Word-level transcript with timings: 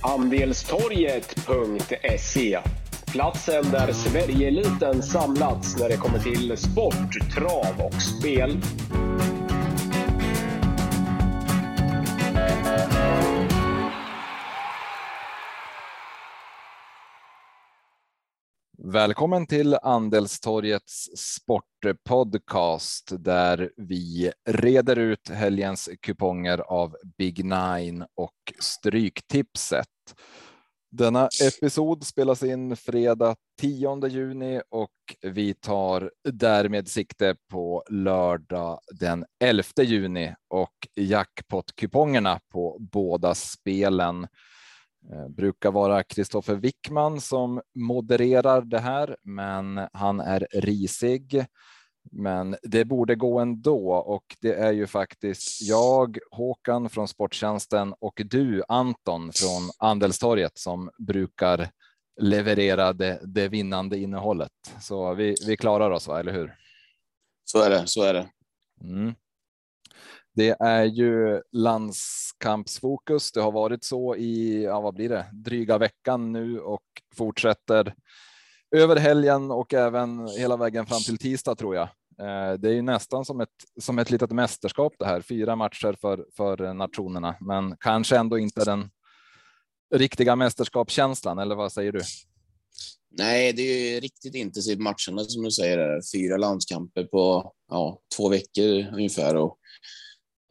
Andelstorget.se 0.00 2.58
Platsen 3.12 3.70
där 3.70 3.92
Sverigeeliten 3.92 5.02
samlats 5.02 5.78
när 5.78 5.88
det 5.88 5.96
kommer 5.96 6.18
till 6.18 6.56
sport, 6.56 7.32
trav 7.34 7.86
och 7.86 8.02
spel. 8.02 8.58
Välkommen 18.92 19.46
till 19.46 19.74
Andelstorgets 19.82 21.10
sportpodcast 21.16 23.12
där 23.18 23.70
vi 23.76 24.32
reder 24.48 24.96
ut 24.96 25.28
helgens 25.28 25.88
kuponger 26.02 26.58
av 26.58 26.96
Big 27.18 27.44
Nine 27.44 28.06
och 28.14 28.52
Stryktipset. 28.58 29.86
Denna 30.90 31.28
episod 31.42 32.06
spelas 32.06 32.42
in 32.42 32.76
fredag 32.76 33.36
10 33.60 34.06
juni 34.08 34.60
och 34.70 34.90
vi 35.22 35.54
tar 35.54 36.12
därmed 36.24 36.88
sikte 36.88 37.36
på 37.50 37.84
lördag 37.90 38.80
den 39.00 39.24
11 39.44 39.62
juni 39.82 40.34
och 40.48 40.88
jackpot-kupongerna 40.94 42.40
på 42.52 42.76
båda 42.92 43.34
spelen 43.34 44.26
brukar 45.28 45.70
vara 45.70 46.02
Kristoffer 46.02 46.54
Wickman 46.54 47.20
som 47.20 47.60
modererar 47.74 48.62
det 48.62 48.78
här, 48.78 49.16
men 49.22 49.80
han 49.92 50.20
är 50.20 50.46
risig. 50.52 51.44
Men 52.10 52.56
det 52.62 52.84
borde 52.84 53.14
gå 53.14 53.38
ändå 53.38 53.92
och 53.92 54.24
det 54.40 54.54
är 54.54 54.72
ju 54.72 54.86
faktiskt 54.86 55.62
jag, 55.62 56.18
Håkan 56.30 56.88
från 56.88 57.08
Sporttjänsten 57.08 57.94
och 58.00 58.20
du 58.24 58.62
Anton 58.68 59.30
från 59.34 59.70
Andelstorget 59.78 60.58
som 60.58 60.90
brukar 60.98 61.68
leverera 62.20 62.92
det, 62.92 63.20
det 63.22 63.48
vinnande 63.48 63.98
innehållet. 63.98 64.52
Så 64.80 65.14
vi, 65.14 65.34
vi 65.46 65.56
klarar 65.56 65.90
oss, 65.90 66.08
va? 66.08 66.20
eller 66.20 66.32
hur? 66.32 66.54
Så 67.44 67.62
är 67.62 67.70
det, 67.70 67.82
så 67.86 68.02
är 68.02 68.14
det. 68.14 68.28
Mm. 68.80 69.14
Det 70.38 70.56
är 70.60 70.84
ju 70.84 71.42
landskampsfokus. 71.52 73.32
Det 73.32 73.40
har 73.40 73.52
varit 73.52 73.84
så 73.84 74.16
i, 74.16 74.64
ja, 74.64 74.80
vad 74.80 74.94
blir 74.94 75.08
det, 75.08 75.26
dryga 75.32 75.78
veckan 75.78 76.32
nu 76.32 76.60
och 76.60 76.82
fortsätter 77.14 77.94
över 78.76 78.96
helgen 78.96 79.50
och 79.50 79.74
även 79.74 80.28
hela 80.28 80.56
vägen 80.56 80.86
fram 80.86 81.00
till 81.00 81.18
tisdag 81.18 81.54
tror 81.54 81.74
jag. 81.74 81.88
Eh, 82.20 82.52
det 82.58 82.68
är 82.68 82.72
ju 82.72 82.82
nästan 82.82 83.24
som 83.24 83.40
ett, 83.40 83.48
som 83.80 83.98
ett 83.98 84.10
litet 84.10 84.30
mästerskap 84.30 84.94
det 84.98 85.06
här. 85.06 85.20
Fyra 85.20 85.56
matcher 85.56 85.96
för, 86.00 86.26
för 86.36 86.74
nationerna, 86.74 87.36
men 87.40 87.76
kanske 87.80 88.16
ändå 88.16 88.38
inte 88.38 88.64
den 88.64 88.90
riktiga 89.94 90.36
mästerskapskänslan. 90.36 91.38
Eller 91.38 91.54
vad 91.54 91.72
säger 91.72 91.92
du? 91.92 92.00
Nej, 93.10 93.52
det 93.52 93.62
är 93.62 93.94
ju 93.94 94.00
riktigt 94.00 94.34
intensivt 94.34 94.78
matcherna 94.78 95.24
som 95.24 95.42
du 95.42 95.50
säger. 95.50 96.00
Fyra 96.14 96.36
landskamper 96.36 97.04
på 97.04 97.52
ja, 97.68 98.00
två 98.16 98.28
veckor 98.28 98.94
ungefär 98.94 99.36
och 99.36 99.58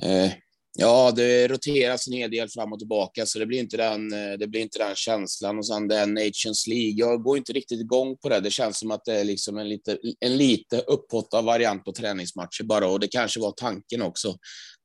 Eh, 0.04 0.32
ja, 0.78 1.12
det 1.16 1.48
roteras 1.48 2.08
en 2.08 2.14
hel 2.14 2.32
del 2.32 2.50
fram 2.50 2.74
och 2.74 2.80
tillbaka, 2.80 3.26
så 3.26 3.40
det 3.40 3.46
blir 3.46 3.60
inte 3.60 3.78
den, 3.78 4.14
eh, 4.14 4.38
det 4.40 4.48
blir 4.48 4.62
inte 4.62 4.80
den 4.80 4.96
känslan. 4.96 5.58
Och 5.58 5.68
sen 5.68 5.88
den 5.88 6.14
Nations 6.14 6.68
League, 6.68 6.94
jag 6.96 7.24
går 7.24 7.38
inte 7.38 7.54
riktigt 7.54 7.82
igång 7.82 8.18
på 8.18 8.30
det. 8.30 8.40
Det 8.40 8.52
känns 8.52 8.80
som 8.80 8.92
att 8.92 9.06
det 9.06 9.14
är 9.14 9.24
liksom 9.24 9.58
en 9.58 9.70
lite, 9.70 9.98
en 10.20 10.38
lite 10.38 10.80
upphottad 10.80 11.42
variant 11.42 11.86
på 11.86 11.92
träningsmatcher 11.92 12.64
bara. 12.64 12.88
Och 12.88 13.00
det 13.00 13.08
kanske 13.08 13.40
var 13.40 13.52
tanken 13.52 14.02
också, 14.02 14.38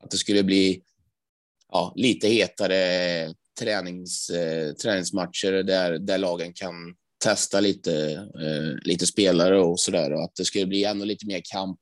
att 0.04 0.10
det 0.10 0.16
skulle 0.16 0.42
bli 0.42 0.82
ja, 1.72 1.92
lite 1.96 2.28
hetare 2.28 3.34
tränings, 3.60 4.30
eh, 4.30 4.72
träningsmatcher 4.72 5.52
där, 5.52 5.98
där 5.98 6.18
lagen 6.18 6.52
kan 6.52 6.74
testa 7.24 7.60
lite, 7.60 8.26
lite 8.84 9.06
spelare 9.06 9.60
och 9.60 9.80
så 9.80 9.90
där 9.90 10.12
och 10.12 10.24
att 10.24 10.34
det 10.36 10.44
skulle 10.44 10.66
bli 10.66 10.84
ännu 10.84 11.04
lite 11.04 11.26
mer 11.26 11.40
kamp 11.44 11.78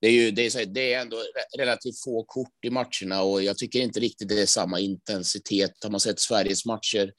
det 0.00 0.06
är 0.08 0.12
ju 0.12 0.30
det 0.30 0.42
är, 0.42 0.66
det 0.66 0.92
är 0.92 1.00
ändå 1.00 1.16
relativt 1.58 2.02
få 2.04 2.24
kort 2.24 2.64
i 2.66 2.70
matcherna 2.70 3.22
och 3.22 3.42
jag 3.42 3.58
tycker 3.58 3.80
inte 3.80 4.00
riktigt 4.00 4.28
det 4.28 4.42
är 4.42 4.46
samma 4.46 4.80
intensitet. 4.80 5.72
Har 5.82 5.90
man 5.90 6.00
sett 6.00 6.20
Sveriges 6.20 6.66
matcher 6.66 7.12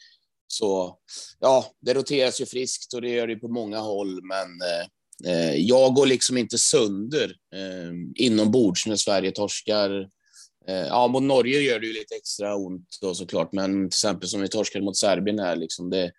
så 0.48 0.98
ja, 1.40 1.66
det 1.82 1.94
roteras 1.94 2.42
ju 2.42 2.46
friskt 2.46 2.94
och 2.94 3.02
det 3.02 3.10
gör 3.10 3.28
det 3.28 3.36
på 3.36 3.48
många 3.48 3.80
håll, 3.80 4.22
men 4.24 4.48
eh, 4.62 5.34
eh, 5.34 5.56
jag 5.56 5.94
går 5.94 6.06
liksom 6.06 6.38
inte 6.38 6.58
sönder 6.58 7.36
eh, 7.56 8.26
inombords 8.26 8.86
när 8.86 8.96
Sverige 8.96 9.32
torskar. 9.32 10.10
Eh, 10.68 10.88
ja, 10.88 11.08
mot 11.08 11.24
Norge 11.24 11.60
gör 11.60 11.80
det 11.80 11.88
ju 11.88 11.94
lite 11.94 12.16
extra 12.16 12.56
ont 12.56 12.88
då 13.02 13.16
såklart, 13.16 13.54
men 13.54 13.90
till 13.90 13.98
exempel 13.98 14.30
som 14.30 14.42
vi 14.42 14.48
torskade 14.48 14.86
mot 14.86 14.98
Serbien 14.98 15.40
här, 15.40 15.56
liksom 15.56 15.90
det, 15.90 16.12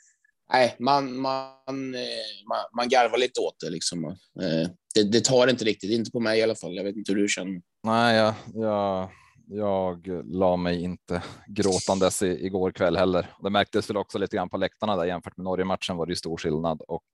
nej, 0.52 0.76
man, 0.78 1.16
man, 1.16 1.94
eh, 1.94 2.46
man, 2.48 2.64
man 2.76 2.88
garvar 2.88 3.18
lite 3.18 3.40
åt 3.40 3.60
det. 3.60 3.70
Liksom. 3.70 4.04
Eh. 4.04 4.68
Det, 4.94 5.12
det, 5.12 5.24
tar 5.24 5.48
inte 5.48 5.64
riktigt, 5.64 5.90
inte 5.90 6.10
på 6.10 6.20
mig 6.20 6.38
i 6.38 6.42
alla 6.42 6.54
fall. 6.54 6.76
Jag 6.76 6.84
vet 6.84 6.96
inte 6.96 7.12
hur 7.12 7.20
du 7.20 7.28
känner. 7.28 7.62
Nej, 7.84 8.16
jag, 8.16 8.34
jag, 8.54 9.10
jag 9.46 10.24
la 10.24 10.56
mig 10.56 10.82
inte 10.82 11.22
gråtandes 11.46 12.22
i, 12.22 12.46
igår 12.46 12.70
kväll 12.70 12.96
heller. 12.96 13.26
Det 13.42 13.50
märktes 13.50 13.90
väl 13.90 13.96
också 13.96 14.18
lite 14.18 14.36
grann 14.36 14.48
på 14.48 14.56
läktarna 14.56 14.96
där 14.96 15.04
jämfört 15.04 15.36
med 15.36 15.44
Norge 15.44 15.64
matchen 15.64 15.96
var 15.96 16.06
det 16.06 16.12
ju 16.12 16.16
stor 16.16 16.36
skillnad 16.36 16.82
och 16.88 17.04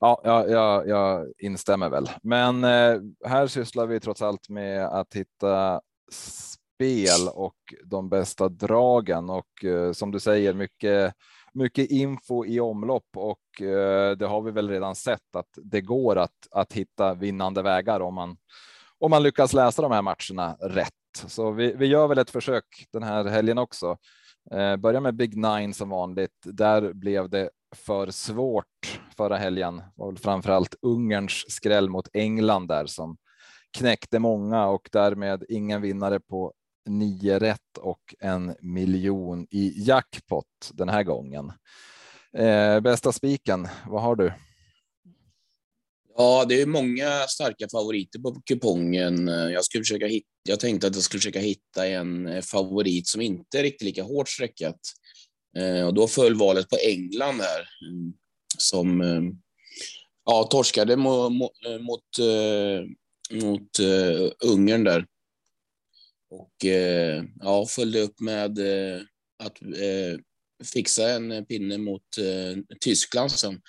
ja, 0.00 0.20
jag, 0.24 0.50
jag, 0.50 0.88
jag 0.88 1.26
instämmer 1.38 1.88
väl. 1.88 2.10
Men 2.22 2.64
eh, 2.64 3.00
här 3.24 3.46
sysslar 3.46 3.86
vi 3.86 4.00
trots 4.00 4.22
allt 4.22 4.48
med 4.48 4.86
att 4.86 5.14
hitta 5.14 5.80
spel 6.12 7.28
och 7.32 7.56
de 7.84 8.08
bästa 8.08 8.48
dragen 8.48 9.30
och 9.30 9.64
eh, 9.64 9.92
som 9.92 10.10
du 10.10 10.20
säger 10.20 10.54
mycket 10.54 11.14
mycket 11.52 11.90
info 11.90 12.44
i 12.44 12.60
omlopp 12.60 13.08
och 13.16 13.62
eh, 13.62 14.16
det 14.16 14.26
har 14.26 14.42
vi 14.42 14.50
väl 14.50 14.68
redan 14.68 14.94
sett 14.94 15.36
att 15.36 15.48
det 15.56 15.80
går 15.80 16.16
att, 16.16 16.48
att 16.50 16.72
hitta 16.72 17.14
vinnande 17.14 17.62
vägar 17.62 18.00
om 18.00 18.14
man, 18.14 18.36
om 18.98 19.10
man 19.10 19.22
lyckas 19.22 19.52
läsa 19.52 19.82
de 19.82 19.92
här 19.92 20.02
matcherna 20.02 20.56
rätt. 20.60 20.92
Så 21.26 21.50
vi, 21.50 21.72
vi 21.72 21.86
gör 21.86 22.08
väl 22.08 22.18
ett 22.18 22.30
försök 22.30 22.64
den 22.92 23.02
här 23.02 23.24
helgen 23.24 23.58
också. 23.58 23.96
Eh, 24.50 24.76
börja 24.76 25.00
med 25.00 25.14
Big 25.14 25.36
Nine 25.36 25.74
som 25.74 25.88
vanligt. 25.88 26.36
Där 26.44 26.92
blev 26.92 27.30
det 27.30 27.50
för 27.76 28.10
svårt 28.10 29.00
förra 29.16 29.36
helgen. 29.36 29.76
Det 29.76 29.92
var 29.94 30.14
framförallt 30.14 30.74
Ungerns 30.82 31.44
skräll 31.48 31.90
mot 31.90 32.08
England 32.12 32.68
där 32.68 32.86
som 32.86 33.16
knäckte 33.78 34.18
många 34.18 34.66
och 34.66 34.88
därmed 34.92 35.44
ingen 35.48 35.82
vinnare 35.82 36.20
på 36.20 36.52
nio 36.88 37.38
rätt 37.38 37.78
och 37.78 38.14
en 38.20 38.54
miljon 38.60 39.46
i 39.50 39.72
jackpot 39.76 40.70
den 40.72 40.88
här 40.88 41.02
gången. 41.02 41.52
Eh, 42.32 42.80
bästa 42.80 43.12
spiken, 43.12 43.68
vad 43.86 44.02
har 44.02 44.16
du? 44.16 44.32
Ja, 46.16 46.44
det 46.48 46.62
är 46.62 46.66
många 46.66 47.26
starka 47.28 47.66
favoriter 47.72 48.18
på 48.18 48.42
kupongen. 48.46 49.28
Jag, 49.28 49.64
skulle 49.64 49.84
försöka 49.84 50.06
hitta, 50.06 50.28
jag 50.42 50.60
tänkte 50.60 50.86
att 50.86 50.94
jag 50.94 51.04
skulle 51.04 51.20
försöka 51.20 51.40
hitta 51.40 51.86
en 51.86 52.42
favorit 52.42 53.06
som 53.06 53.20
inte 53.20 53.58
är 53.58 53.62
riktigt 53.62 53.86
lika 53.86 54.02
hårt 54.02 54.28
streckat. 54.28 54.80
Eh, 55.56 55.86
och 55.86 55.94
då 55.94 56.08
föll 56.08 56.34
valet 56.34 56.68
på 56.68 56.76
England 56.76 57.40
här, 57.40 57.68
som 58.58 59.00
eh, 59.00 59.22
ja, 60.24 60.44
torskade 60.44 60.96
mot, 60.96 61.32
mot, 61.32 61.52
eh, 61.66 61.78
mot, 61.80 62.18
eh, 62.18 62.84
mot 63.44 63.78
eh, 63.78 64.50
Ungern 64.52 64.84
där. 64.84 65.06
Och 66.30 66.64
eh, 66.64 67.24
ja, 67.40 67.66
följde 67.66 68.00
upp 68.00 68.20
med 68.20 68.58
eh, 68.58 69.00
att 69.38 69.62
eh, 69.62 70.18
fixa 70.72 71.10
en 71.10 71.46
pinne 71.46 71.78
mot 71.78 72.18
eh, 72.18 72.76
Tyskland 72.80 73.30
som 73.30 73.60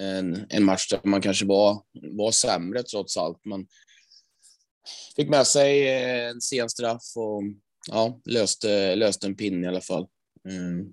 en, 0.00 0.46
en 0.48 0.64
match 0.64 0.88
där 0.90 1.00
man 1.04 1.22
kanske 1.22 1.46
var, 1.46 1.82
var 1.92 2.30
sämre 2.30 2.82
trots 2.82 3.16
allt. 3.16 3.44
Man 3.44 3.66
fick 5.16 5.28
med 5.28 5.46
sig 5.46 5.88
eh, 5.88 6.28
en 6.28 6.40
sen 6.40 6.68
straff 6.68 7.16
och 7.16 7.42
ja, 7.90 8.20
löste, 8.24 8.96
löste 8.96 9.26
en 9.26 9.36
pinne 9.36 9.66
i 9.66 9.68
alla 9.68 9.80
fall. 9.80 10.06
Mm. 10.48 10.92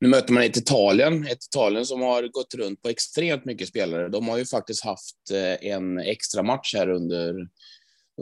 Nu 0.00 0.08
möter 0.08 0.32
man 0.32 0.42
ett 0.42 0.56
Italien, 0.56 1.26
ett 1.26 1.44
Italien 1.44 1.86
som 1.86 2.00
har 2.00 2.22
gått 2.22 2.54
runt 2.54 2.82
på 2.82 2.88
extremt 2.88 3.44
mycket 3.44 3.68
spelare. 3.68 4.08
De 4.08 4.28
har 4.28 4.38
ju 4.38 4.46
faktiskt 4.46 4.84
haft 4.84 5.30
eh, 5.32 5.66
en 5.70 5.98
extra 5.98 6.42
match 6.42 6.74
här 6.74 6.88
under 6.88 7.34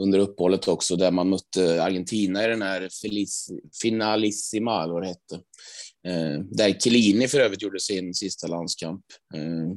under 0.01 0.19
uppehållet 0.19 0.67
också, 0.67 0.95
där 0.95 1.11
man 1.11 1.29
mötte 1.29 1.83
Argentina 1.83 2.43
i 2.43 2.47
den 2.47 2.61
här 2.61 2.89
Feliz, 3.01 3.51
Finalissima, 3.81 4.83
eller 4.83 4.93
vad 4.93 5.03
det 5.03 5.07
hette. 5.07 5.35
Eh, 6.07 6.39
där 6.39 6.79
Chiellini 6.79 7.27
för 7.27 7.39
övrigt 7.39 7.61
gjorde 7.61 7.79
sin 7.79 8.13
sista 8.13 8.47
landskamp. 8.47 9.05
Eh, 9.35 9.71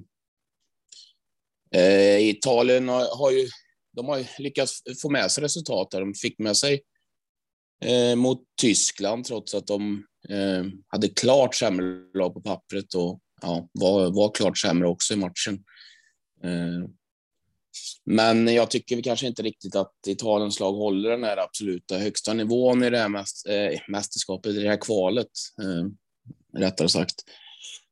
eh 1.80 2.28
Italien 2.28 2.88
har, 2.88 3.18
har, 3.18 3.30
ju, 3.30 3.48
de 3.96 4.06
har 4.06 4.40
lyckats 4.42 4.82
få 5.02 5.10
med 5.10 5.30
sig 5.30 5.44
resultat 5.44 5.90
där. 5.90 6.00
De 6.00 6.14
fick 6.14 6.38
med 6.38 6.56
sig 6.56 6.82
eh, 7.84 8.16
mot 8.16 8.42
Tyskland, 8.60 9.24
trots 9.24 9.54
att 9.54 9.66
de 9.66 10.04
eh, 10.28 10.64
hade 10.86 11.08
klart 11.08 11.54
sämre 11.54 11.86
lag 12.14 12.34
på 12.34 12.40
pappret 12.40 12.94
och 12.94 13.20
ja, 13.42 13.68
var, 13.72 14.10
var 14.10 14.34
klart 14.34 14.58
sämre 14.58 14.88
också 14.88 15.14
i 15.14 15.16
matchen. 15.16 15.64
Eh, 16.42 16.88
men 18.04 18.54
jag 18.54 18.70
tycker 18.70 18.96
vi 18.96 19.02
kanske 19.02 19.26
inte 19.26 19.42
riktigt 19.42 19.76
att 19.76 19.92
Italiens 20.06 20.60
lag 20.60 20.72
håller 20.72 21.10
den 21.10 21.24
här 21.24 21.36
absoluta 21.36 21.98
högsta 21.98 22.32
nivån 22.32 22.82
i 22.82 22.90
det 22.90 22.98
här 22.98 23.08
mäst, 23.08 23.46
eh, 23.46 23.80
mästerskapet, 23.88 24.54
i 24.54 24.62
det 24.62 24.68
här 24.68 24.80
kvalet, 24.80 25.30
eh, 25.62 25.88
rättare 26.60 26.88
sagt. 26.88 27.14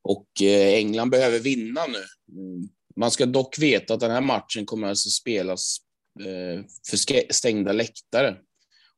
Och 0.03 0.43
eh, 0.43 0.75
England 0.75 1.11
behöver 1.11 1.39
vinna 1.39 1.81
nu. 1.87 2.33
Mm. 2.41 2.69
Man 2.97 3.11
ska 3.11 3.27
dock 3.27 3.59
veta 3.59 3.95
att 3.95 4.01
den 4.01 4.11
här 4.11 4.21
matchen 4.21 4.67
kommer 4.67 4.89
alltså 4.89 5.11
spelas 5.11 5.77
eh, 6.21 6.65
för 6.91 7.33
stängda 7.33 7.73
läktare. 7.73 8.37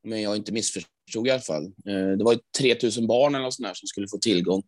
Om 0.05 0.21
jag 0.21 0.37
inte 0.37 0.53
missförstod 0.53 1.27
i 1.27 1.31
alla 1.31 1.41
fall. 1.41 1.65
Eh, 1.65 2.17
det 2.19 2.25
var 2.25 2.39
3000 2.59 3.07
barn 3.07 3.35
eller 3.35 3.51
sånt 3.51 3.69
där 3.69 3.75
som 3.75 3.87
skulle 3.87 4.09
få 4.09 4.19
tillgång, 4.19 4.63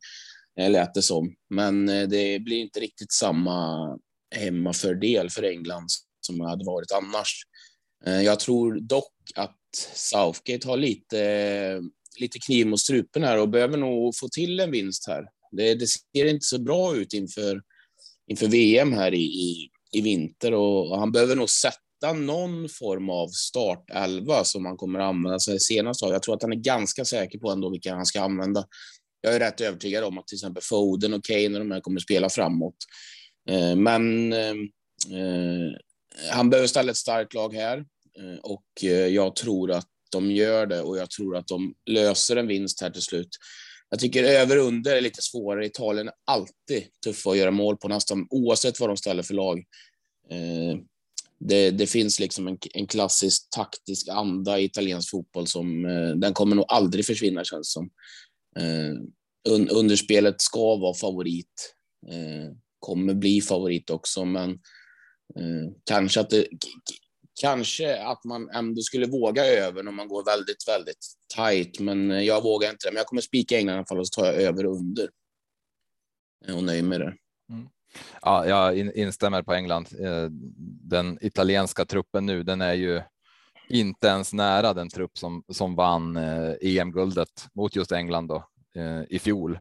eh, 0.61 0.71
lät 0.71 0.95
det 0.95 1.03
som. 1.03 1.35
Men 1.51 1.87
det 1.87 2.43
blir 2.43 2.57
inte 2.57 2.81
riktigt 2.81 3.13
samma 3.13 3.99
hemmafördel 4.35 5.31
för 5.31 5.43
England 5.43 5.87
som 6.29 6.41
hade 6.41 6.65
varit 6.65 6.93
annars. 6.93 7.43
Eh, 8.07 8.23
jag 8.23 8.41
tror 8.41 8.81
dock 8.81 9.15
att 9.35 9.57
Southgate 9.95 10.69
har 10.69 10.77
lite, 10.77 11.83
lite 12.21 12.39
kniv 12.39 12.67
mot 12.67 12.81
strupen 12.81 13.25
här 13.25 13.39
och 13.39 13.49
behöver 13.49 13.77
nog 13.77 14.17
få 14.17 14.29
till 14.29 14.61
en 14.61 14.71
vinst 14.71 15.07
här. 15.07 15.25
Det, 15.53 15.75
det 15.75 15.87
ser 15.87 16.25
inte 16.25 16.47
så 16.47 16.59
bra 16.59 16.97
ut 16.97 17.13
inför, 17.13 17.63
inför 18.31 18.47
VM 18.47 18.93
här 18.93 19.15
i, 19.15 19.25
i, 19.25 19.71
i 19.93 20.01
vinter 20.01 20.55
och 20.55 20.99
han 20.99 21.13
behöver 21.13 21.37
nog 21.37 21.51
sätta 21.51 22.13
någon 22.15 22.69
form 22.69 23.11
av 23.11 23.29
startelva 23.29 24.45
som 24.45 24.67
han 24.67 24.77
kommer 24.77 24.99
att 25.01 25.09
använda 25.09 25.39
sig 25.39 25.61
senast 25.61 26.03
av. 26.03 26.13
Jag 26.13 26.23
tror 26.23 26.35
att 26.35 26.43
han 26.43 26.53
är 26.53 26.57
ganska 26.57 27.05
säker 27.05 27.39
på 27.39 27.51
ändå 27.51 27.71
vilka 27.71 27.95
han 27.95 28.07
ska 28.07 28.21
använda. 28.21 28.65
Jag 29.21 29.35
är 29.35 29.41
rätt 29.41 29.61
övertygad 29.61 30.05
om 30.05 30.19
att 30.19 30.27
till 30.27 30.37
exempel 30.37 30.63
Foden 30.63 31.15
och 31.15 31.25
Kane 31.25 31.47
och 31.47 31.59
de 31.59 31.71
här 31.71 31.81
kommer 31.81 31.99
att 32.01 32.05
spela 32.05 32.31
framåt. 32.31 32.77
Eh, 33.49 33.77
men 33.77 34.33
eh, 34.33 34.55
Eh, 36.19 36.31
han 36.31 36.51
behöver 36.51 36.69
ställa 36.69 36.91
ett 36.91 36.97
starkt 36.97 37.35
lag 37.35 37.55
här 37.55 37.79
eh, 38.19 38.39
och 38.43 38.65
eh, 38.83 39.07
jag 39.07 39.37
tror 39.37 39.71
att 39.71 39.87
de 40.11 40.31
gör 40.31 40.67
det 40.67 40.81
och 40.81 40.99
jag 40.99 41.11
tror 41.11 41.37
att 41.37 41.47
de 41.47 41.75
löser 41.87 42.37
en 42.37 42.47
vinst 42.47 42.81
här 42.81 42.91
till 42.91 43.03
slut. 43.03 43.29
Jag 43.91 44.01
tycker 44.01 44.25
över 44.25 44.57
under 44.57 44.97
är 44.97 45.01
lite 45.01 45.23
svårare. 45.23 45.67
Italien 45.67 46.09
är 46.09 46.15
alltid 46.25 46.85
tuffa 47.05 47.31
att 47.31 47.37
göra 47.37 47.51
mål 47.51 47.77
på 47.77 47.89
nästan 47.89 48.27
oavsett 48.31 48.81
vad 48.81 48.91
de 48.91 48.97
ställer 48.97 49.23
för 49.23 49.35
lag. 49.35 49.65
Det, 51.39 51.71
det 51.71 51.87
finns 51.87 52.21
liksom 52.21 52.49
en, 52.49 52.59
en, 52.75 52.87
klassisk 52.87 53.51
taktisk 53.51 54.09
anda 54.09 54.59
i 54.59 54.65
italiensk 54.65 55.11
fotboll 55.11 55.47
som 55.47 55.83
den 56.17 56.35
kommer 56.35 56.57
nog 56.57 56.65
aldrig 56.69 57.07
försvinna 57.07 57.45
känns 57.45 57.73
som. 57.73 57.91
underspelet 59.71 60.41
ska 60.41 60.77
vara 60.77 60.95
favorit. 60.95 61.75
kommer 62.79 63.15
bli 63.15 63.41
favorit 63.41 63.91
också, 63.91 64.25
men 64.25 64.59
Eh, 65.37 65.73
kanske 65.85 66.21
att 66.21 66.31
det, 66.31 66.47
kanske 67.41 68.03
att 68.03 68.25
man 68.25 68.51
ändå 68.51 68.83
skulle 68.83 69.07
våga 69.07 69.47
över 69.47 69.83
när 69.83 69.93
man 69.93 70.09
går 70.09 70.25
väldigt, 70.25 70.69
väldigt 70.69 71.07
tight, 71.37 71.81
men 71.81 72.25
jag 72.25 72.43
vågar 72.43 72.71
inte 72.71 72.87
det. 72.87 72.93
Men 72.93 72.99
jag 72.99 73.07
kommer 73.07 73.23
spika 73.23 73.59
England 73.59 73.75
i 73.75 73.79
alla 73.79 73.87
fall 73.87 73.99
och 73.99 74.09
så 74.09 74.21
tar 74.21 74.27
jag 74.27 74.43
över 74.43 74.67
och 74.67 74.77
under. 74.77 75.09
Och 76.53 76.65
nöjd 76.65 76.85
med 76.85 77.01
det. 77.01 77.15
Mm. 77.51 77.69
Ja, 78.23 78.47
jag 78.47 78.77
instämmer 78.77 79.43
på 79.43 79.55
England. 79.55 79.89
Eh, 80.01 80.27
den 80.83 81.19
italienska 81.21 81.85
truppen 81.85 82.27
nu, 82.27 82.43
den 82.43 82.61
är 82.61 82.75
ju 82.75 83.03
inte 83.69 84.07
ens 84.07 84.33
nära 84.33 84.75
den 84.75 84.89
trupp 84.89 85.19
som 85.19 85.45
som 85.53 85.75
vann 85.75 86.17
eh, 86.17 86.51
e 86.51 86.79
EM-guldet 86.79 87.49
mot 87.55 87.77
just 87.77 87.93
England 87.93 88.29
då 88.29 88.45
eh, 88.75 89.03
i 89.09 89.19
fjol. 89.19 89.59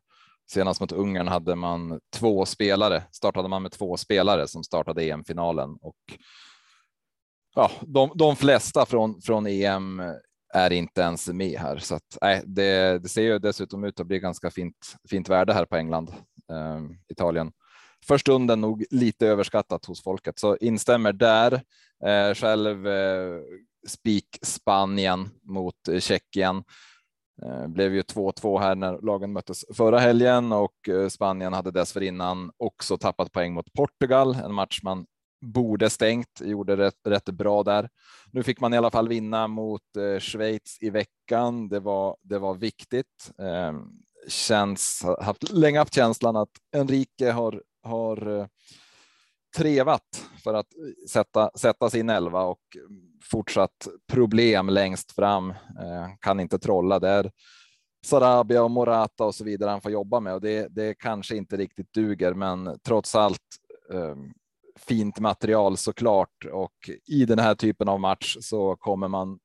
Senast 0.49 0.81
mot 0.81 0.91
Ungern 0.91 1.27
hade 1.27 1.55
man 1.55 1.99
två 2.13 2.45
spelare, 2.45 3.03
startade 3.11 3.47
man 3.47 3.61
med 3.61 3.71
två 3.71 3.97
spelare 3.97 4.47
som 4.47 4.63
startade 4.63 5.03
EM-finalen 5.03 5.77
och 5.81 5.95
ja, 7.55 7.71
de, 7.81 8.11
de 8.15 8.35
flesta 8.35 8.85
från, 8.85 9.21
från 9.21 9.47
EM 9.47 10.01
är 10.53 10.71
inte 10.71 11.01
ens 11.01 11.27
med 11.27 11.59
här 11.59 11.77
så 11.77 11.95
att 11.95 12.17
nej, 12.21 12.43
det, 12.45 12.99
det 13.03 13.09
ser 13.09 13.21
ju 13.21 13.39
dessutom 13.39 13.83
ut 13.83 13.99
att 13.99 14.07
bli 14.07 14.19
ganska 14.19 14.51
fint, 14.51 14.95
fint 15.09 15.29
värde 15.29 15.53
här 15.53 15.65
på 15.65 15.75
England, 15.75 16.09
eh, 16.51 16.81
Italien. 17.09 17.51
För 18.07 18.17
stunden 18.17 18.61
nog 18.61 18.85
lite 18.89 19.27
överskattat 19.27 19.85
hos 19.85 20.03
folket, 20.03 20.39
så 20.39 20.57
instämmer 20.57 21.13
där. 21.13 21.53
Eh, 22.05 22.33
själv 22.33 22.87
eh, 22.87 23.39
spik 23.87 24.37
Spanien 24.41 25.29
mot 25.43 25.87
eh, 25.87 25.99
Tjeckien. 25.99 26.63
Eh, 27.45 27.67
blev 27.67 27.93
ju 27.93 28.01
2-2 28.01 28.59
här 28.59 28.75
när 28.75 29.01
lagen 29.01 29.33
möttes 29.33 29.65
förra 29.73 29.99
helgen 29.99 30.51
och 30.51 30.89
eh, 30.89 31.07
Spanien 31.07 31.53
hade 31.53 31.71
dessförinnan 31.71 32.51
också 32.57 32.97
tappat 32.97 33.31
poäng 33.31 33.53
mot 33.53 33.73
Portugal, 33.73 34.35
en 34.35 34.53
match 34.53 34.79
man 34.83 35.05
borde 35.41 35.89
stängt, 35.89 36.41
gjorde 36.41 36.77
rätt, 36.77 37.07
rätt 37.07 37.25
bra 37.25 37.63
där. 37.63 37.89
Nu 38.31 38.43
fick 38.43 38.59
man 38.59 38.73
i 38.73 38.77
alla 38.77 38.91
fall 38.91 39.07
vinna 39.07 39.47
mot 39.47 39.81
eh, 39.97 40.19
Schweiz 40.19 40.77
i 40.81 40.89
veckan. 40.89 41.69
Det 41.69 41.79
var, 41.79 42.17
det 42.21 42.39
var 42.39 42.53
viktigt. 42.55 43.31
Känns, 44.27 45.05
haft, 45.21 45.51
länge 45.51 45.79
haft 45.79 45.93
känslan 45.93 46.35
att 46.35 46.49
Enrique 46.75 47.31
har, 47.31 47.63
har 47.83 48.47
trevat 49.57 50.25
för 50.43 50.53
att 50.53 50.73
eh, 50.73 51.07
sätta, 51.09 51.51
sätta 51.55 51.89
sin 51.89 52.09
elva 52.09 52.41
och 52.43 52.61
mm, 52.75 53.01
fortsatt 53.31 53.87
problem 54.11 54.69
längst 54.69 55.11
fram. 55.11 55.49
Eh, 55.49 56.07
kan 56.19 56.39
inte 56.39 56.59
trolla 56.59 56.99
där. 56.99 57.31
Sarabia 58.05 58.63
och 58.63 58.71
Morata 58.71 59.25
och 59.25 59.35
så 59.35 59.43
vidare 59.43 59.69
han 59.69 59.81
får 59.81 59.91
jobba 59.91 60.19
med 60.19 60.33
och 60.33 60.41
det, 60.41 60.67
det 60.69 60.93
kanske 60.93 61.35
inte 61.35 61.57
riktigt 61.57 61.93
duger, 61.93 62.33
men 62.33 62.79
trots 62.85 63.15
allt 63.15 63.41
eh, 63.93 64.15
fint 64.79 65.19
material 65.19 65.77
såklart 65.77 66.45
och 66.51 66.89
i 67.05 67.25
den 67.25 67.39
här 67.39 67.55
typen 67.55 67.89
av 67.89 67.99
match 67.99 68.37
så 68.41 68.75
kommer 68.75 69.07
man 69.07 69.39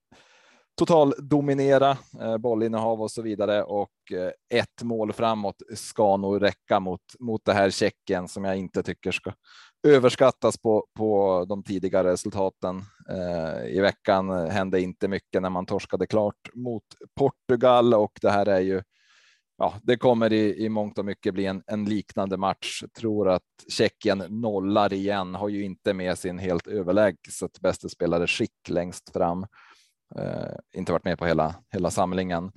total 0.79 1.15
dominera 1.19 1.97
eh, 2.21 2.37
bollinnehav 2.39 3.03
och 3.03 3.11
så 3.11 3.23
vidare 3.23 3.63
och 3.63 4.13
eh, 4.13 4.59
ett 4.61 4.83
mål 4.83 5.13
framåt 5.13 5.63
ska 5.75 6.17
nog 6.17 6.43
räcka 6.43 6.81
mot 6.81 7.01
mot 7.21 7.45
det 7.45 7.53
här 7.53 7.71
Tjeckien 7.71 8.29
som 8.29 8.45
jag 8.45 8.57
inte 8.57 8.83
tycker 8.83 9.13
ska 9.13 9.33
överskattas 9.83 10.59
på, 10.59 10.87
på 10.97 11.45
de 11.49 11.63
tidigare 11.63 12.13
resultaten. 12.13 12.83
Eh, 13.09 13.67
I 13.67 13.81
veckan 13.81 14.31
hände 14.31 14.81
inte 14.81 15.09
mycket 15.09 15.43
när 15.43 15.51
man 15.51 15.67
torskade 15.67 16.07
klart 16.07 16.49
mot 16.55 16.85
Portugal 17.17 17.95
och 17.95 18.13
det 18.23 18.31
här 18.31 18.47
är 18.47 18.61
ju 18.61 18.83
Ja, 19.63 19.75
det 19.83 19.97
kommer 19.97 20.33
i, 20.33 20.65
i 20.65 20.69
mångt 20.69 20.99
och 20.99 21.05
mycket 21.05 21.35
bli 21.35 21.47
en, 21.47 21.63
en 21.67 21.85
liknande 21.85 22.37
match. 22.37 22.83
Tror 22.99 23.29
att 23.29 23.43
Tjeckien 23.69 24.25
nollar 24.29 24.93
igen, 24.93 25.35
har 25.35 25.49
ju 25.49 25.65
inte 25.65 25.95
med 25.95 26.19
sin 26.19 26.39
helt 26.39 26.67
överlägset 26.67 27.61
bästa 27.61 27.89
spelare 27.89 28.27
skick 28.27 28.69
längst 28.69 29.13
fram. 29.13 29.47
Eh, 30.19 30.57
inte 30.75 30.93
varit 30.93 31.05
med 31.05 31.19
på 31.19 31.27
hela, 31.27 31.55
hela 31.73 31.91
samlingen 31.91 32.53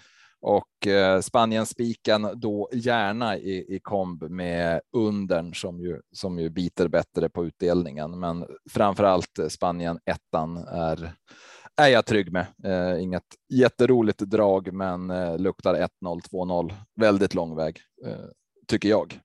och 0.45 0.87
eh, 0.87 1.21
Spanien 1.21 1.65
spiken 1.65 2.29
då 2.35 2.69
gärna 2.73 3.37
i, 3.37 3.75
i 3.75 3.79
komb 3.79 4.23
med 4.23 4.81
undern 4.97 5.53
som 5.53 5.79
ju, 5.79 6.01
som 6.11 6.39
ju 6.39 6.49
biter 6.49 6.87
bättre 6.87 7.29
på 7.29 7.45
utdelningen. 7.45 8.19
Men 8.19 8.45
framför 8.69 9.03
allt 9.03 9.39
Spanien 9.49 9.99
ettan 10.05 10.57
är, 10.57 11.13
är 11.81 11.87
jag 11.87 12.05
trygg 12.05 12.31
med. 12.31 12.45
Eh, 12.63 13.03
inget 13.03 13.23
jätteroligt 13.53 14.19
drag, 14.19 14.73
men 14.73 15.09
eh, 15.09 15.37
luktar 15.37 15.75
1-0, 15.75 15.89
2-0. 16.01 16.73
Väldigt 16.95 17.33
lång 17.33 17.55
väg 17.55 17.79
eh, 18.05 18.25
tycker 18.67 18.89
jag. 18.89 19.19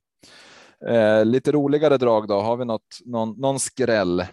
Eh, 0.88 1.24
lite 1.24 1.52
roligare 1.52 1.96
drag 1.96 2.28
då. 2.28 2.40
Har 2.40 2.56
vi 2.56 2.64
något, 2.64 2.98
någon, 3.04 3.40
någon 3.40 3.60
skräll? 3.60 4.24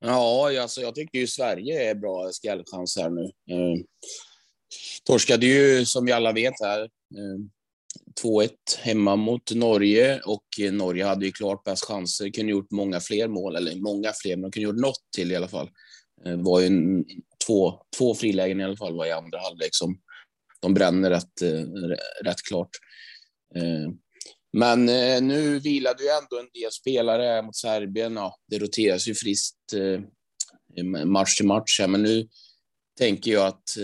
Ja, 0.00 0.60
alltså 0.62 0.80
jag 0.80 0.94
tycker 0.94 1.18
ju 1.18 1.26
Sverige 1.26 1.90
är 1.90 1.94
bra 1.94 2.28
skrällchans 2.32 2.96
här 2.96 3.10
nu. 3.10 3.24
Eh, 3.24 3.80
Torskade 5.04 5.46
ju, 5.46 5.84
som 5.84 6.04
vi 6.04 6.12
alla 6.12 6.32
vet 6.32 6.54
här, 6.60 6.80
eh, 6.82 7.38
2-1 8.22 8.50
hemma 8.78 9.16
mot 9.16 9.54
Norge 9.54 10.20
och 10.20 10.46
Norge 10.72 11.04
hade 11.04 11.26
ju 11.26 11.32
klart 11.32 11.64
bäst 11.64 11.84
chanser, 11.84 12.30
kunde 12.30 12.52
gjort 12.52 12.70
många 12.70 13.00
fler 13.00 13.28
mål, 13.28 13.56
eller 13.56 13.76
många 13.76 14.12
fler, 14.22 14.36
men 14.36 14.42
de 14.42 14.50
kunde 14.50 14.64
gjort 14.64 14.80
något 14.80 15.02
till 15.16 15.32
i 15.32 15.36
alla 15.36 15.48
fall. 15.48 15.70
Det 16.24 16.36
var 16.36 16.60
ju 16.60 16.66
en, 16.66 17.04
två, 17.46 17.80
två 17.98 18.14
frilägen 18.14 18.60
i 18.60 18.64
alla 18.64 18.76
fall 18.76 18.96
var 18.96 19.06
i 19.06 19.12
andra 19.12 19.38
halvlek 19.38 19.70
som 19.72 19.98
de 20.60 20.74
bränner 20.74 21.10
rätt, 21.10 21.42
eh, 21.42 21.62
rätt 22.24 22.42
klart. 22.48 22.70
Men 24.52 24.86
nu 25.28 25.58
vilade 25.58 26.02
ju 26.02 26.08
ändå 26.08 26.38
en 26.38 26.60
del 26.60 26.72
spelare 26.72 27.42
mot 27.42 27.56
Serbien. 27.56 28.16
Ja, 28.16 28.36
det 28.48 28.58
roteras 28.58 29.08
ju 29.08 29.14
friskt 29.14 29.74
match 31.04 31.36
till 31.36 31.46
match 31.46 31.80
här, 31.80 31.88
men 31.88 32.02
nu 32.02 32.28
tänker 32.98 33.30
jag 33.30 33.46
att 33.46 33.76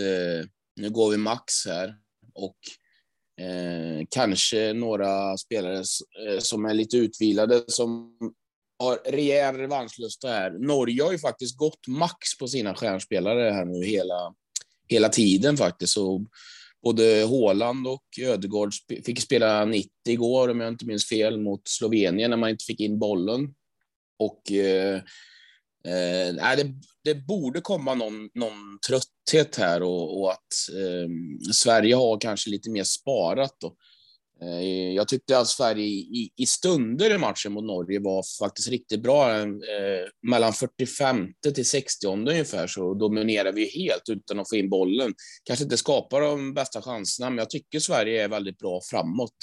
nu 0.76 0.90
går 0.90 1.10
vi 1.10 1.16
max 1.16 1.66
här 1.66 1.94
och 2.34 2.56
eh, 3.44 4.06
kanske 4.10 4.72
några 4.72 5.36
spelare 5.36 5.76
eh, 6.28 6.38
som 6.38 6.64
är 6.64 6.74
lite 6.74 6.96
utvilade 6.96 7.64
som 7.66 8.16
har 8.78 9.12
rejäl 9.12 9.56
revanschlusta 9.56 10.28
här. 10.28 10.50
Norge 10.50 11.02
har 11.02 11.12
ju 11.12 11.18
faktiskt 11.18 11.56
gått 11.56 11.86
max 11.88 12.38
på 12.38 12.48
sina 12.48 12.74
stjärnspelare 12.74 13.50
här 13.50 13.64
nu 13.64 13.84
hela, 13.84 14.34
hela 14.88 15.08
tiden 15.08 15.56
faktiskt. 15.56 15.92
Så 15.92 16.26
både 16.82 17.22
Håland 17.22 17.86
och 17.86 18.04
Ödegård 18.20 18.72
fick 19.04 19.20
spela 19.20 19.64
90 19.64 19.90
igår, 20.08 20.48
om 20.48 20.60
jag 20.60 20.68
inte 20.68 20.86
minns 20.86 21.08
fel, 21.08 21.40
mot 21.40 21.68
Slovenien 21.68 22.30
när 22.30 22.36
man 22.36 22.50
inte 22.50 22.64
fick 22.64 22.80
in 22.80 22.98
bollen. 22.98 23.54
Och 24.18 24.52
eh, 24.52 25.02
Eh, 25.84 26.34
nej, 26.34 26.56
det, 26.56 26.72
det, 27.04 27.14
borde 27.14 27.60
komma 27.60 27.94
någon, 27.94 28.30
någon 28.34 28.78
trötthet 28.88 29.56
här 29.56 29.82
och, 29.82 30.20
och 30.20 30.32
att 30.32 30.52
eh, 30.76 31.08
Sverige 31.52 31.94
har 31.94 32.20
kanske 32.20 32.50
lite 32.50 32.70
mer 32.70 32.84
sparat. 32.84 33.56
Då. 33.60 33.76
Eh, 34.42 34.92
jag 34.94 35.08
tyckte 35.08 35.38
att 35.38 35.48
Sverige 35.48 35.84
i, 35.84 36.30
i 36.36 36.46
stunder 36.46 37.14
i 37.14 37.18
matchen 37.18 37.52
mot 37.52 37.64
Norge 37.64 38.00
var 38.00 38.24
faktiskt 38.44 38.68
riktigt 38.68 39.02
bra. 39.02 39.40
Eh, 39.40 39.48
mellan 40.22 40.52
45 40.52 41.28
till 41.54 41.66
60 41.66 42.06
ungefär 42.06 42.66
så 42.66 42.94
dominerar 42.94 43.52
vi 43.52 43.64
helt 43.64 44.08
utan 44.08 44.40
att 44.40 44.48
få 44.48 44.56
in 44.56 44.70
bollen. 44.70 45.14
Kanske 45.44 45.64
inte 45.64 45.76
skapar 45.76 46.20
de 46.20 46.54
bästa 46.54 46.82
chanserna, 46.82 47.30
men 47.30 47.38
jag 47.38 47.50
tycker 47.50 47.80
Sverige 47.80 48.24
är 48.24 48.28
väldigt 48.28 48.58
bra 48.58 48.80
framåt. 48.90 49.36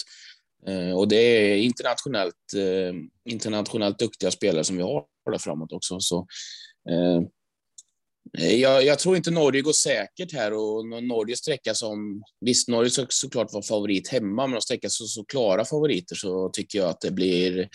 Eh, 0.68 0.98
och 0.98 1.08
det 1.08 1.16
är 1.16 1.58
internationellt, 1.58 2.54
eh, 2.56 2.94
internationellt 3.32 4.00
duktiga 4.00 4.32
spelare 4.32 4.64
som 4.64 4.78
vi 4.78 4.84
har 4.84 5.04
där 5.32 5.40
framåt 5.40 5.74
också. 5.74 6.00
Så, 6.00 6.28
eh, 6.90 7.24
eh, 8.38 8.56
jag, 8.56 8.86
jag, 8.86 9.00
tror 9.00 9.18
inte 9.18 9.32
Norge 9.32 9.62
går 9.62 9.74
säkert 9.74 10.34
här 10.34 10.54
och 10.54 11.04
Norge 11.04 11.36
sträcka 11.36 11.74
som, 11.74 12.24
visst 12.42 12.68
Norge 12.68 12.90
ska 12.90 13.06
såklart 13.10 13.54
vara 13.54 13.64
favorit 13.64 14.08
hemma, 14.08 14.48
men 14.48 14.58
att 14.58 14.64
sträcka 14.64 14.90
så, 14.90 15.06
så 15.06 15.26
klara 15.26 15.66
favoriter 15.66 16.16
så 16.16 16.50
tycker 16.50 16.80
jag 16.80 16.90
att 16.90 17.02
det 17.02 17.12
blir, 17.12 17.70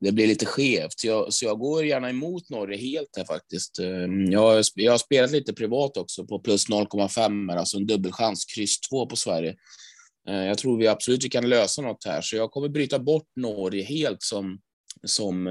det 0.00 0.12
blir 0.12 0.26
lite 0.26 0.46
skevt. 0.46 1.00
Så 1.00 1.06
jag, 1.06 1.32
så 1.32 1.44
jag 1.44 1.58
går 1.58 1.84
gärna 1.84 2.10
emot 2.10 2.50
Norge 2.50 2.78
helt 2.78 3.16
här 3.16 3.24
faktiskt. 3.24 3.78
Eh, 3.78 4.30
jag, 4.30 4.64
jag 4.74 4.92
har 4.92 4.98
spelat 4.98 5.30
lite 5.30 5.52
privat 5.52 5.96
också 5.96 6.26
på 6.26 6.38
plus 6.38 6.68
0,5, 6.68 7.58
alltså 7.58 7.76
en 7.76 7.86
dubbelchans, 7.86 8.44
kryss 8.44 8.80
2 8.80 9.06
på 9.06 9.16
Sverige. 9.16 9.56
Eh, 10.28 10.44
jag 10.44 10.58
tror 10.58 10.78
vi 10.78 10.86
absolut 10.86 11.24
vi 11.24 11.28
kan 11.28 11.48
lösa 11.48 11.82
något 11.82 12.04
här, 12.04 12.20
så 12.22 12.36
jag 12.36 12.50
kommer 12.50 12.68
bryta 12.68 12.98
bort 12.98 13.28
Norge 13.36 13.84
helt 13.84 14.22
som, 14.22 14.58
som 15.04 15.46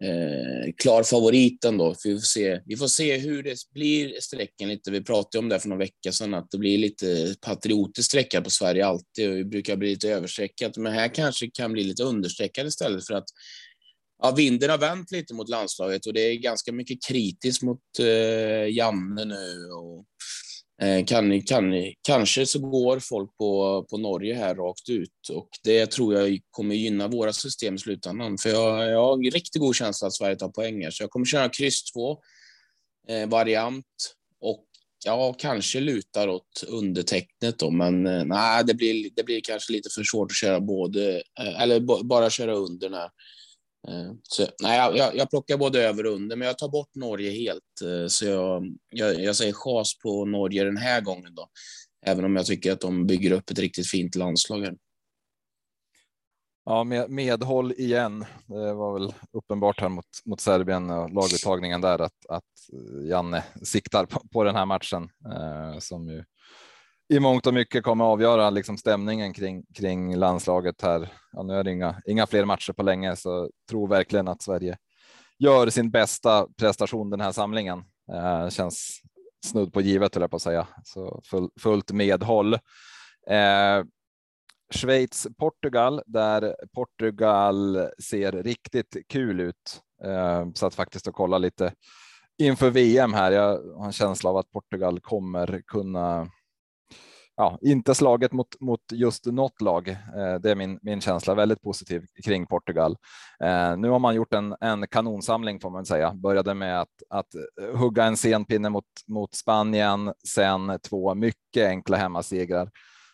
eh, 0.00 0.72
klar 0.76 1.02
favorit 1.02 1.64
ändå. 1.64 1.94
Vi 2.04 2.14
får, 2.14 2.20
se. 2.20 2.60
vi 2.66 2.76
får 2.76 2.88
se 2.88 3.16
hur 3.16 3.42
det 3.42 3.56
blir 3.74 4.20
sträckan 4.20 4.68
lite. 4.68 4.90
Vi 4.90 5.04
pratade 5.04 5.38
om 5.38 5.48
det 5.48 5.60
för 5.60 5.68
några 5.68 5.84
veckor 5.84 6.10
sedan, 6.10 6.34
att 6.34 6.50
det 6.50 6.58
blir 6.58 6.78
lite 6.78 7.34
patriotisk 7.40 8.06
sträcka 8.06 8.40
på 8.42 8.50
Sverige 8.50 8.86
alltid 8.86 9.30
och 9.30 9.36
vi 9.36 9.44
brukar 9.44 9.76
bli 9.76 9.88
lite 9.90 10.08
överstreckat, 10.08 10.76
men 10.76 10.92
här 10.92 11.14
kanske 11.14 11.50
kan 11.50 11.72
bli 11.72 11.84
lite 11.84 12.02
understräckat 12.02 12.66
istället 12.66 13.06
för 13.06 13.14
att 13.14 13.28
ja, 14.22 14.30
vinden 14.30 14.70
har 14.70 14.78
vänt 14.78 15.10
lite 15.10 15.34
mot 15.34 15.48
landslaget 15.48 16.06
och 16.06 16.12
det 16.12 16.20
är 16.20 16.34
ganska 16.34 16.72
mycket 16.72 16.98
kritiskt 17.08 17.62
mot 17.62 17.80
eh, 18.00 18.76
Janne 18.76 19.24
nu 19.24 19.70
och 19.72 20.04
Eh, 20.82 21.04
kan, 21.04 21.42
kan, 21.42 21.74
kanske 22.02 22.46
så 22.46 22.58
går 22.58 22.98
folk 22.98 23.36
på, 23.36 23.84
på 23.90 23.98
Norge 23.98 24.34
här 24.34 24.54
rakt 24.54 24.88
ut 24.88 25.28
och 25.32 25.48
det 25.64 25.86
tror 25.86 26.14
jag 26.14 26.38
kommer 26.50 26.74
gynna 26.74 27.08
våra 27.08 27.32
system 27.32 27.74
i 27.74 27.78
slutändan. 27.78 28.38
För 28.38 28.50
jag, 28.50 28.90
jag 28.90 29.02
har 29.02 29.14
en 29.14 29.30
riktigt 29.30 29.60
god 29.60 29.76
känsla 29.76 30.08
att 30.08 30.14
Sverige 30.14 30.36
tar 30.36 30.48
poäng 30.48 30.92
så 30.92 31.02
jag 31.02 31.10
kommer 31.10 31.26
köra 31.26 31.48
kryss 31.48 31.92
2 31.92 32.18
eh, 33.08 33.28
variant 33.28 33.86
och 34.40 34.64
ja, 35.04 35.34
kanske 35.38 35.80
lutar 35.80 36.28
åt 36.28 36.64
undertecknet 36.68 37.58
då, 37.58 37.70
men 37.70 38.06
eh, 38.06 38.24
nej, 38.24 38.64
det 38.64 38.74
blir, 38.74 39.10
det 39.16 39.24
blir 39.24 39.40
kanske 39.40 39.72
lite 39.72 39.88
för 39.94 40.04
svårt 40.04 40.30
att 40.30 40.36
köra 40.36 40.60
både, 40.60 41.22
eh, 41.40 41.62
eller 41.62 42.04
bara 42.04 42.30
köra 42.30 42.54
under 42.54 42.90
när 42.90 43.10
Eh, 43.88 44.12
så, 44.22 44.46
nej, 44.62 44.96
jag, 44.96 45.16
jag 45.16 45.30
plockar 45.30 45.56
både 45.56 45.88
över 45.88 46.06
och 46.06 46.12
under, 46.12 46.36
men 46.36 46.46
jag 46.48 46.58
tar 46.58 46.68
bort 46.68 46.94
Norge 46.94 47.30
helt. 47.30 47.80
Eh, 47.84 48.06
så 48.08 48.24
jag, 48.24 48.76
jag, 48.90 49.20
jag 49.20 49.36
säger 49.36 49.52
chas 49.52 49.98
på 49.98 50.24
Norge 50.24 50.64
den 50.64 50.76
här 50.76 51.00
gången 51.00 51.34
då. 51.34 51.48
Även 52.06 52.24
om 52.24 52.36
jag 52.36 52.46
tycker 52.46 52.72
att 52.72 52.80
de 52.80 53.06
bygger 53.06 53.30
upp 53.30 53.50
ett 53.50 53.58
riktigt 53.58 53.86
fint 53.86 54.14
landslag. 54.14 54.60
Här. 54.60 54.76
Ja, 56.64 56.84
med, 56.84 57.10
medhåll 57.10 57.72
igen. 57.72 58.24
Det 58.46 58.74
var 58.74 58.98
väl 58.98 59.14
uppenbart 59.32 59.80
här 59.80 59.88
mot, 59.88 60.06
mot 60.24 60.40
Serbien 60.40 60.90
och 60.90 61.10
laguttagningen 61.10 61.80
där 61.80 61.98
att, 61.98 62.26
att 62.28 62.44
eh, 62.72 63.08
Janne 63.08 63.44
siktar 63.62 64.06
på, 64.06 64.20
på 64.32 64.44
den 64.44 64.54
här 64.54 64.66
matchen 64.66 65.10
eh, 65.32 65.78
som 65.78 66.08
ju 66.08 66.24
i 67.08 67.20
mångt 67.20 67.46
och 67.46 67.54
mycket 67.54 67.84
kommer 67.84 68.04
avgöra 68.04 68.50
liksom 68.50 68.78
stämningen 68.78 69.32
kring, 69.32 69.64
kring 69.74 70.16
landslaget 70.16 70.82
här. 70.82 71.12
Ja, 71.32 71.42
nu 71.42 71.54
är 71.54 71.64
det 71.64 71.72
inga, 71.72 72.02
inga 72.06 72.26
fler 72.26 72.44
matcher 72.44 72.72
på 72.72 72.82
länge, 72.82 73.16
så 73.16 73.50
tror 73.70 73.88
verkligen 73.88 74.28
att 74.28 74.42
Sverige 74.42 74.78
gör 75.38 75.70
sin 75.70 75.90
bästa 75.90 76.46
prestation 76.58 77.10
den 77.10 77.20
här 77.20 77.32
samlingen. 77.32 77.84
Eh, 78.12 78.48
känns 78.48 79.00
snudd 79.46 79.72
på 79.72 79.80
givet, 79.80 80.14
höll 80.14 80.22
jag 80.22 80.30
på 80.30 80.36
att 80.36 80.42
säga, 80.42 80.68
så 80.84 81.20
full, 81.24 81.50
fullt 81.60 81.92
medhåll. 81.92 82.54
Eh, 83.30 83.84
Schweiz, 84.74 85.26
Portugal, 85.38 86.02
där 86.06 86.56
Portugal 86.74 87.88
ser 88.02 88.32
riktigt 88.32 88.96
kul 89.08 89.40
ut. 89.40 89.80
Eh, 90.04 90.46
så 90.54 90.66
att 90.66 90.74
faktiskt 90.74 91.06
och 91.06 91.14
kolla 91.14 91.38
lite 91.38 91.72
inför 92.38 92.70
VM 92.70 93.14
här. 93.14 93.32
Jag 93.32 93.76
har 93.78 93.86
en 93.86 93.92
känsla 93.92 94.30
av 94.30 94.36
att 94.36 94.50
Portugal 94.50 95.00
kommer 95.00 95.62
kunna 95.66 96.30
ja, 97.38 97.58
inte 97.62 97.94
slaget 97.94 98.32
mot, 98.32 98.60
mot 98.60 98.80
just 98.92 99.26
något 99.26 99.60
lag. 99.60 99.88
Eh, 99.88 100.34
det 100.40 100.50
är 100.50 100.54
min, 100.54 100.78
min 100.82 101.00
känsla, 101.00 101.34
väldigt 101.34 101.62
positiv 101.62 102.06
kring 102.24 102.46
Portugal. 102.46 102.96
Eh, 103.44 103.76
nu 103.76 103.88
har 103.88 103.98
man 103.98 104.14
gjort 104.14 104.34
en, 104.34 104.56
en 104.60 104.86
kanonsamling 104.88 105.60
får 105.60 105.70
man 105.70 105.86
säga. 105.86 106.14
Började 106.14 106.54
med 106.54 106.80
att, 106.80 107.02
att 107.08 107.28
hugga 107.74 108.04
en 108.04 108.16
sen 108.16 108.44
pinne 108.44 108.70
mot, 108.70 108.84
mot 109.06 109.34
Spanien, 109.34 110.12
sen 110.28 110.78
två 110.88 111.14
mycket 111.14 111.68
enkla 111.68 111.96
hemmasegrar. 111.96 112.70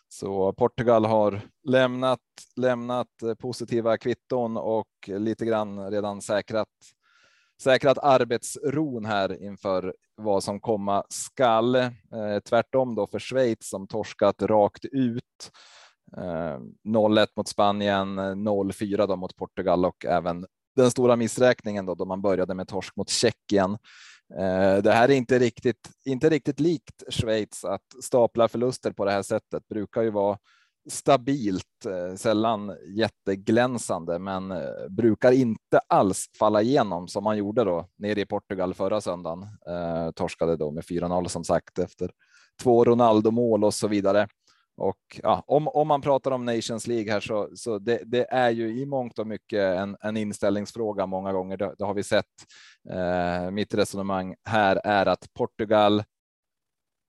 Så 0.08 0.52
Portugal 0.52 1.04
har 1.04 1.40
lämnat, 1.68 2.20
lämnat 2.56 3.08
positiva 3.38 3.96
kvitton 3.96 4.56
och 4.56 4.88
lite 5.06 5.44
grann 5.44 5.90
redan 5.90 6.22
säkrat 6.22 6.68
säkrat 7.64 7.98
arbetsron 7.98 9.04
här 9.04 9.42
inför 9.42 9.94
vad 10.16 10.44
som 10.44 10.60
komma 10.60 11.04
skall. 11.08 11.74
Eh, 11.74 11.90
tvärtom 12.48 12.94
då 12.94 13.06
för 13.06 13.18
Schweiz 13.18 13.68
som 13.68 13.86
torskat 13.86 14.42
rakt 14.42 14.84
ut. 14.84 15.50
Eh, 16.16 16.58
0-1 16.84 17.26
mot 17.36 17.48
Spanien, 17.48 18.18
0-4 18.18 19.06
då 19.06 19.16
mot 19.16 19.36
Portugal 19.36 19.84
och 19.84 20.04
även 20.04 20.46
den 20.76 20.90
stora 20.90 21.16
missräkningen 21.16 21.86
då, 21.86 21.94
då 21.94 22.04
man 22.04 22.22
började 22.22 22.54
med 22.54 22.68
torsk 22.68 22.96
mot 22.96 23.08
Tjeckien. 23.08 23.70
Eh, 24.38 24.76
det 24.82 24.92
här 24.92 25.08
är 25.08 25.14
inte 25.14 25.38
riktigt, 25.38 25.90
inte 26.04 26.30
riktigt 26.30 26.60
likt 26.60 27.02
Schweiz 27.08 27.64
att 27.64 28.04
stapla 28.04 28.48
förluster 28.48 28.92
på 28.92 29.04
det 29.04 29.12
här 29.12 29.22
sättet. 29.22 29.68
Brukar 29.68 30.02
ju 30.02 30.10
vara 30.10 30.38
stabilt, 30.90 31.86
eh, 31.86 32.16
sällan 32.16 32.76
jätteglänsande, 32.96 34.18
men 34.18 34.50
eh, 34.50 34.88
brukar 34.90 35.32
inte 35.32 35.78
alls 35.88 36.26
falla 36.38 36.62
igenom 36.62 37.08
som 37.08 37.24
man 37.24 37.36
gjorde 37.36 37.64
då 37.64 37.88
nere 37.98 38.20
i 38.20 38.26
Portugal 38.26 38.74
förra 38.74 39.00
söndagen. 39.00 39.42
Eh, 39.42 40.10
torskade 40.10 40.56
då 40.56 40.70
med 40.70 40.84
4-0 40.84 41.28
som 41.28 41.44
sagt 41.44 41.78
efter 41.78 42.10
två 42.62 42.84
Ronaldo 42.84 43.30
mål 43.30 43.64
och 43.64 43.74
så 43.74 43.88
vidare. 43.88 44.28
Och 44.76 45.20
ja, 45.22 45.44
om, 45.46 45.68
om 45.68 45.88
man 45.88 46.00
pratar 46.00 46.30
om 46.30 46.44
Nations 46.44 46.86
League 46.86 47.12
här 47.12 47.20
så, 47.20 47.48
så 47.54 47.78
det, 47.78 48.02
det 48.04 48.26
är 48.30 48.50
ju 48.50 48.80
i 48.80 48.86
mångt 48.86 49.18
och 49.18 49.26
mycket 49.26 49.78
en, 49.78 49.96
en 50.00 50.16
inställningsfråga 50.16 51.06
många 51.06 51.32
gånger. 51.32 51.56
Det, 51.56 51.74
det 51.78 51.84
har 51.84 51.94
vi 51.94 52.02
sett. 52.02 52.24
Eh, 52.90 53.50
mitt 53.50 53.74
resonemang 53.74 54.34
här 54.44 54.80
är 54.84 55.06
att 55.06 55.26
Portugal 55.34 56.02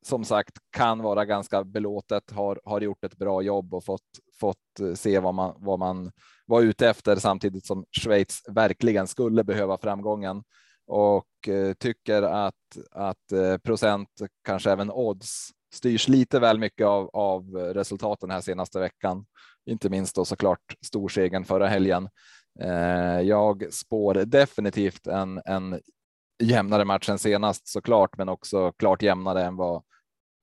som 0.07 0.25
sagt 0.25 0.57
kan 0.71 1.01
vara 1.01 1.25
ganska 1.25 1.63
belåtet, 1.63 2.31
har, 2.31 2.59
har 2.65 2.81
gjort 2.81 3.03
ett 3.03 3.17
bra 3.17 3.41
jobb 3.41 3.73
och 3.73 3.85
fått, 3.85 4.01
fått 4.39 4.79
eh, 4.81 4.93
se 4.93 5.19
vad 5.19 5.33
man, 5.33 5.55
vad 5.57 5.79
man 5.79 6.11
var 6.45 6.61
ute 6.61 6.89
efter 6.89 7.15
samtidigt 7.15 7.65
som 7.65 7.85
Schweiz 7.91 8.43
verkligen 8.47 9.07
skulle 9.07 9.43
behöva 9.43 9.77
framgången 9.77 10.43
och 10.87 11.47
eh, 11.47 11.73
tycker 11.73 12.21
att, 12.21 12.77
att 12.91 13.31
eh, 13.31 13.57
procent, 13.57 14.09
kanske 14.43 14.71
även 14.71 14.91
odds, 14.91 15.49
styrs 15.73 16.07
lite 16.07 16.39
väl 16.39 16.59
mycket 16.59 16.87
av, 16.87 17.09
av 17.13 17.55
resultaten 17.55 18.31
här 18.31 18.41
senaste 18.41 18.79
veckan. 18.79 19.25
Inte 19.65 19.89
minst 19.89 20.15
då 20.15 20.25
såklart 20.25 20.75
storsegern 20.85 21.45
förra 21.45 21.67
helgen. 21.67 22.09
Eh, 22.59 23.21
jag 23.21 23.73
spår 23.73 24.13
definitivt 24.13 25.07
en, 25.07 25.41
en 25.45 25.79
jämnare 26.43 26.85
match 26.85 27.09
än 27.09 27.19
senast 27.19 27.67
såklart, 27.67 28.17
men 28.17 28.29
också 28.29 28.71
klart 28.71 29.01
jämnare 29.01 29.43
än 29.43 29.55
vad, 29.55 29.83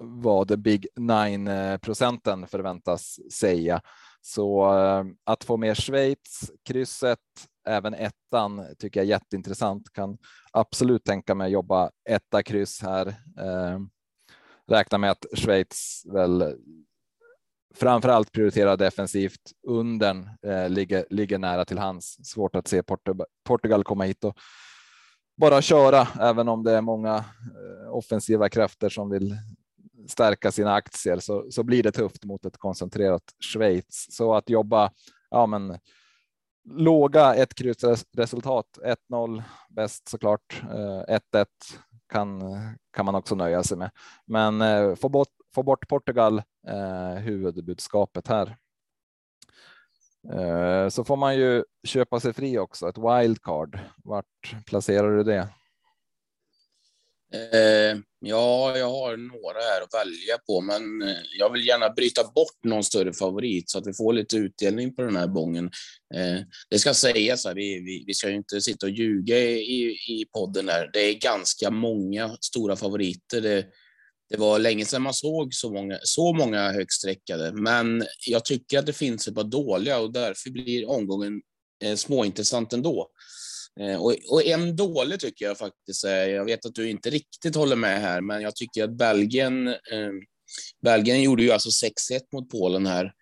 vad 0.02 0.48
the 0.48 0.56
big 0.56 0.86
nine 0.96 1.78
procenten 1.78 2.46
förväntas 2.46 3.18
säga. 3.32 3.82
Så 4.24 4.78
eh, 4.78 5.04
att 5.24 5.44
få 5.44 5.56
med 5.56 5.76
Schweiz, 5.76 6.50
krysset, 6.64 7.18
även 7.68 7.94
ettan 7.94 8.66
tycker 8.78 9.00
jag 9.00 9.04
är 9.04 9.10
jätteintressant. 9.10 9.92
Kan 9.92 10.18
absolut 10.52 11.04
tänka 11.04 11.34
mig 11.34 11.52
jobba 11.52 11.90
etta 12.08 12.42
kryss 12.42 12.82
här. 12.82 13.06
Eh, 13.38 13.78
räkna 14.66 14.98
med 14.98 15.10
att 15.10 15.26
Schweiz 15.34 16.02
väl 16.12 16.56
framför 17.74 18.08
allt 18.08 18.32
prioriterar 18.32 18.76
defensivt. 18.76 19.52
Undern 19.66 20.30
eh, 20.46 20.68
ligger, 20.68 21.06
ligger 21.10 21.38
nära 21.38 21.64
till 21.64 21.78
hands. 21.78 22.18
Svårt 22.24 22.56
att 22.56 22.68
se 22.68 22.82
Portugal 23.44 23.84
komma 23.84 24.04
hit 24.04 24.24
och 24.24 24.38
bara 25.36 25.62
köra, 25.62 26.08
även 26.20 26.48
om 26.48 26.62
det 26.62 26.72
är 26.72 26.80
många 26.80 27.24
offensiva 27.90 28.48
krafter 28.48 28.88
som 28.88 29.10
vill 29.10 29.36
stärka 30.08 30.52
sina 30.52 30.74
aktier 30.74 31.18
så, 31.18 31.50
så 31.50 31.62
blir 31.62 31.82
det 31.82 31.92
tufft 31.92 32.24
mot 32.24 32.44
ett 32.44 32.58
koncentrerat 32.58 33.22
Schweiz. 33.40 34.06
Så 34.10 34.34
att 34.34 34.50
jobba 34.50 34.90
ja, 35.30 35.46
men 35.46 35.78
låga 36.64 37.34
ett 37.34 37.54
kryssresultat. 37.54 38.78
1-0 39.10 39.42
bäst 39.68 40.08
såklart. 40.08 40.62
Eh, 40.62 41.18
1-1 41.32 41.46
kan, 42.08 42.42
kan 42.92 43.06
man 43.06 43.14
också 43.14 43.34
nöja 43.34 43.62
sig 43.62 43.78
med. 43.78 43.90
Men 44.26 44.60
eh, 44.60 44.94
få 44.94 45.08
bort, 45.08 45.28
få 45.54 45.62
bort 45.62 45.88
Portugal, 45.88 46.42
eh, 46.68 47.14
huvudbudskapet 47.14 48.28
här. 48.28 48.56
Så 50.90 51.04
får 51.04 51.16
man 51.16 51.36
ju 51.36 51.64
köpa 51.84 52.20
sig 52.20 52.32
fri 52.32 52.58
också, 52.58 52.88
ett 52.88 52.98
wildcard. 52.98 53.78
Vart 54.04 54.54
placerar 54.66 55.16
du 55.16 55.22
det? 55.22 55.48
Eh, 57.34 57.98
ja, 58.20 58.78
jag 58.78 58.90
har 58.90 59.16
några 59.16 59.60
här 59.60 59.82
att 59.82 60.06
välja 60.06 60.38
på, 60.46 60.60
men 60.60 61.02
eh, 61.02 61.16
jag 61.38 61.52
vill 61.52 61.66
gärna 61.66 61.90
bryta 61.90 62.24
bort 62.24 62.64
någon 62.64 62.84
större 62.84 63.12
favorit 63.12 63.70
så 63.70 63.78
att 63.78 63.86
vi 63.86 63.94
får 63.94 64.12
lite 64.12 64.36
utdelning 64.36 64.94
på 64.94 65.02
den 65.02 65.16
här 65.16 65.26
bången. 65.26 65.64
Eh, 66.14 66.40
det 66.70 66.78
ska 66.78 66.94
sägas, 66.94 67.44
här, 67.44 67.54
vi, 67.54 67.80
vi, 67.80 68.04
vi, 68.06 68.14
ska 68.14 68.28
ju 68.28 68.36
inte 68.36 68.60
sitta 68.60 68.86
och 68.86 68.92
ljuga 68.92 69.38
i, 69.38 69.98
i 70.08 70.24
podden 70.32 70.68
här. 70.68 70.90
Det 70.92 71.00
är 71.00 71.14
ganska 71.14 71.70
många 71.70 72.36
stora 72.40 72.76
favoriter. 72.76 73.40
Det, 73.40 73.66
det 74.30 74.36
var 74.36 74.58
länge 74.58 74.84
sedan 74.84 75.02
man 75.02 75.14
såg 75.14 75.54
så 75.54 75.72
många, 75.72 75.98
så 76.02 76.32
många 76.32 76.72
högsträckade, 76.72 77.52
men 77.52 78.04
jag 78.26 78.44
tycker 78.44 78.78
att 78.78 78.86
det 78.86 78.92
finns 78.92 79.28
ett 79.28 79.34
par 79.34 79.44
dåliga 79.44 79.98
och 79.98 80.12
därför 80.12 80.50
blir 80.50 80.88
omgången 80.88 81.40
eh, 81.84 81.94
småintressant 81.94 82.72
ändå. 82.72 83.08
Eh, 83.80 84.02
och, 84.02 84.16
och, 84.30 84.46
en 84.46 84.76
dålig 84.76 85.20
tycker 85.20 85.44
jag 85.44 85.58
faktiskt 85.58 86.04
är, 86.04 86.28
jag 86.28 86.44
vet 86.44 86.66
att 86.66 86.74
du 86.74 86.90
inte 86.90 87.10
riktigt 87.10 87.56
håller 87.56 87.76
med 87.76 88.00
här, 88.00 88.20
men 88.20 88.42
jag 88.42 88.56
tycker 88.56 88.84
att 88.84 88.96
Belgien, 88.96 89.68
eh, 89.68 90.12
Belgien 90.82 91.22
gjorde 91.22 91.42
ju 91.42 91.50
alltså 91.50 91.86
6-1 91.86 92.20
mot 92.32 92.50
Polen 92.50 92.86
här. 92.86 93.12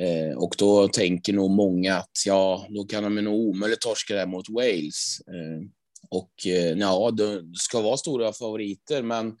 Eh, 0.00 0.36
och 0.36 0.54
då 0.58 0.88
tänker 0.88 1.32
nog 1.32 1.50
många 1.50 1.96
att 1.96 2.10
ja, 2.26 2.66
då 2.68 2.84
kan 2.84 3.02
de 3.02 3.14
nog 3.14 3.34
omöjligt 3.34 3.80
torska 3.80 4.14
det 4.14 4.20
här 4.20 4.26
mot 4.26 4.48
Wales. 4.48 5.20
Eh, 5.26 5.68
och 6.10 6.46
eh, 6.46 6.78
ja, 6.78 7.10
det 7.10 7.44
ska 7.54 7.80
vara 7.80 7.96
stora 7.96 8.32
favoriter, 8.32 9.02
men 9.02 9.36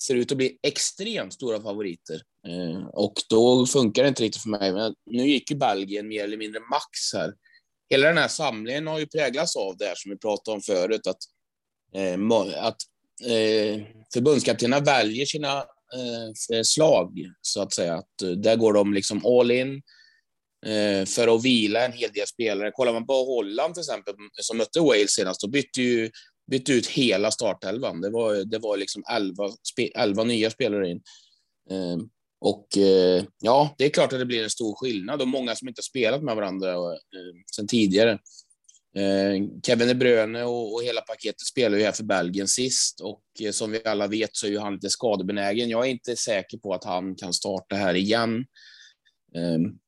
ser 0.00 0.14
ut 0.14 0.32
att 0.32 0.38
bli 0.38 0.58
extremt 0.62 1.32
stora 1.32 1.60
favoriter. 1.60 2.22
Eh, 2.48 2.86
och 2.86 3.14
då 3.30 3.66
funkar 3.66 4.02
det 4.02 4.08
inte 4.08 4.22
riktigt 4.22 4.42
för 4.42 4.50
mig. 4.50 4.72
Men 4.72 4.94
nu 5.06 5.28
gick 5.28 5.50
ju 5.50 5.56
Belgien 5.56 6.08
mer 6.08 6.24
eller 6.24 6.36
mindre 6.36 6.60
max 6.60 7.12
här 7.14 7.32
hela 7.90 8.06
den 8.08 8.18
här 8.18 8.28
samlingen 8.28 8.86
har 8.86 8.98
ju 8.98 9.06
präglats 9.06 9.56
av 9.56 9.76
det 9.76 9.84
här 9.84 9.94
som 9.96 10.10
vi 10.10 10.18
pratade 10.18 10.54
om 10.54 10.62
förut, 10.62 11.06
att, 11.06 11.18
eh, 11.94 12.64
att 12.64 12.76
eh, 13.24 13.82
förbundskaptenerna 14.12 14.84
väljer 14.84 15.26
sina 15.26 15.58
eh, 16.52 16.62
slag, 16.62 17.30
så 17.40 17.62
att 17.62 17.74
säga. 17.74 17.94
Att, 17.94 18.22
eh, 18.22 18.30
där 18.30 18.56
går 18.56 18.72
de 18.72 18.94
liksom 18.94 19.26
all 19.26 19.50
in 19.50 19.82
eh, 20.66 21.06
för 21.06 21.34
att 21.34 21.44
vila 21.44 21.84
en 21.84 21.92
hel 21.92 22.12
del 22.12 22.26
spelare. 22.26 22.70
Kollar 22.70 22.92
man 22.92 23.06
på 23.06 23.12
Holland 23.12 23.74
till 23.74 23.80
exempel, 23.80 24.14
som 24.40 24.56
mötte 24.56 24.80
Wales 24.80 25.10
senast, 25.10 25.40
då 25.40 25.48
bytte 25.48 25.82
ju 25.82 26.10
bytte 26.50 26.72
ut 26.72 26.86
hela 26.86 27.30
startelvan. 27.30 28.00
Det 28.00 28.10
var, 28.10 28.34
det 28.34 28.58
var 28.58 28.76
liksom 28.76 29.04
elva, 29.10 29.50
elva 29.94 30.24
nya 30.24 30.50
spelare 30.50 30.90
in. 30.90 31.02
Eh, 31.70 31.96
och 32.40 32.78
eh, 32.78 33.24
ja, 33.40 33.74
det 33.78 33.84
är 33.84 33.90
klart 33.90 34.12
att 34.12 34.18
det 34.18 34.26
blir 34.26 34.44
en 34.44 34.50
stor 34.50 34.74
skillnad 34.74 35.22
och 35.22 35.28
många 35.28 35.54
som 35.54 35.68
inte 35.68 35.78
har 35.78 35.82
spelat 35.82 36.22
med 36.22 36.36
varandra 36.36 36.72
eh, 36.72 36.98
sedan 37.56 37.66
tidigare. 37.66 38.18
Eh, 38.96 39.60
Kevin 39.66 39.88
De 39.88 39.94
Bruyne 39.94 40.44
och, 40.44 40.74
och, 40.74 40.82
hela 40.82 41.00
paketet 41.00 41.40
spelar 41.40 41.78
ju 41.78 41.84
här 41.84 41.92
för 41.92 42.04
Belgien 42.04 42.48
sist 42.48 43.00
och 43.00 43.22
eh, 43.40 43.50
som 43.50 43.70
vi 43.70 43.84
alla 43.84 44.06
vet 44.06 44.36
så 44.36 44.46
är 44.46 44.50
ju 44.50 44.58
han 44.58 44.74
lite 44.74 44.90
skadebenägen. 44.90 45.70
Jag 45.70 45.86
är 45.86 45.90
inte 45.90 46.16
säker 46.16 46.58
på 46.58 46.74
att 46.74 46.84
han 46.84 47.14
kan 47.14 47.32
starta 47.32 47.76
här 47.76 47.94
igen. 47.94 48.44
Ehm, 49.36 49.78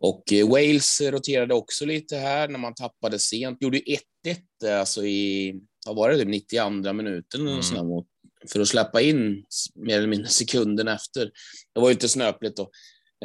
och 0.00 0.24
Wales 0.48 1.00
roterade 1.00 1.54
också 1.54 1.84
lite 1.84 2.16
här 2.16 2.48
när 2.48 2.58
man 2.58 2.74
tappade 2.74 3.18
sent. 3.18 3.62
Gjorde 3.62 3.78
1-1 3.78 4.78
alltså 4.80 5.04
i, 5.04 5.54
vad 5.86 5.96
var 5.96 6.10
det, 6.10 6.24
92 6.24 6.70
typ 6.82 6.94
minuten 6.94 7.48
mm. 7.48 7.86
mot 7.86 8.06
för 8.48 8.60
att 8.60 8.68
släppa 8.68 9.00
in 9.00 9.44
mer 9.74 9.98
eller 9.98 10.08
mindre 10.08 10.28
sekunden 10.28 10.88
efter. 10.88 11.30
Det 11.74 11.80
var 11.80 11.88
ju 11.88 11.92
inte 11.92 12.08
snöpligt 12.08 12.56
då. 12.56 12.70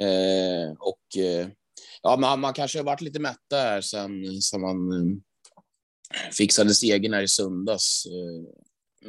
Eh, 0.03 0.71
och 0.79 1.17
eh, 1.24 1.47
ja, 2.01 2.17
man, 2.17 2.39
man 2.39 2.53
kanske 2.53 2.79
har 2.79 2.83
varit 2.83 3.01
lite 3.01 3.19
mätt 3.19 3.41
där 3.49 3.82
sen, 3.82 4.41
sen 4.41 4.62
man 4.62 4.91
eh, 4.91 5.17
fixade 6.32 6.73
segern 6.73 7.13
här 7.13 7.23
i 7.23 7.27
söndags. 7.27 8.06
Eh, 8.06 8.53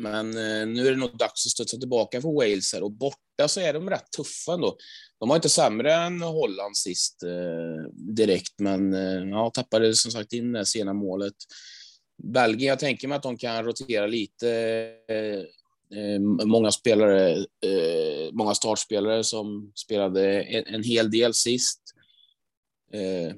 men 0.01 0.27
eh, 0.27 0.67
nu 0.67 0.87
är 0.87 0.91
det 0.91 0.97
nog 0.97 1.19
dags 1.19 1.47
att 1.47 1.53
studsa 1.53 1.77
tillbaka 1.77 2.21
för 2.21 2.35
Wales 2.35 2.73
här 2.73 2.83
och 2.83 2.93
borta 2.93 3.49
så 3.49 3.61
är 3.61 3.73
de 3.73 3.91
rätt 3.91 4.13
tuffa 4.17 4.53
ändå. 4.53 4.77
De 5.21 5.29
var 5.29 5.37
inte 5.37 5.49
sämre 5.49 5.95
än 5.95 6.23
Holland 6.23 6.77
sist 6.77 7.23
eh, 7.23 7.91
direkt, 7.93 8.55
men 8.59 8.95
eh, 8.95 9.29
ja, 9.31 9.51
tappade 9.51 9.95
som 9.95 10.11
sagt 10.11 10.33
in 10.33 10.53
det 10.53 10.67
sena 10.67 10.93
målet. 10.93 11.35
Belgien, 12.23 12.69
jag 12.69 12.79
tänker 12.79 13.09
mig 13.09 13.17
att 13.17 13.23
de 13.23 13.39
kan 13.39 13.65
rotera 13.65 14.07
lite 14.07 14.49
Eh, 15.09 15.45
Eh, 15.97 16.21
många 16.47 16.73
spelare, 16.73 17.37
eh, 17.39 18.33
många 18.33 18.55
startspelare 18.55 19.25
som 19.25 19.73
spelade 19.75 20.43
en, 20.43 20.75
en 20.75 20.83
hel 20.83 21.11
del 21.11 21.35
sist. 21.35 21.81
Eh, 22.93 23.35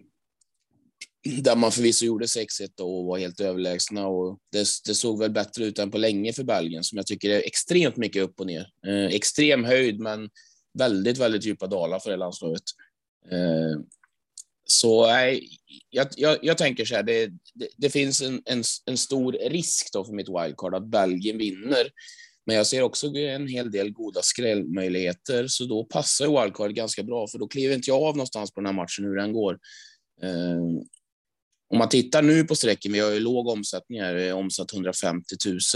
där 1.43 1.57
man 1.57 1.73
förvisso 1.73 2.05
gjorde 2.05 2.27
6-1 2.27 2.81
och 2.81 3.05
var 3.05 3.19
helt 3.19 3.41
överlägsna 3.41 4.07
och 4.07 4.39
det, 4.53 4.67
det, 4.87 4.95
såg 4.95 5.19
väl 5.19 5.31
bättre 5.31 5.65
ut 5.65 5.79
än 5.79 5.91
på 5.91 5.99
länge 5.99 6.33
för 6.33 6.45
Belgien 6.45 6.85
som 6.85 6.97
jag 6.97 7.07
tycker 7.07 7.31
är 7.31 7.47
extremt 7.47 7.97
mycket 7.97 8.23
upp 8.23 8.41
och 8.41 8.47
ner. 8.47 8.71
Extrem 9.11 9.65
höjd, 9.65 10.01
men 10.01 10.31
väldigt, 10.79 11.19
väldigt 11.19 11.45
djupa 11.45 11.67
dalar 11.67 11.99
för 11.99 12.11
det 12.11 12.17
landslaget. 12.17 12.63
Så 14.65 15.07
nej, 15.07 15.49
jag, 15.91 16.09
jag, 16.17 16.39
jag, 16.43 16.59
tänker 16.59 16.85
så 16.85 16.95
här, 16.95 17.03
det, 17.03 17.27
det, 17.55 17.69
det 17.77 17.91
finns 17.91 18.23
en, 18.23 18.43
en, 18.45 18.63
en, 18.87 18.97
stor 18.97 19.33
risk 19.33 19.93
då 19.93 20.05
för 20.05 20.13
mitt 20.13 20.29
wildcard 20.29 20.75
att 20.75 20.87
Belgien 20.87 21.39
vinner. 21.39 21.91
Men 22.51 22.57
jag 22.57 22.67
ser 22.67 22.83
också 22.83 23.07
en 23.17 23.49
hel 23.49 23.71
del 23.71 23.93
goda 23.93 24.23
skrällmöjligheter, 24.23 25.47
så 25.47 25.65
då 25.65 25.85
passar 25.85 26.43
wildcard 26.43 26.75
ganska 26.75 27.03
bra, 27.03 27.27
för 27.29 27.39
då 27.39 27.49
kliver 27.49 27.75
inte 27.75 27.91
jag 27.91 28.03
av 28.03 28.17
någonstans 28.17 28.51
på 28.51 28.61
den 28.61 28.67
här 28.67 28.73
matchen 28.73 29.05
hur 29.05 29.17
den 29.17 29.33
går. 29.33 29.59
Ehm, 30.23 30.77
om 31.73 31.79
man 31.79 31.89
tittar 31.89 32.23
nu 32.23 32.45
på 32.45 32.55
sträcken, 32.55 32.93
vi 32.93 32.99
har 32.99 33.11
ju 33.11 33.21
låg 33.21 33.49
omsättning 33.49 34.01
här, 34.01 34.15
vi 34.15 34.29
har 34.29 34.39
omsatt 34.39 34.73
150 34.73 35.25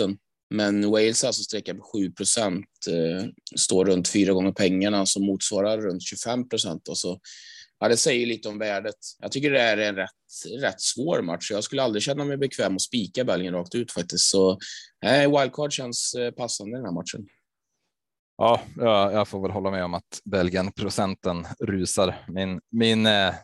000, 0.00 0.16
men 0.50 0.90
Wales 0.90 1.24
alltså 1.24 1.42
sträcka 1.42 1.74
på 1.74 1.82
7 1.82 2.10
procent, 2.10 2.66
eh, 2.88 3.26
står 3.56 3.84
runt 3.84 4.08
fyra 4.08 4.32
gånger 4.32 4.52
pengarna 4.52 5.06
som 5.06 5.26
motsvarar 5.26 5.78
runt 5.78 6.02
25 6.02 6.48
procent. 6.48 6.88
Så 6.92 7.20
Ja, 7.78 7.88
det 7.88 7.96
säger 7.96 8.26
lite 8.26 8.48
om 8.48 8.58
värdet. 8.58 8.96
Jag 9.18 9.32
tycker 9.32 9.50
det 9.50 9.60
är 9.60 9.76
en 9.76 9.96
rätt, 9.96 10.10
rätt 10.60 10.80
svår 10.80 11.22
match. 11.22 11.50
Jag 11.50 11.64
skulle 11.64 11.82
aldrig 11.82 12.02
känna 12.02 12.24
mig 12.24 12.36
bekväm 12.36 12.74
att 12.74 12.82
spika 12.82 13.24
Belgien 13.24 13.54
rakt 13.54 13.74
ut 13.74 13.92
faktiskt. 13.92 14.24
Så 14.24 14.58
nej, 15.02 15.26
wildcard 15.28 15.72
känns 15.72 16.14
eh, 16.14 16.30
passande 16.30 16.72
i 16.72 16.76
den 16.76 16.84
här 16.84 16.92
matchen. 16.92 17.26
Ja, 18.36 18.60
jag 19.12 19.28
får 19.28 19.42
väl 19.42 19.50
hålla 19.50 19.70
med 19.70 19.84
om 19.84 19.94
att 19.94 20.20
Belgien 20.24 20.72
procenten 20.72 21.46
rusar. 21.60 22.24
Min, 22.28 22.60
min 22.70 23.06
eh, 23.06 23.34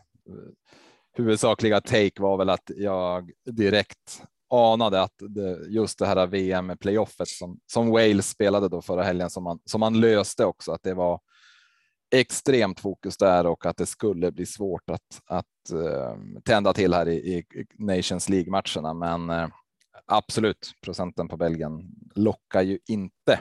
huvudsakliga 1.13 1.81
take 1.81 2.21
var 2.21 2.37
väl 2.37 2.49
att 2.49 2.71
jag 2.75 3.31
direkt 3.51 4.21
anade 4.53 5.01
att 5.01 5.15
det, 5.29 5.67
just 5.69 5.99
det 5.99 6.05
här 6.05 6.27
VM 6.27 6.77
playoffet 6.79 7.27
som, 7.27 7.59
som 7.67 7.89
Wales 7.89 8.29
spelade 8.29 8.69
då 8.69 8.81
förra 8.81 9.03
helgen 9.03 9.29
som 9.29 9.43
man, 9.43 9.59
som 9.65 9.79
man 9.79 9.99
löste 9.99 10.45
också, 10.45 10.71
att 10.71 10.83
det 10.83 10.93
var 10.93 11.19
extremt 12.11 12.79
fokus 12.79 13.17
där 13.17 13.45
och 13.47 13.65
att 13.65 13.77
det 13.77 13.85
skulle 13.85 14.31
bli 14.31 14.45
svårt 14.45 14.89
att, 14.89 15.21
att 15.25 15.73
uh, 15.73 16.39
tända 16.43 16.73
till 16.73 16.93
här 16.93 17.07
i, 17.07 17.13
i 17.13 17.45
Nations 17.77 18.29
League 18.29 18.51
matcherna. 18.51 18.93
Men 18.93 19.29
uh, 19.29 19.47
absolut, 20.05 20.71
procenten 20.81 21.27
på 21.27 21.37
Belgien 21.37 21.91
lockar 22.15 22.61
ju 22.61 22.79
inte. 22.87 23.39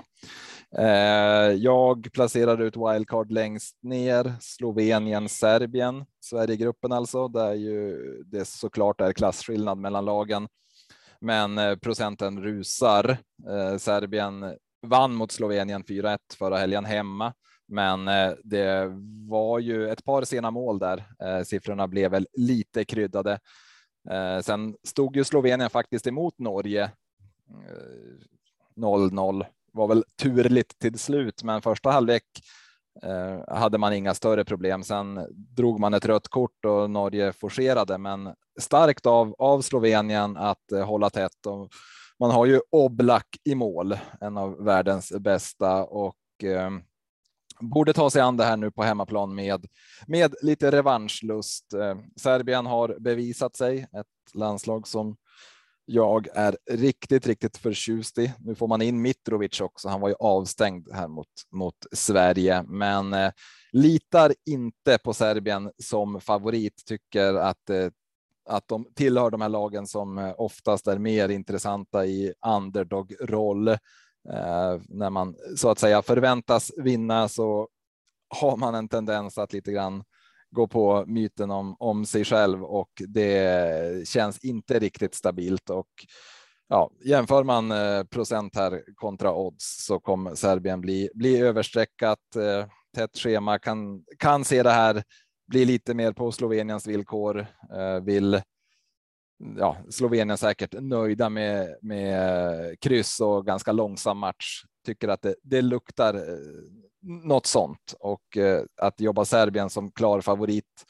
Uh, 0.78 1.54
jag 1.54 2.08
placerar 2.12 2.62
ut 2.62 2.76
wildcard 2.76 3.30
längst 3.30 3.76
ner, 3.82 4.32
Slovenien, 4.40 5.28
Serbien, 5.28 6.04
Sverigegruppen 6.20 6.92
alltså, 6.92 7.28
där 7.28 7.54
ju 7.54 7.98
det 8.26 8.44
såklart 8.44 9.00
är 9.00 9.12
klasskillnad 9.12 9.78
mellan 9.78 10.04
lagen. 10.04 10.48
Men 11.22 11.58
eh, 11.58 11.76
procenten 11.76 12.42
rusar. 12.42 13.18
Serbien 13.78 14.56
vann 14.86 15.14
mot 15.14 15.32
Slovenien 15.32 15.84
4-1 15.84 16.18
förra 16.38 16.56
helgen 16.56 16.84
hemma 16.84 17.32
men 17.70 18.08
eh, 18.08 18.32
det 18.44 18.92
var 19.28 19.58
ju 19.58 19.88
ett 19.90 20.04
par 20.04 20.24
sena 20.24 20.50
mål 20.50 20.78
där. 20.78 21.04
Eh, 21.22 21.42
siffrorna 21.42 21.88
blev 21.88 22.10
väl 22.10 22.26
lite 22.32 22.84
kryddade. 22.84 23.38
Eh, 24.10 24.40
sen 24.40 24.76
stod 24.82 25.16
ju 25.16 25.24
Slovenien 25.24 25.70
faktiskt 25.70 26.06
emot 26.06 26.38
Norge. 26.38 26.90
0-0 28.76 29.46
var 29.72 29.88
väl 29.88 30.04
turligt 30.22 30.78
till 30.78 30.98
slut, 30.98 31.42
men 31.42 31.62
första 31.62 31.90
halvlek 31.90 32.24
hade 33.48 33.78
man 33.78 33.92
inga 33.92 34.14
större 34.14 34.44
problem. 34.44 34.82
Sen 34.82 35.26
drog 35.30 35.80
man 35.80 35.94
ett 35.94 36.06
rött 36.06 36.28
kort 36.28 36.64
och 36.64 36.90
Norge 36.90 37.32
forcerade, 37.32 37.98
men 37.98 38.34
starkt 38.60 39.06
av, 39.06 39.34
av 39.38 39.62
Slovenien 39.62 40.36
att 40.36 40.72
hålla 40.84 41.10
tätt. 41.10 41.46
Och 41.46 41.70
man 42.20 42.30
har 42.30 42.46
ju 42.46 42.60
Oblak 42.70 43.26
i 43.44 43.54
mål, 43.54 43.98
en 44.20 44.36
av 44.36 44.64
världens 44.64 45.12
bästa 45.18 45.84
och 45.84 46.16
borde 47.60 47.92
ta 47.92 48.10
sig 48.10 48.22
an 48.22 48.36
det 48.36 48.44
här 48.44 48.56
nu 48.56 48.70
på 48.70 48.82
hemmaplan 48.82 49.34
med 49.34 49.66
med 50.06 50.34
lite 50.42 50.70
revanschlust. 50.70 51.74
Eh, 51.74 51.98
Serbien 52.16 52.66
har 52.66 52.96
bevisat 53.00 53.56
sig 53.56 53.78
ett 53.82 54.34
landslag 54.34 54.88
som 54.88 55.16
jag 55.84 56.28
är 56.34 56.56
riktigt, 56.70 57.26
riktigt 57.26 57.56
förtjust 57.56 58.18
i. 58.18 58.32
Nu 58.38 58.54
får 58.54 58.68
man 58.68 58.82
in 58.82 59.02
Mitrovic 59.02 59.60
också. 59.60 59.88
Han 59.88 60.00
var 60.00 60.08
ju 60.08 60.14
avstängd 60.18 60.88
här 60.92 61.08
mot 61.08 61.28
mot 61.52 61.86
Sverige, 61.92 62.62
men 62.62 63.12
eh, 63.12 63.32
litar 63.72 64.34
inte 64.46 64.98
på 64.98 65.14
Serbien 65.14 65.70
som 65.82 66.20
favorit. 66.20 66.82
Tycker 66.86 67.34
att 67.34 67.70
eh, 67.70 67.88
att 68.48 68.68
de 68.68 68.86
tillhör 68.94 69.30
de 69.30 69.40
här 69.40 69.48
lagen 69.48 69.86
som 69.86 70.18
eh, 70.18 70.34
oftast 70.36 70.86
är 70.86 70.98
mer 70.98 71.28
intressanta 71.28 72.06
i 72.06 72.32
underdog 72.46 73.14
roll. 73.20 73.76
Eh, 74.28 74.80
när 74.88 75.10
man 75.10 75.34
så 75.56 75.70
att 75.70 75.78
säga 75.78 76.02
förväntas 76.02 76.72
vinna 76.76 77.28
så 77.28 77.68
har 78.28 78.56
man 78.56 78.74
en 78.74 78.88
tendens 78.88 79.38
att 79.38 79.52
lite 79.52 79.72
grann 79.72 80.04
gå 80.50 80.68
på 80.68 81.04
myten 81.06 81.50
om, 81.50 81.76
om 81.78 82.06
sig 82.06 82.24
själv 82.24 82.64
och 82.64 82.90
det 83.08 84.08
känns 84.08 84.38
inte 84.44 84.78
riktigt 84.78 85.14
stabilt 85.14 85.70
och 85.70 85.88
ja, 86.68 86.90
jämför 87.04 87.44
man 87.44 87.70
eh, 87.70 88.04
procent 88.04 88.56
här 88.56 88.82
kontra 88.94 89.34
odds 89.34 89.84
så 89.86 90.00
kommer 90.00 90.34
Serbien 90.34 90.80
bli, 90.80 91.10
bli 91.14 91.40
överstreckat. 91.40 92.36
Eh, 92.36 92.66
tätt 92.94 93.18
schema 93.18 93.58
kan, 93.58 94.04
kan 94.18 94.44
se 94.44 94.62
det 94.62 94.70
här 94.70 95.02
bli 95.48 95.64
lite 95.64 95.94
mer 95.94 96.12
på 96.12 96.32
Sloveniens 96.32 96.86
villkor. 96.86 97.46
Vill 98.02 98.42
ja, 99.58 99.76
Slovenien 99.88 100.38
säkert 100.38 100.74
nöjda 100.80 101.28
med, 101.28 101.76
med 101.82 102.70
eh, 102.70 102.76
kryss 102.80 103.20
och 103.20 103.46
ganska 103.46 103.72
långsam 103.72 104.18
match. 104.18 104.62
Tycker 104.86 105.08
att 105.08 105.22
det, 105.22 105.34
det 105.42 105.62
luktar 105.62 106.14
eh, 106.14 106.38
något 107.02 107.46
sånt 107.46 107.94
och 108.00 108.36
eh, 108.36 108.62
att 108.76 109.00
jobba 109.00 109.24
Serbien 109.24 109.70
som 109.70 109.92
klar 109.92 110.20
favorit. 110.20 110.84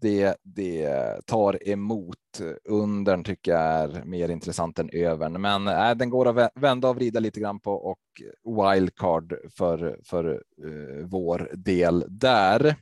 Det, 0.00 0.36
det 0.42 0.90
tar 1.26 1.68
emot 1.68 2.16
undern 2.64 3.24
tycker 3.24 3.52
jag 3.52 3.60
är 3.60 4.04
mer 4.04 4.28
intressant 4.28 4.78
än 4.78 4.90
övern, 4.92 5.40
men 5.40 5.68
äh, 5.68 5.94
den 5.94 6.10
går 6.10 6.28
att 6.28 6.52
vända 6.54 6.88
och 6.88 6.96
vrida 6.96 7.20
lite 7.20 7.40
grann 7.40 7.60
på 7.60 7.72
och 7.72 8.00
wildcard 8.44 9.34
för, 9.56 10.00
för 10.04 10.42
uh, 10.64 11.06
vår 11.06 11.50
del 11.54 12.04
där. 12.08 12.76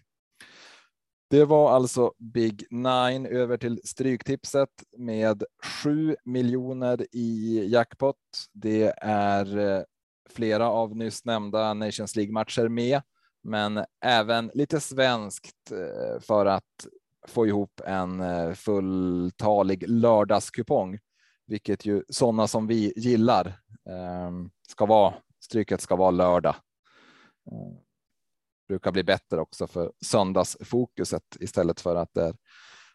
Det 1.28 1.44
var 1.44 1.70
alltså 1.70 2.12
Big 2.18 2.66
Nine 2.70 3.26
över 3.26 3.56
till 3.56 3.80
Stryktipset 3.84 4.68
med 4.98 5.44
7 5.82 6.16
miljoner 6.24 7.06
i 7.12 7.62
jackpot. 7.68 8.16
Det 8.52 8.94
är 9.02 9.58
eh, 9.58 9.82
flera 10.30 10.70
av 10.70 10.96
nyss 10.96 11.24
nämnda 11.24 11.74
Nations 11.74 12.16
League 12.16 12.32
matcher 12.32 12.68
med, 12.68 13.02
men 13.42 13.84
även 14.04 14.50
lite 14.54 14.80
svenskt 14.80 15.72
eh, 15.72 16.20
för 16.20 16.46
att 16.46 16.86
få 17.28 17.46
ihop 17.46 17.80
en 17.86 18.20
eh, 18.20 18.52
fulltalig 18.52 19.88
lördagskupong, 19.88 20.98
vilket 21.46 21.86
ju 21.86 22.02
sådana 22.08 22.46
som 22.46 22.66
vi 22.66 22.92
gillar 22.96 23.60
ehm, 23.90 24.50
ska 24.68 24.86
vara. 24.86 25.14
Stryket 25.40 25.80
ska 25.80 25.96
vara 25.96 26.10
lördag 26.10 26.54
ehm, 27.52 27.85
brukar 28.68 28.92
bli 28.92 29.02
bättre 29.02 29.40
också 29.40 29.66
för 29.66 29.92
söndagsfokuset 30.04 31.22
istället 31.40 31.80
för 31.80 31.96
att 31.96 32.14
det 32.14 32.22
är 32.22 32.34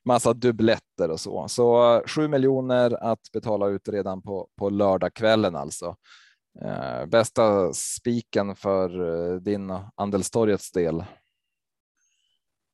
massa 0.05 0.33
dubbletter 0.33 1.11
och 1.11 1.19
så. 1.19 1.47
Så 1.47 1.95
eh, 1.95 2.01
7 2.07 2.27
miljoner 2.27 3.03
att 3.03 3.31
betala 3.33 3.67
ut 3.67 3.87
redan 3.87 4.21
på, 4.21 4.49
på 4.59 4.69
lördagskvällen 4.69 5.55
alltså. 5.55 5.95
Eh, 6.65 7.05
bästa 7.05 7.73
spiken 7.73 8.55
för 8.55 8.89
eh, 9.33 9.41
din 9.41 9.73
Andelstorgets 9.95 10.71
del? 10.71 11.03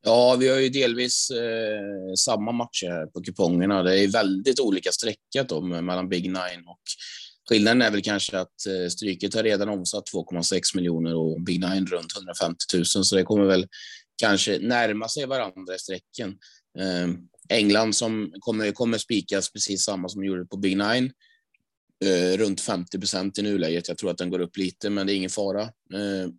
Ja, 0.06 0.36
vi 0.40 0.50
har 0.50 0.58
ju 0.58 0.70
delvis 0.70 1.30
eh, 1.30 2.14
samma 2.18 2.52
matcher 2.52 2.88
här 2.88 3.06
på 3.06 3.24
kupongerna. 3.24 3.84
Det 3.84 4.00
är 4.00 4.12
väldigt 4.12 4.60
olika 4.60 4.92
sträckat 4.92 5.50
då, 5.50 5.62
mellan 5.62 6.10
Big 6.10 6.24
Nine 6.24 6.68
och 6.68 6.82
Skillnaden 7.50 7.82
är 7.82 7.92
väl 7.92 8.02
kanske 8.02 8.40
att 8.40 8.66
eh, 8.68 8.90
Stryket 8.90 9.34
har 9.34 9.44
redan 9.44 9.70
omsatt 9.70 10.04
2,6 10.14 10.62
miljoner 10.76 11.16
och 11.16 11.42
Big 11.42 11.60
Nine 11.60 11.86
runt 11.86 12.16
150 12.16 12.58
000, 12.74 12.86
så 12.86 13.16
det 13.16 13.24
kommer 13.24 13.46
väl 13.46 13.68
kanske 14.18 14.60
närma 14.60 15.10
sig 15.10 15.26
varandra 15.26 15.76
i 15.76 15.80
sträcken. 15.80 16.38
Ehm, 16.80 17.18
England 17.50 17.96
som 17.96 18.34
kommer, 18.40 18.72
kommer 18.72 18.98
spikas 18.98 19.52
precis 19.52 19.84
samma 19.84 20.10
som 20.10 20.24
gjorde 20.24 20.46
på 20.46 20.58
Big 20.58 20.78
Nine. 20.78 21.12
Eh, 22.06 22.38
runt 22.38 22.62
50 22.62 23.00
procent 23.00 23.40
i 23.40 23.42
nuläget. 23.42 23.88
Jag 23.88 23.98
tror 23.98 24.12
att 24.12 24.18
den 24.18 24.30
går 24.30 24.40
upp 24.40 24.58
lite, 24.58 24.90
men 24.90 25.08
det 25.08 25.14
är 25.14 25.16
ingen 25.16 25.30
fara. 25.30 25.62
Ehm, 25.64 26.32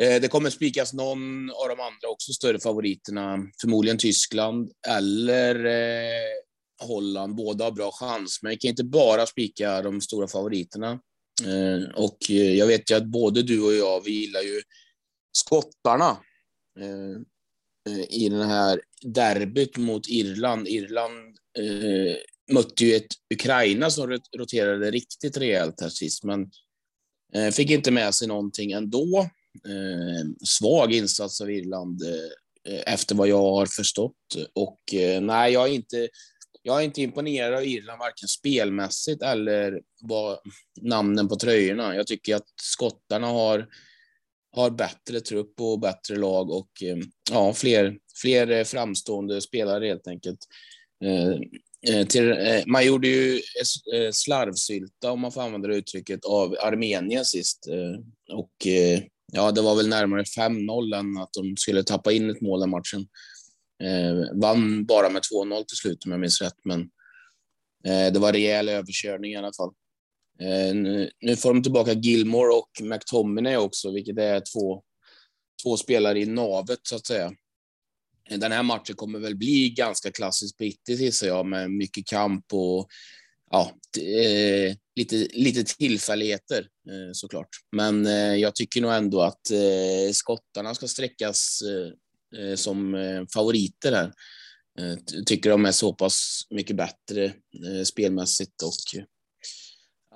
eh, 0.00 0.20
det 0.20 0.28
kommer 0.28 0.50
spikas 0.50 0.92
någon 0.92 1.50
av 1.50 1.68
de 1.68 1.80
andra 1.80 2.08
också 2.08 2.32
större 2.32 2.60
favoriterna, 2.60 3.38
förmodligen 3.60 3.98
Tyskland 3.98 4.70
eller 4.88 5.54
Holland. 6.78 7.34
Båda 7.34 7.64
har 7.64 7.72
bra 7.72 7.90
chans, 7.92 8.38
men 8.42 8.50
vi 8.50 8.56
kan 8.56 8.68
inte 8.68 8.84
bara 8.84 9.26
spika 9.26 9.82
de 9.82 10.00
stora 10.00 10.28
favoriterna. 10.28 11.00
Eh, 11.44 11.90
och 11.94 12.30
eh, 12.30 12.54
jag 12.54 12.66
vet 12.66 12.90
ju 12.90 12.94
att 12.94 13.06
både 13.06 13.42
du 13.42 13.62
och 13.62 13.74
jag, 13.74 14.04
vi 14.04 14.10
gillar 14.10 14.40
ju 14.40 14.62
skottarna 15.32 16.16
eh, 16.80 17.20
eh 17.88 18.04
i 18.10 18.28
den 18.28 18.48
här 18.48 18.80
derbyt 19.02 19.76
mot 19.76 20.08
Irland. 20.08 20.68
Irland 20.68 21.36
eh, 21.58 22.16
mötte 22.54 22.84
ju 22.84 22.96
ett 22.96 23.06
Ukraina 23.34 23.90
som 23.90 24.20
roterade 24.36 24.90
riktigt 24.90 25.36
rejält 25.36 25.80
här 25.80 25.88
sist, 25.88 26.24
men 26.24 26.50
fick 27.52 27.70
inte 27.70 27.90
med 27.90 28.14
sig 28.14 28.28
någonting 28.28 28.72
ändå. 28.72 29.28
svag 30.44 30.92
insats 30.92 31.40
av 31.40 31.50
Irland 31.50 32.02
efter 32.86 33.14
vad 33.14 33.28
jag 33.28 33.42
har 33.42 33.66
förstått. 33.66 34.36
Och 34.54 34.80
nej, 35.20 35.52
jag 35.52 35.68
är 35.68 35.72
inte 35.72 36.08
jag 36.66 36.80
är 36.80 36.84
inte 36.84 37.02
imponerad 37.02 37.54
av 37.54 37.64
Irland, 37.64 37.98
varken 37.98 38.28
spelmässigt 38.28 39.22
eller 39.22 39.80
vad, 40.00 40.38
namnen 40.80 41.28
på 41.28 41.36
tröjorna. 41.36 41.94
Jag 41.96 42.06
tycker 42.06 42.36
att 42.36 42.46
skottarna 42.62 43.26
har, 43.26 43.68
har 44.52 44.70
bättre 44.70 45.20
trupp 45.20 45.60
och 45.60 45.80
bättre 45.80 46.16
lag 46.16 46.50
och 46.50 46.82
eh, 46.82 46.96
ja, 47.30 47.52
fler, 47.52 47.98
fler 48.22 48.50
eh, 48.50 48.64
framstående 48.64 49.40
spelare 49.40 49.86
helt 49.86 50.08
enkelt. 50.08 50.38
Eh, 51.04 51.38
eh, 51.94 52.06
till, 52.06 52.30
eh, 52.30 52.62
man 52.66 52.86
gjorde 52.86 53.08
ju 53.08 53.40
slarvsylta, 54.12 55.12
om 55.12 55.20
man 55.20 55.32
får 55.32 55.42
använda 55.42 55.68
det 55.68 55.76
uttrycket, 55.76 56.24
av 56.24 56.56
Armenien 56.60 57.24
sist. 57.24 57.68
Eh, 57.68 58.36
och 58.36 58.66
ja, 59.32 59.52
det 59.52 59.62
var 59.62 59.76
väl 59.76 59.88
närmare 59.88 60.22
5-0 60.22 60.94
än 60.96 61.18
att 61.18 61.32
de 61.32 61.56
skulle 61.56 61.84
tappa 61.84 62.12
in 62.12 62.30
ett 62.30 62.40
mål 62.40 62.60
den 62.60 62.70
matchen. 62.70 63.06
Eh, 63.82 64.38
vann 64.40 64.86
bara 64.86 65.10
med 65.10 65.22
2-0 65.22 65.64
till 65.64 65.76
slut 65.76 66.04
om 66.04 66.10
jag 66.10 66.20
minns 66.20 66.42
rätt, 66.42 66.64
men 66.64 66.80
eh, 67.84 68.12
det 68.12 68.18
var 68.18 68.32
rejäl 68.32 68.68
överkörning 68.68 69.32
i 69.32 69.36
alla 69.36 69.52
fall. 69.52 69.72
Eh, 70.40 70.74
nu, 70.74 71.10
nu, 71.20 71.36
får 71.36 71.54
de 71.54 71.62
tillbaka 71.62 71.92
Gilmore 71.92 72.52
och 72.52 72.70
McTominay 72.82 73.56
också, 73.56 73.90
vilket 73.90 74.18
är 74.18 74.42
två, 74.52 74.82
två 75.62 75.76
spelare 75.76 76.20
i 76.20 76.26
navet 76.26 76.78
så 76.82 76.96
att 76.96 77.06
säga. 77.06 77.32
Den 78.30 78.52
här 78.52 78.62
matchen 78.62 78.96
kommer 78.96 79.18
väl 79.18 79.36
bli 79.36 79.70
ganska 79.70 80.12
klassisk 80.12 80.56
brittisk 80.56 81.02
gissar 81.02 81.26
jag, 81.26 81.46
med 81.46 81.70
mycket 81.70 82.06
kamp 82.06 82.44
och 82.52 82.88
ja, 83.50 83.72
eh, 83.98 84.76
lite, 84.96 85.28
lite 85.32 85.64
tillfälligheter 85.64 86.58
eh, 86.58 87.12
såklart. 87.12 87.48
Men 87.72 88.06
eh, 88.06 88.34
jag 88.34 88.54
tycker 88.54 88.80
nog 88.80 88.92
ändå 88.92 89.20
att 89.20 89.50
eh, 89.50 90.12
skottarna 90.12 90.74
ska 90.74 90.88
sträckas 90.88 91.62
Eh, 91.62 91.92
Eh, 92.38 92.54
som 92.54 92.94
eh, 92.94 93.22
favoriter 93.34 93.92
här. 93.92 94.12
Eh, 94.78 94.96
tycker 95.26 95.50
de 95.50 95.64
är 95.66 95.72
så 95.72 95.92
pass 95.92 96.46
mycket 96.50 96.76
bättre 96.76 97.32
spelmässigt 97.84 98.62
och 98.62 99.02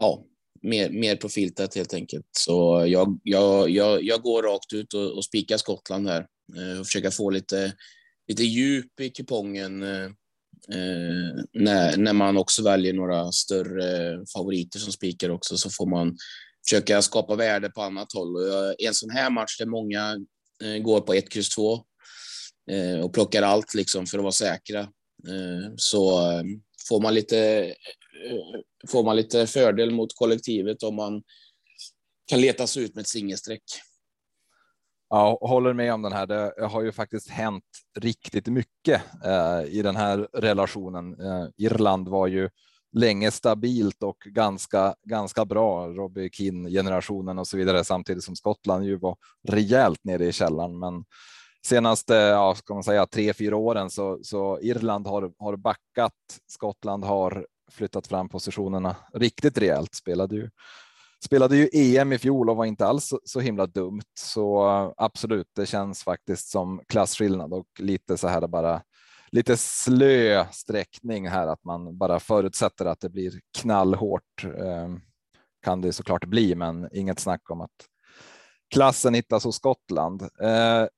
ja, 0.01 0.25
mer, 0.63 0.91
mer 0.91 1.17
profiltätt 1.17 1.75
helt 1.75 1.95
enkelt. 1.95 2.27
Så 2.39 2.85
jag, 2.87 3.21
jag, 3.25 3.71
jag, 3.71 4.03
jag 4.03 4.23
går 4.23 4.43
rakt 4.43 4.73
ut 4.73 4.95
och, 4.95 5.17
och 5.17 5.25
spikar 5.25 5.57
Skottland 5.57 6.09
här 6.09 6.27
och 6.81 6.87
försöker 6.87 7.11
få 7.11 7.31
lite, 7.31 7.73
lite 8.29 8.43
djup 8.43 9.01
i 9.01 9.11
kupongen 9.11 9.83
eh, 10.69 11.45
när, 11.53 11.97
när 11.97 12.13
man 12.13 12.37
också 12.37 12.63
väljer 12.63 12.93
några 12.93 13.33
större 13.33 14.19
favoriter 14.35 14.79
som 14.79 14.93
spikar 14.93 15.31
också 15.31 15.57
så 15.57 15.71
får 15.71 15.87
man 15.87 16.17
försöka 16.69 17.03
skapa 17.03 17.37
värde 17.37 17.71
på 17.71 17.83
annat 17.83 18.13
håll. 18.13 18.37
Och 18.37 18.75
en 18.79 18.95
sån 18.95 19.11
här 19.11 19.31
match 19.31 19.59
där 19.59 19.67
många 19.67 20.17
eh, 20.65 20.83
går 20.83 21.01
på 21.01 21.15
1, 21.15 21.37
X, 21.37 21.49
2 21.49 21.85
Eh, 22.71 23.05
och 23.05 23.15
plockar 23.15 23.43
allt 23.43 23.75
liksom 23.75 24.07
för 24.07 24.19
att 24.19 24.25
vara 24.25 24.33
säkra. 24.33 24.81
Eh, 24.81 25.73
så 25.77 26.31
eh, 26.31 26.43
får 26.89 27.01
man 27.03 27.15
lite 27.15 27.65
eh, 28.27 28.61
får 28.89 29.05
man 29.05 29.17
lite 29.17 29.47
fördel 29.47 29.91
mot 29.91 30.15
kollektivet 30.15 30.83
om 30.83 30.95
man 30.95 31.23
kan 32.27 32.41
leta 32.41 32.67
sig 32.67 32.83
ut 32.83 32.95
med 32.95 33.03
ett 33.03 33.09
singelsträck. 33.09 33.63
Ja, 35.09 35.39
håller 35.41 35.73
med 35.73 35.95
om 35.95 36.03
den 36.03 36.13
här. 36.13 36.27
Det 36.27 36.67
har 36.67 36.83
ju 36.83 36.93
faktiskt 36.93 37.31
hänt 37.31 37.65
riktigt 37.99 38.47
mycket 38.47 39.03
eh, 39.25 39.65
i 39.69 39.83
den 39.83 39.97
här 39.97 40.29
relationen. 40.33 41.21
Eh, 41.21 41.47
Irland 41.57 42.09
var 42.09 42.27
ju 42.27 42.51
länge 42.93 43.31
stabilt 43.31 44.03
och 44.03 44.19
ganska, 44.19 44.95
ganska 45.03 45.45
bra. 45.45 45.89
Robbie 45.89 46.31
Keane 46.33 46.71
generationen 46.71 47.39
och 47.39 47.47
så 47.47 47.57
vidare, 47.57 47.85
samtidigt 47.85 48.25
som 48.25 48.37
Skottland 48.37 48.85
ju 48.85 48.97
var 48.97 49.17
rejält 49.49 50.05
nere 50.05 50.27
i 50.27 50.33
källaren. 50.33 50.79
Men 50.79 51.05
senaste, 51.67 52.15
ja, 52.15 52.55
ska 52.55 52.75
man 52.75 52.85
säga 52.85 53.07
tre, 53.07 53.33
fyra 53.33 53.57
åren 53.57 53.91
så, 53.91 54.19
så 54.23 54.59
Irland 54.61 55.07
har, 55.07 55.33
har 55.39 55.57
backat. 55.57 56.13
Skottland 56.47 57.05
har 57.05 57.47
flyttat 57.71 58.07
fram 58.07 58.29
positionerna 58.29 58.97
riktigt 59.15 59.59
rejält. 59.59 59.95
Spelade 59.95 60.37
ju, 60.37 60.51
spelade 61.25 61.57
ju 61.57 61.69
EM 61.73 62.13
i 62.13 62.19
fjol 62.19 62.51
och 62.51 62.57
var 62.57 62.65
inte 62.65 62.87
alls 62.87 63.09
så, 63.09 63.21
så 63.25 63.41
himla 63.41 63.67
dumt. 63.67 64.03
Så 64.21 64.63
absolut, 64.97 65.49
det 65.57 65.67
känns 65.67 66.05
faktiskt 66.05 66.51
som 66.51 66.81
klasskillnad 66.89 67.53
och 67.53 67.67
lite 67.79 68.17
så 68.17 68.29
här 68.29 68.47
bara 68.47 68.83
lite 69.33 69.57
slö 69.57 70.47
sträckning 70.53 71.29
här 71.29 71.47
att 71.47 71.65
man 71.65 71.99
bara 71.99 72.21
förutsätter 72.21 72.87
att 72.87 73.01
det 73.01 73.09
blir 73.09 73.41
knallhårt. 73.59 74.45
Ehm, 74.45 75.01
kan 75.63 75.81
det 75.81 75.93
såklart 75.93 76.25
bli, 76.25 76.55
men 76.55 76.89
inget 76.93 77.19
snack 77.19 77.51
om 77.51 77.61
att 77.61 77.87
klassen 78.75 79.15
hittas 79.15 79.45
hos 79.45 79.57
Skottland. 79.57 80.23
Ehm, 80.43 80.89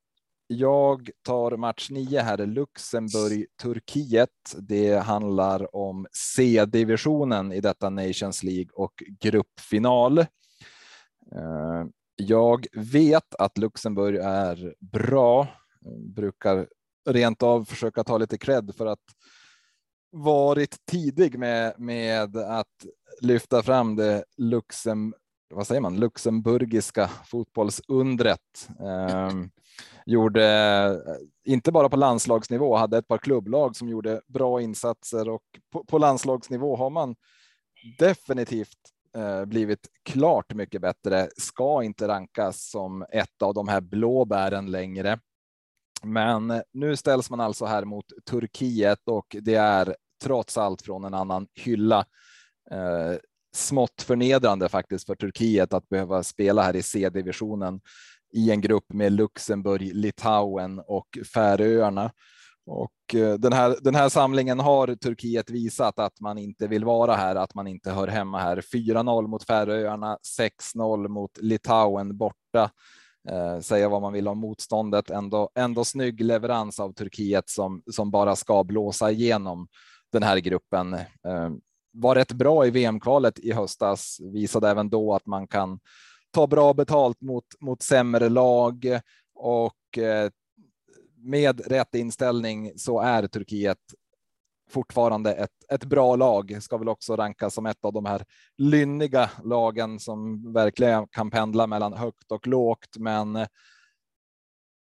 jag 0.58 1.10
tar 1.22 1.56
match 1.56 1.90
9 1.90 2.20
här, 2.20 2.46
Luxemburg, 2.46 3.46
Turkiet. 3.62 4.54
Det 4.58 4.94
handlar 4.94 5.76
om 5.76 6.06
C-divisionen 6.12 7.52
i 7.52 7.60
detta 7.60 7.90
Nations 7.90 8.42
League 8.42 8.70
och 8.74 9.02
gruppfinal. 9.20 10.18
Eh, 10.18 11.84
jag 12.16 12.66
vet 12.72 13.34
att 13.34 13.58
Luxemburg 13.58 14.16
är 14.16 14.74
bra, 14.80 15.48
brukar 16.14 16.68
rent 17.10 17.42
av 17.42 17.64
försöka 17.64 18.04
ta 18.04 18.18
lite 18.18 18.38
cred 18.38 18.74
för 18.76 18.86
att 18.86 19.04
varit 20.12 20.76
tidig 20.86 21.38
med, 21.38 21.74
med 21.78 22.36
att 22.36 22.86
lyfta 23.20 23.62
fram 23.62 23.96
det 23.96 24.24
Luxem, 24.36 25.14
vad 25.52 25.66
säger 25.66 25.80
man, 25.80 26.00
luxemburgiska 26.00 27.08
fotbollsundret. 27.08 28.68
Ehm, 28.80 29.42
eh, 29.42 29.48
gjorde, 30.06 31.02
inte 31.44 31.72
bara 31.72 31.88
på 31.88 31.96
landslagsnivå, 31.96 32.76
hade 32.76 32.98
ett 32.98 33.08
par 33.08 33.18
klubblag 33.18 33.76
som 33.76 33.88
gjorde 33.88 34.20
bra 34.26 34.60
insatser 34.60 35.28
och 35.28 35.42
på, 35.72 35.84
på 35.84 35.98
landslagsnivå 35.98 36.76
har 36.76 36.90
man 36.90 37.16
definitivt 37.98 38.78
eh, 39.16 39.44
blivit 39.44 39.88
klart 40.02 40.54
mycket 40.54 40.80
bättre, 40.80 41.28
ska 41.36 41.82
inte 41.82 42.08
rankas 42.08 42.70
som 42.70 43.04
ett 43.12 43.42
av 43.42 43.54
de 43.54 43.68
här 43.68 43.80
blåbären 43.80 44.70
längre. 44.70 45.18
Men 46.02 46.50
eh, 46.50 46.60
nu 46.72 46.96
ställs 46.96 47.30
man 47.30 47.40
alltså 47.40 47.64
här 47.64 47.84
mot 47.84 48.06
Turkiet 48.30 49.08
och 49.08 49.36
det 49.40 49.54
är 49.54 49.96
trots 50.22 50.58
allt 50.58 50.82
från 50.82 51.04
en 51.04 51.14
annan 51.14 51.46
hylla. 51.54 52.04
Eh, 52.70 53.16
smått 53.54 54.02
förnedrande 54.02 54.68
faktiskt 54.68 55.06
för 55.06 55.14
Turkiet 55.14 55.72
att 55.72 55.88
behöva 55.88 56.22
spela 56.22 56.62
här 56.62 56.76
i 56.76 56.82
C-divisionen 56.82 57.80
i 58.32 58.50
en 58.50 58.60
grupp 58.60 58.92
med 58.92 59.12
Luxemburg, 59.12 59.94
Litauen 59.94 60.82
och 60.86 61.18
Färöarna. 61.34 62.10
Och 62.66 63.14
eh, 63.14 63.34
den 63.34 63.52
här, 63.52 63.76
den 63.80 63.94
här 63.94 64.08
samlingen 64.08 64.60
har 64.60 64.94
Turkiet 64.94 65.50
visat 65.50 65.98
att 65.98 66.20
man 66.20 66.38
inte 66.38 66.66
vill 66.66 66.84
vara 66.84 67.14
här, 67.14 67.36
att 67.36 67.54
man 67.54 67.66
inte 67.66 67.90
hör 67.90 68.08
hemma 68.08 68.38
här. 68.38 68.60
4-0 68.74 69.26
mot 69.26 69.44
Färöarna, 69.44 70.18
6-0 70.74 71.08
mot 71.08 71.38
Litauen 71.38 72.16
borta. 72.16 72.70
Eh, 73.28 73.60
säga 73.60 73.88
vad 73.88 74.02
man 74.02 74.12
vill 74.12 74.28
om 74.28 74.38
motståndet, 74.38 75.10
ändå, 75.10 75.50
ändå 75.54 75.84
snygg 75.84 76.20
leverans 76.20 76.80
av 76.80 76.92
Turkiet 76.92 77.48
som, 77.48 77.82
som 77.90 78.10
bara 78.10 78.36
ska 78.36 78.64
blåsa 78.64 79.10
igenom 79.10 79.68
den 80.12 80.22
här 80.22 80.38
gruppen. 80.38 80.94
Eh, 80.94 81.50
var 81.92 82.14
rätt 82.14 82.32
bra 82.32 82.66
i 82.66 82.70
VM-kvalet 82.70 83.38
i 83.38 83.52
höstas, 83.52 84.20
visade 84.20 84.70
även 84.70 84.88
då 84.88 85.14
att 85.14 85.26
man 85.26 85.48
kan 85.48 85.80
ta 86.30 86.46
bra 86.46 86.74
betalt 86.74 87.20
mot, 87.20 87.44
mot 87.60 87.82
sämre 87.82 88.28
lag 88.28 89.00
och 89.34 89.98
eh, 89.98 90.30
med 91.16 91.66
rätt 91.66 91.94
inställning 91.94 92.72
så 92.76 93.00
är 93.00 93.26
Turkiet 93.26 93.78
fortfarande 94.70 95.34
ett, 95.34 95.50
ett 95.72 95.84
bra 95.84 96.16
lag, 96.16 96.58
ska 96.62 96.78
väl 96.78 96.88
också 96.88 97.16
rankas 97.16 97.54
som 97.54 97.66
ett 97.66 97.84
av 97.84 97.92
de 97.92 98.04
här 98.04 98.24
lynniga 98.58 99.30
lagen 99.44 100.00
som 100.00 100.52
verkligen 100.52 101.08
kan 101.08 101.30
pendla 101.30 101.66
mellan 101.66 101.92
högt 101.92 102.32
och 102.32 102.46
lågt. 102.46 102.96
Men 102.98 103.36
eh, 103.36 103.46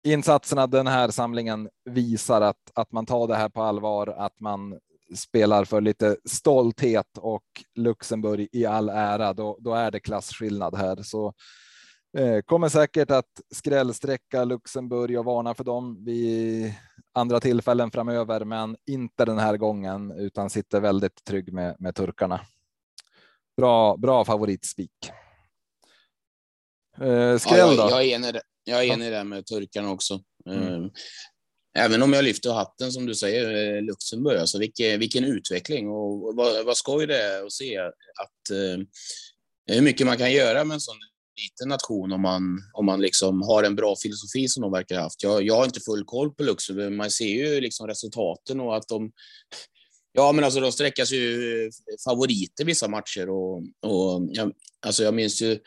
insatserna 0.03 0.67
den 0.67 0.87
här 0.87 1.09
samlingen 1.09 1.69
visar 1.85 2.41
att, 2.41 2.71
att 2.73 2.91
man 2.91 3.05
tar 3.05 3.27
det 3.27 3.35
här 3.35 3.49
på 3.49 3.61
allvar, 3.61 4.07
att 4.07 4.39
man 4.39 4.79
spelar 5.15 5.65
för 5.65 5.81
lite 5.81 6.17
stolthet 6.25 7.17
och 7.17 7.43
Luxemburg 7.75 8.47
i 8.51 8.65
all 8.65 8.89
ära, 8.89 9.33
då, 9.33 9.57
då 9.59 9.73
är 9.73 9.91
det 9.91 9.99
klasskillnad 9.99 10.75
här. 10.75 11.03
Så 11.03 11.33
eh, 12.17 12.41
kommer 12.41 12.69
säkert 12.69 13.11
att 13.11 13.41
skrällsträcka 13.55 14.43
Luxemburg 14.43 15.19
och 15.19 15.25
varna 15.25 15.53
för 15.53 15.63
dem 15.63 16.05
vid 16.05 16.73
andra 17.13 17.39
tillfällen 17.39 17.91
framöver, 17.91 18.45
men 18.45 18.77
inte 18.87 19.25
den 19.25 19.37
här 19.37 19.57
gången 19.57 20.11
utan 20.11 20.49
sitter 20.49 20.81
väldigt 20.81 21.23
trygg 21.23 21.53
med, 21.53 21.75
med 21.79 21.95
turkarna. 21.95 22.41
Bra, 23.57 23.97
bra 23.97 24.25
favoritspik. 24.25 25.11
Eh, 27.01 27.37
skräll 27.37 27.75
då? 27.75 27.87
Ja, 27.89 27.89
jag, 27.89 28.03
jag, 28.03 28.05
är 28.05 28.15
enig, 28.15 28.41
jag 28.63 28.83
är 28.83 28.93
enig 28.93 29.11
där 29.11 29.23
med 29.23 29.45
turkarna 29.45 29.91
också. 29.91 30.19
Mm. 30.45 30.89
Även 31.77 32.01
om 32.01 32.13
jag 32.13 32.23
lyfter 32.23 32.51
hatten 32.51 32.91
som 32.91 33.05
du 33.05 33.15
säger, 33.15 33.75
eh, 33.75 33.81
Luxemburg, 33.81 34.37
alltså 34.37 34.59
vilken, 34.59 34.99
vilken 34.99 35.23
utveckling 35.23 35.89
och 35.89 36.35
vad, 36.35 36.65
vad 36.65 36.77
skoj 36.77 37.07
det 37.07 37.21
är 37.21 37.45
att 37.45 37.51
se 37.51 37.77
att 37.77 38.49
eh, 38.51 38.85
hur 39.75 39.81
mycket 39.81 40.07
man 40.07 40.17
kan 40.17 40.31
göra 40.31 40.63
med 40.63 40.75
en 40.75 40.81
sån 40.81 40.97
liten 41.41 41.69
nation 41.69 42.11
om 42.11 42.21
man, 42.21 42.59
om 42.73 42.85
man 42.85 43.01
liksom 43.01 43.41
har 43.41 43.63
en 43.63 43.75
bra 43.75 43.95
filosofi 44.03 44.47
som 44.47 44.61
de 44.61 44.71
verkar 44.71 44.95
ha 44.95 45.03
haft. 45.03 45.23
Jag, 45.23 45.43
jag 45.43 45.55
har 45.55 45.65
inte 45.65 45.79
full 45.79 46.03
koll 46.05 46.35
på 46.35 46.43
Luxemburg, 46.43 46.85
men 46.85 46.95
man 46.95 47.11
ser 47.11 47.25
ju 47.25 47.61
liksom 47.61 47.87
resultaten 47.87 48.59
och 48.59 48.75
att 48.75 48.87
de 48.87 49.11
Ja, 50.15 50.31
men 50.31 50.43
alltså 50.43 50.59
de 50.59 50.71
sträckas 50.71 51.11
ju 51.11 51.65
eh, 51.65 51.69
favoriter 52.05 52.65
vissa 52.65 52.87
matcher 52.87 53.29
och, 53.29 53.57
och 53.81 54.27
jag, 54.31 54.51
alltså 54.85 55.03
jag 55.03 55.13
minns 55.13 55.41
ju 55.41 55.59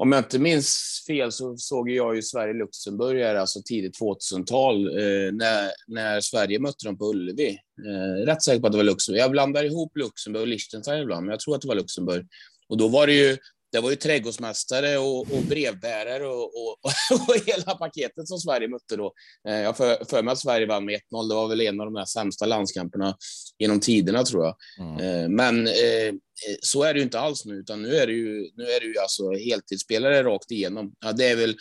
om 0.00 0.12
jag 0.12 0.20
inte 0.20 0.38
minns 0.38 1.02
fel 1.06 1.32
så 1.32 1.56
såg 1.56 1.90
jag 1.90 2.16
ju 2.16 2.22
Sverige-Luxemburg 2.22 3.22
alltså 3.22 3.62
tidigt 3.64 4.00
2000-tal 4.00 4.86
eh, 4.86 5.32
när, 5.32 5.70
när 5.86 6.20
Sverige 6.20 6.58
mötte 6.58 6.86
dem 6.86 6.98
på 6.98 7.04
Ullevi. 7.10 7.58
Eh, 7.86 8.26
rätt 8.26 8.42
säker 8.42 8.60
på 8.60 8.66
att 8.66 8.72
det 8.72 8.76
var 8.76 8.84
Luxemburg. 8.84 9.22
Jag 9.22 9.30
blandar 9.30 9.64
ihop 9.64 9.96
Luxemburg 9.96 10.42
och 10.42 10.48
Liechtenstein 10.48 11.02
ibland, 11.02 11.26
men 11.26 11.30
jag 11.30 11.40
tror 11.40 11.54
att 11.54 11.60
det 11.60 11.68
var 11.68 11.74
Luxemburg. 11.74 12.26
Och 12.68 12.76
då 12.76 12.88
var 12.88 13.06
det 13.06 13.12
ju 13.12 13.36
det 13.72 13.80
var 13.80 13.90
ju 13.90 13.96
trädgårdsmästare 13.96 14.98
och, 14.98 15.20
och 15.20 15.42
brevbärare 15.48 16.26
och, 16.26 16.44
och, 16.44 16.78
och, 17.28 17.36
hela 17.46 17.74
paketet 17.74 18.28
som 18.28 18.38
Sverige 18.38 18.68
mötte 18.68 18.96
då. 18.96 19.12
Eh, 19.48 19.60
jag 19.60 19.76
för, 19.76 20.04
för 20.04 20.22
mig 20.22 20.32
att 20.32 20.38
Sverige 20.38 20.66
vann 20.66 20.84
med 20.84 20.94
1-0. 20.94 21.28
Det 21.28 21.34
var 21.34 21.48
väl 21.48 21.60
en 21.60 21.80
av 21.80 21.86
de 21.86 21.96
här 21.96 22.04
sämsta 22.04 22.46
landskamperna 22.46 23.16
genom 23.58 23.80
tiderna, 23.80 24.24
tror 24.24 24.44
jag. 24.44 24.56
Mm. 24.80 24.98
Eh, 24.98 25.28
men 25.28 25.66
eh, 25.66 26.14
så 26.60 26.82
är 26.82 26.94
det 26.94 26.98
ju 26.98 27.04
inte 27.04 27.20
alls 27.20 27.44
nu, 27.44 27.54
utan 27.54 27.82
nu 27.82 27.96
är 27.96 28.06
det 28.06 28.12
ju, 28.12 28.50
nu 28.54 28.62
är 28.62 28.80
det 28.80 28.86
ju 28.86 28.98
alltså 28.98 29.32
heltidsspelare 29.32 30.22
rakt 30.22 30.50
igenom. 30.50 30.92
Ja, 31.00 31.12
det 31.12 31.28
är 31.28 31.36
väl 31.36 31.56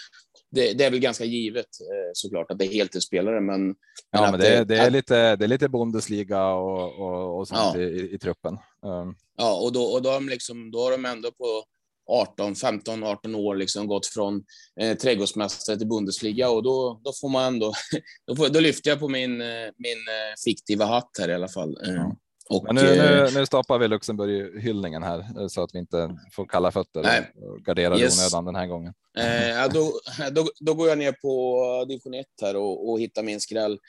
det, 0.52 0.74
det, 0.74 0.86
är 0.86 0.92
väl 0.92 1.00
ganska 1.00 1.26
givet 1.26 1.68
såklart 2.14 2.52
att 2.52 2.60
det 2.60 2.66
är 2.66 2.74
heltidsspelare, 2.74 3.42
men. 3.42 3.76
Ja, 4.12 4.22
men, 4.22 4.32
men 4.32 4.40
det, 4.40 4.64
det, 4.64 4.78
är 4.78 4.90
lite, 4.90 5.36
det 5.36 5.46
är 5.46 5.48
lite 5.48 5.70
Bundesliga 5.70 6.48
och, 6.48 7.00
och, 7.00 7.40
och 7.40 7.48
sånt 7.48 7.76
ja. 7.76 7.82
i, 7.82 8.14
i, 8.14 8.20
truppen. 8.20 8.54
Um. 8.82 9.16
Ja, 9.38 9.60
och 9.62 9.74
då, 9.74 9.84
och 9.84 10.02
då, 10.02 10.10
har 10.10 10.16
de 10.16 10.30
liksom, 10.30 10.72
då 10.72 10.80
har 10.80 10.92
de 10.92 11.06
ändå 11.06 11.32
på 11.32 11.64
18, 12.08 12.56
15, 12.56 13.04
18 13.04 13.36
år 13.36 13.56
liksom 13.56 13.88
gått 13.88 14.06
från 14.06 14.44
eh, 14.82 14.98
trädgårdsmästare 14.98 15.78
till 15.78 15.88
Bundesliga 15.88 16.50
och 16.50 16.64
då, 16.64 17.02
då 17.04 17.14
får 17.22 17.30
man 17.30 17.44
ändå, 17.54 17.74
då, 18.28 18.36
får, 18.36 18.50
då 18.50 18.60
lyfter 18.60 18.90
jag 18.90 19.00
på 19.00 19.08
min, 19.08 19.42
eh, 19.42 19.48
min 19.78 19.98
eh, 20.08 20.36
fiktiva 20.46 20.86
hatt 20.86 21.12
här 21.20 21.30
i 21.30 21.34
alla 21.34 21.48
fall. 21.48 21.78
Mm. 21.86 22.12
Och, 22.50 22.64
Men 22.64 22.76
nu, 22.76 22.82
nu, 22.82 23.30
nu 23.34 23.46
stoppar 23.46 23.80
vi 23.80 23.88
Luxemburg-hyllningen 23.88 25.04
här 25.04 25.48
så 25.48 25.64
att 25.64 25.70
vi 25.74 25.80
inte 25.80 26.18
får 26.32 26.46
kalla 26.46 26.72
fötter 26.72 27.02
nej. 27.02 27.32
och 27.36 27.66
garderar 27.66 28.00
yes. 28.00 28.20
onödan 28.20 28.46
den 28.46 28.56
här 28.56 28.68
gången. 28.68 28.94
Eh, 29.18 29.74
då, 29.74 29.92
då, 30.32 30.50
då, 30.60 30.74
går 30.74 30.90
jag 30.90 30.98
ner 30.98 31.12
på 31.12 31.86
division 31.88 32.14
1 32.14 32.26
här 32.42 32.56
och, 32.56 32.90
och 32.90 33.00
hittar 33.00 33.24
min 33.24 33.42
skräll. 33.42 33.80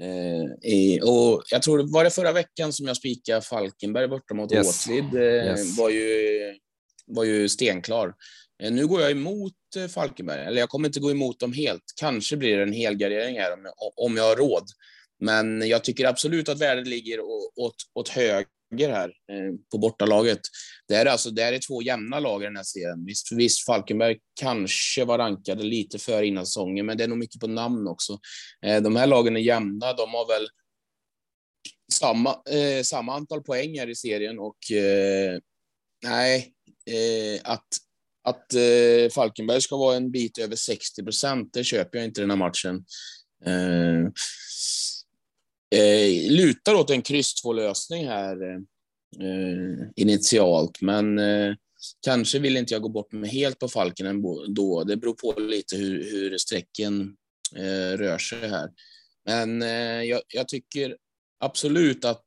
Eh, 0.00 0.70
i, 0.70 1.00
och 1.02 1.42
jag 1.50 1.62
tror 1.62 1.78
det 1.78 1.92
var 1.92 2.04
det 2.04 2.10
förra 2.10 2.32
veckan 2.32 2.72
som 2.72 2.86
jag 2.86 2.96
spikade 2.96 3.42
Falkenberg 3.42 4.08
borta 4.08 4.34
mot 4.34 4.52
yes. 4.52 4.86
Åtvid. 4.86 5.14
Eh, 5.14 5.22
yes. 5.22 5.78
var 5.78 5.90
ju 5.90 6.58
var 7.10 7.24
ju 7.24 7.48
stenklar. 7.48 8.14
Eh, 8.62 8.72
nu 8.72 8.86
går 8.86 9.00
jag 9.00 9.10
emot 9.10 9.52
eh, 9.76 9.86
Falkenberg, 9.86 10.44
eller 10.44 10.60
jag 10.60 10.68
kommer 10.68 10.88
inte 10.88 11.00
gå 11.00 11.10
emot 11.10 11.40
dem 11.40 11.52
helt. 11.52 11.84
Kanske 12.00 12.36
blir 12.36 12.56
det 12.56 12.62
en 12.62 12.72
helgardering 12.72 13.38
här 13.38 13.52
om 13.52 13.64
jag, 13.64 13.74
om 13.96 14.16
jag 14.16 14.24
har 14.24 14.36
råd. 14.36 14.64
Men 15.20 15.68
jag 15.68 15.84
tycker 15.84 16.06
absolut 16.06 16.48
att 16.48 16.60
värdet 16.60 16.86
ligger 16.86 17.20
åt, 17.56 17.76
åt 17.94 18.08
höger 18.08 18.48
här 18.88 19.08
eh, 19.08 19.54
på 19.72 19.78
bortalaget. 19.78 20.40
Det 20.88 20.94
är 20.94 21.06
alltså 21.06 21.30
det 21.30 21.42
är 21.42 21.58
två 21.68 21.82
jämna 21.82 22.20
lag 22.20 22.42
i 22.42 22.44
den 22.44 22.56
här 22.56 22.64
serien. 22.64 23.04
Visst, 23.06 23.32
visst, 23.32 23.66
Falkenberg 23.66 24.18
kanske 24.40 25.04
var 25.04 25.18
rankade 25.18 25.62
lite 25.62 25.98
före 25.98 26.26
innan 26.26 26.46
säsongen, 26.46 26.86
men 26.86 26.98
det 26.98 27.04
är 27.04 27.08
nog 27.08 27.18
mycket 27.18 27.40
på 27.40 27.46
namn 27.46 27.88
också. 27.88 28.18
Eh, 28.66 28.82
de 28.82 28.96
här 28.96 29.06
lagen 29.06 29.36
är 29.36 29.40
jämna. 29.40 29.92
De 29.92 30.10
har 30.10 30.28
väl 30.28 30.48
samma, 31.92 32.30
eh, 32.30 32.82
samma 32.82 33.14
antal 33.14 33.42
poäng 33.42 33.78
här 33.78 33.90
i 33.90 33.94
serien 33.94 34.38
och 34.38 34.72
eh, 34.72 35.38
nej, 36.04 36.52
Eh, 36.86 37.40
att, 37.44 37.66
att 38.24 38.54
eh, 38.54 39.10
Falkenberg 39.14 39.60
ska 39.60 39.76
vara 39.76 39.96
en 39.96 40.10
bit 40.10 40.38
över 40.38 40.56
60 40.56 41.02
procent, 41.02 41.52
det 41.52 41.64
köper 41.64 41.98
jag 41.98 42.04
inte 42.04 42.20
den 42.20 42.30
här 42.30 42.36
matchen. 42.36 42.84
Eh, 43.44 44.00
eh, 45.80 46.32
lutar 46.32 46.74
åt 46.74 46.90
en 46.90 47.02
kryss 47.02 47.44
lösning 47.54 48.08
här 48.08 48.42
eh, 49.20 49.88
initialt, 49.96 50.80
men 50.80 51.18
eh, 51.18 51.54
kanske 52.00 52.38
vill 52.38 52.56
inte 52.56 52.74
jag 52.74 52.82
gå 52.82 52.88
bort 52.88 53.12
mig 53.12 53.30
helt 53.30 53.58
på 53.58 53.68
Falken 53.68 54.06
ändå. 54.06 54.84
Det 54.84 54.96
beror 54.96 55.14
på 55.14 55.40
lite 55.40 55.76
hur, 55.76 56.10
hur 56.10 56.38
strecken 56.38 57.16
eh, 57.56 57.98
rör 57.98 58.18
sig 58.18 58.48
här. 58.48 58.70
Men 59.26 59.62
eh, 59.62 60.02
jag, 60.02 60.20
jag, 60.28 60.48
tycker 60.48 60.96
absolut 61.38 62.04
att 62.04 62.24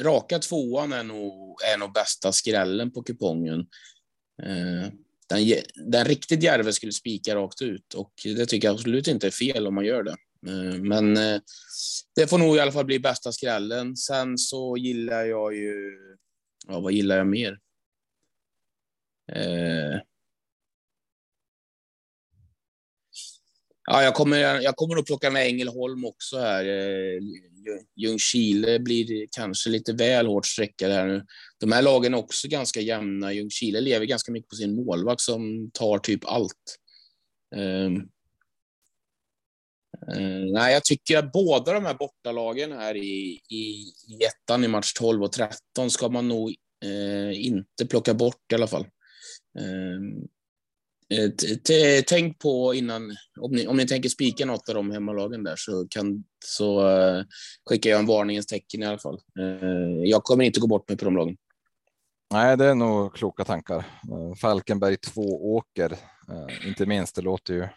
raka 0.00 0.38
tvåan 0.38 0.92
är 0.92 1.02
nog, 1.02 1.58
är 1.74 1.78
nog 1.78 1.92
bästa 1.92 2.32
skrällen 2.32 2.90
på 2.90 3.02
kupongen. 3.02 3.60
Eh, 4.42 4.92
den, 5.28 5.62
den 5.90 6.04
riktigt 6.04 6.42
djärve 6.42 6.72
skulle 6.72 6.92
spika 6.92 7.34
rakt 7.34 7.62
ut 7.62 7.94
och 7.94 8.12
det 8.24 8.46
tycker 8.46 8.68
jag 8.68 8.74
absolut 8.74 9.08
inte 9.08 9.26
är 9.26 9.30
fel 9.30 9.66
om 9.66 9.74
man 9.74 9.84
gör 9.84 10.02
det. 10.02 10.16
Eh, 10.46 10.82
men 10.82 11.16
eh, 11.16 11.40
det 12.16 12.26
får 12.26 12.38
nog 12.38 12.56
i 12.56 12.60
alla 12.60 12.72
fall 12.72 12.84
bli 12.84 12.98
bästa 12.98 13.32
skrällen. 13.32 13.96
Sen 13.96 14.38
så 14.38 14.76
gillar 14.76 15.24
jag 15.24 15.54
ju, 15.54 15.98
ja 16.68 16.80
vad 16.80 16.92
gillar 16.92 17.16
jag 17.16 17.26
mer? 17.26 17.58
Ja, 23.84 24.02
jag 24.02 24.14
kommer, 24.14 24.38
jag 24.38 24.76
kommer 24.76 24.94
nog 24.94 25.06
plocka 25.06 25.30
med 25.30 25.46
Ängelholm 25.46 26.04
också 26.04 26.38
här. 26.38 26.64
Eh, 26.64 27.20
Ljungskile 27.96 28.78
blir 28.78 29.26
kanske 29.30 29.70
lite 29.70 29.92
väl 29.92 30.26
hårt 30.26 30.46
streckade 30.46 30.94
här 30.94 31.06
nu. 31.06 31.26
De 31.60 31.72
här 31.72 31.82
lagen 31.82 32.14
är 32.14 32.18
också 32.18 32.48
ganska 32.48 32.80
jämna. 32.80 33.32
Ljungskile 33.32 33.80
lever 33.80 34.06
ganska 34.06 34.32
mycket 34.32 34.48
på 34.48 34.56
sin 34.56 34.74
målvakt 34.74 35.20
som 35.20 35.70
tar 35.74 35.98
typ 35.98 36.24
allt. 36.24 36.78
Um, 37.56 37.96
uh, 40.16 40.52
nej, 40.52 40.72
jag 40.72 40.84
tycker 40.84 41.18
att 41.18 41.32
båda 41.32 41.72
de 41.72 41.84
här 41.84 41.94
bortalagen 41.94 42.72
här 42.72 42.96
i, 42.96 43.40
i, 43.48 43.92
i 44.08 44.24
ettan 44.24 44.64
i 44.64 44.68
match 44.68 44.92
12 44.92 45.22
och 45.22 45.32
13 45.32 45.90
ska 45.90 46.08
man 46.08 46.28
nog 46.28 46.54
uh, 46.84 47.44
inte 47.46 47.86
plocka 47.86 48.14
bort 48.14 48.52
i 48.52 48.54
alla 48.54 48.66
fall. 48.66 48.86
Um, 49.58 50.28
Eh, 51.12 52.02
tänk 52.06 52.38
på 52.38 52.74
innan, 52.74 53.16
om 53.40 53.52
ni, 53.52 53.66
om 53.66 53.76
ni 53.76 53.86
tänker 53.86 54.08
spika 54.08 54.46
något 54.46 54.68
av 54.68 54.74
de 54.74 54.90
hemmalagen 54.90 55.44
där 55.44 55.56
så, 55.56 55.86
kan, 55.90 56.24
så 56.44 56.88
uh, 56.88 57.24
skickar 57.68 57.90
jag 57.90 58.00
en 58.00 58.06
varningens 58.06 58.46
tecken 58.46 58.82
i 58.82 58.86
alla 58.86 58.98
fall. 58.98 59.20
Uh, 59.38 60.04
jag 60.04 60.24
kommer 60.24 60.44
inte 60.44 60.60
gå 60.60 60.66
bort 60.66 60.88
mig 60.88 60.98
på 60.98 61.04
de 61.04 61.16
lagen. 61.16 61.36
Nej, 62.32 62.56
det 62.56 62.64
är 62.64 62.74
nog 62.74 63.14
kloka 63.14 63.44
tankar. 63.44 63.84
Falkenberg 64.40 64.96
två 64.96 65.54
åker, 65.54 65.96
inte 66.66 66.86
minst. 66.86 67.14
Det 67.16 67.22
låter 67.22 67.54
ju. 67.54 67.68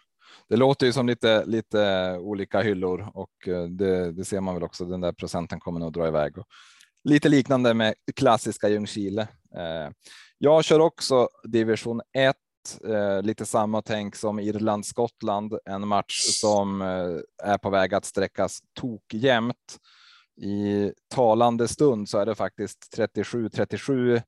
Det 0.49 0.55
låter 0.55 0.85
ju 0.85 0.93
som 0.93 1.07
lite, 1.07 1.45
lite 1.45 2.11
olika 2.19 2.61
hyllor 2.61 3.11
och 3.13 3.31
det, 3.69 4.11
det 4.11 4.25
ser 4.25 4.41
man 4.41 4.53
väl 4.55 4.63
också. 4.63 4.85
Den 4.85 5.01
där 5.01 5.11
procenten 5.11 5.59
kommer 5.59 5.79
nog 5.79 5.93
dra 5.93 6.07
iväg 6.07 6.37
och 6.37 6.45
lite 7.03 7.29
liknande 7.29 7.73
med 7.73 7.93
klassiska 8.15 8.69
Ljungskile. 8.69 9.27
Jag 10.37 10.63
kör 10.63 10.79
också 10.79 11.29
division 11.43 12.01
1 12.17 12.35
eh, 12.83 13.21
lite 13.21 13.45
samma 13.45 13.81
tänk 13.81 14.15
som 14.15 14.39
Irland-Skottland, 14.39 15.57
en 15.65 15.87
match 15.87 16.21
som 16.41 16.81
eh, 16.81 17.47
är 17.51 17.57
på 17.57 17.69
väg 17.69 17.93
att 17.93 18.05
sträckas 18.05 18.59
tokjämnt. 18.79 19.77
I 20.41 20.91
talande 21.13 21.67
stund 21.67 22.09
så 22.09 22.17
är 22.17 22.25
det 22.25 22.35
faktiskt 22.35 22.97
37-37 22.97 24.21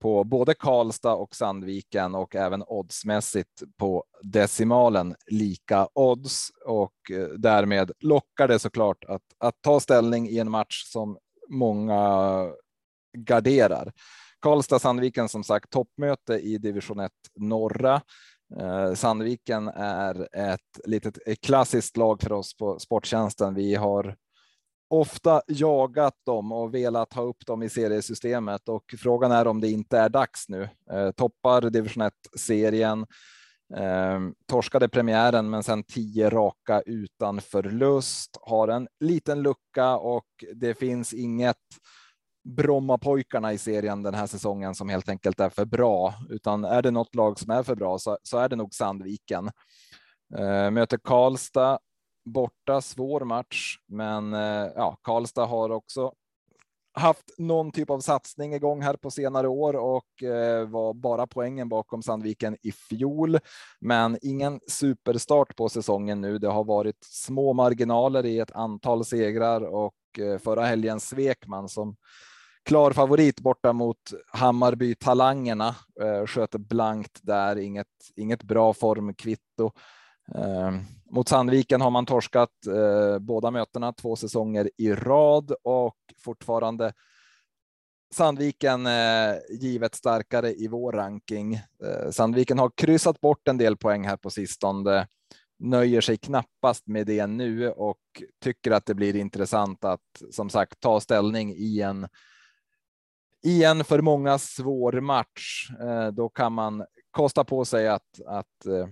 på 0.00 0.24
både 0.24 0.54
Karlstad 0.54 1.14
och 1.14 1.36
Sandviken 1.36 2.14
och 2.14 2.36
även 2.36 2.62
oddsmässigt 2.66 3.62
på 3.78 4.04
decimalen 4.22 5.14
lika 5.26 5.88
odds 5.94 6.50
och 6.66 7.10
eh, 7.12 7.28
därmed 7.28 7.92
lockar 8.00 8.48
det 8.48 8.58
såklart 8.58 9.04
att, 9.04 9.22
att 9.38 9.54
ta 9.60 9.80
ställning 9.80 10.28
i 10.28 10.38
en 10.38 10.50
match 10.50 10.82
som 10.84 11.18
många 11.48 12.50
garderar. 13.16 13.92
Karlstad-Sandviken 14.44 15.28
som 15.28 15.44
sagt 15.44 15.70
toppmöte 15.70 16.34
i 16.34 16.58
division 16.58 17.00
1 17.00 17.12
norra. 17.36 18.00
Eh, 18.60 18.94
Sandviken 18.94 19.68
är 19.76 20.28
ett 20.32 20.80
litet 20.84 21.18
ett 21.26 21.40
klassiskt 21.40 21.96
lag 21.96 22.22
för 22.22 22.32
oss 22.32 22.56
på 22.56 22.78
Sporttjänsten. 22.78 23.54
Vi 23.54 23.74
har 23.74 24.16
ofta 24.90 25.42
jagat 25.48 26.14
dem 26.26 26.52
och 26.52 26.74
velat 26.74 27.12
ha 27.12 27.22
upp 27.22 27.46
dem 27.46 27.62
i 27.62 27.68
seriesystemet 27.68 28.68
och 28.68 28.94
frågan 28.98 29.32
är 29.32 29.46
om 29.46 29.60
det 29.60 29.70
inte 29.70 29.98
är 29.98 30.08
dags 30.08 30.48
nu. 30.48 30.68
Eh, 30.92 31.10
toppar 31.10 31.70
division 31.70 32.02
1 32.02 32.12
serien. 32.36 33.06
Eh, 33.76 34.20
torskade 34.46 34.88
premiären, 34.88 35.50
men 35.50 35.62
sen 35.62 35.82
tio 35.82 36.30
raka 36.30 36.80
utan 36.86 37.40
förlust. 37.40 38.38
Har 38.42 38.68
en 38.68 38.88
liten 39.00 39.42
lucka 39.42 39.96
och 39.96 40.26
det 40.54 40.74
finns 40.74 41.14
inget 41.14 41.56
Brommapojkarna 42.44 43.52
i 43.52 43.58
serien 43.58 44.02
den 44.02 44.14
här 44.14 44.26
säsongen 44.26 44.74
som 44.74 44.88
helt 44.88 45.08
enkelt 45.08 45.40
är 45.40 45.48
för 45.48 45.64
bra, 45.64 46.14
utan 46.30 46.64
är 46.64 46.82
det 46.82 46.90
något 46.90 47.14
lag 47.14 47.38
som 47.38 47.50
är 47.50 47.62
för 47.62 47.74
bra 47.74 47.98
så, 47.98 48.18
så 48.22 48.38
är 48.38 48.48
det 48.48 48.56
nog 48.56 48.74
Sandviken. 48.74 49.50
Eh, 50.38 50.70
möter 50.70 50.98
Karlstad 51.04 51.78
borta, 52.24 52.80
svår 52.80 53.24
match, 53.24 53.76
men 53.86 54.34
eh, 54.34 54.72
ja, 54.76 54.98
Karlstad 55.02 55.44
har 55.44 55.70
också 55.70 56.12
haft 56.94 57.38
någon 57.38 57.72
typ 57.72 57.90
av 57.90 58.00
satsning 58.00 58.54
igång 58.54 58.82
här 58.82 58.96
på 58.96 59.10
senare 59.10 59.48
år 59.48 59.76
och 59.76 60.22
eh, 60.22 60.68
var 60.68 60.94
bara 60.94 61.26
poängen 61.26 61.68
bakom 61.68 62.02
Sandviken 62.02 62.56
i 62.62 62.72
fjol. 62.72 63.38
Men 63.80 64.18
ingen 64.22 64.60
superstart 64.68 65.56
på 65.56 65.68
säsongen 65.68 66.20
nu. 66.20 66.38
Det 66.38 66.48
har 66.48 66.64
varit 66.64 67.04
små 67.04 67.52
marginaler 67.52 68.26
i 68.26 68.38
ett 68.38 68.52
antal 68.52 69.04
segrar 69.04 69.60
och 69.60 69.94
eh, 70.18 70.38
förra 70.38 70.64
helgen 70.64 71.00
svek 71.00 71.46
man 71.46 71.68
som 71.68 71.96
klar 72.64 72.92
favorit 72.92 73.40
borta 73.40 73.72
mot 73.72 73.98
Hammarby 74.26 74.94
talangerna. 74.94 75.76
Eh, 76.00 76.26
sköter 76.26 76.58
blankt 76.58 77.18
där, 77.22 77.58
inget, 77.58 77.86
inget 78.16 78.42
bra 78.42 78.74
formkvitto. 78.74 79.72
Eh, 80.34 80.72
mot 81.10 81.28
Sandviken 81.28 81.80
har 81.80 81.90
man 81.90 82.06
torskat 82.06 82.66
eh, 82.66 83.18
båda 83.18 83.50
mötena 83.50 83.92
två 83.92 84.16
säsonger 84.16 84.70
i 84.76 84.92
rad 84.92 85.52
och 85.62 85.96
fortfarande 86.24 86.92
Sandviken 88.14 88.86
eh, 88.86 89.34
givet 89.50 89.94
starkare 89.94 90.54
i 90.54 90.68
vår 90.68 90.92
ranking. 90.92 91.54
Eh, 91.54 92.10
Sandviken 92.10 92.58
har 92.58 92.70
kryssat 92.76 93.20
bort 93.20 93.48
en 93.48 93.58
del 93.58 93.76
poäng 93.76 94.06
här 94.06 94.16
på 94.16 94.30
sistone, 94.30 95.06
nöjer 95.58 96.00
sig 96.00 96.16
knappast 96.16 96.86
med 96.86 97.06
det 97.06 97.26
nu 97.26 97.70
och 97.70 98.00
tycker 98.42 98.70
att 98.70 98.86
det 98.86 98.94
blir 98.94 99.16
intressant 99.16 99.84
att 99.84 100.22
som 100.30 100.50
sagt 100.50 100.80
ta 100.80 101.00
ställning 101.00 101.54
i 101.56 101.80
en 101.80 102.08
i 103.44 103.64
en 103.64 103.84
för 103.84 104.00
många 104.00 104.38
svår 104.38 105.00
match, 105.00 105.70
eh, 105.80 106.06
då 106.06 106.28
kan 106.28 106.52
man 106.52 106.84
kosta 107.10 107.44
på 107.44 107.64
sig 107.64 107.88
att, 107.88 108.20
att 108.26 108.66
eh, 108.66 108.88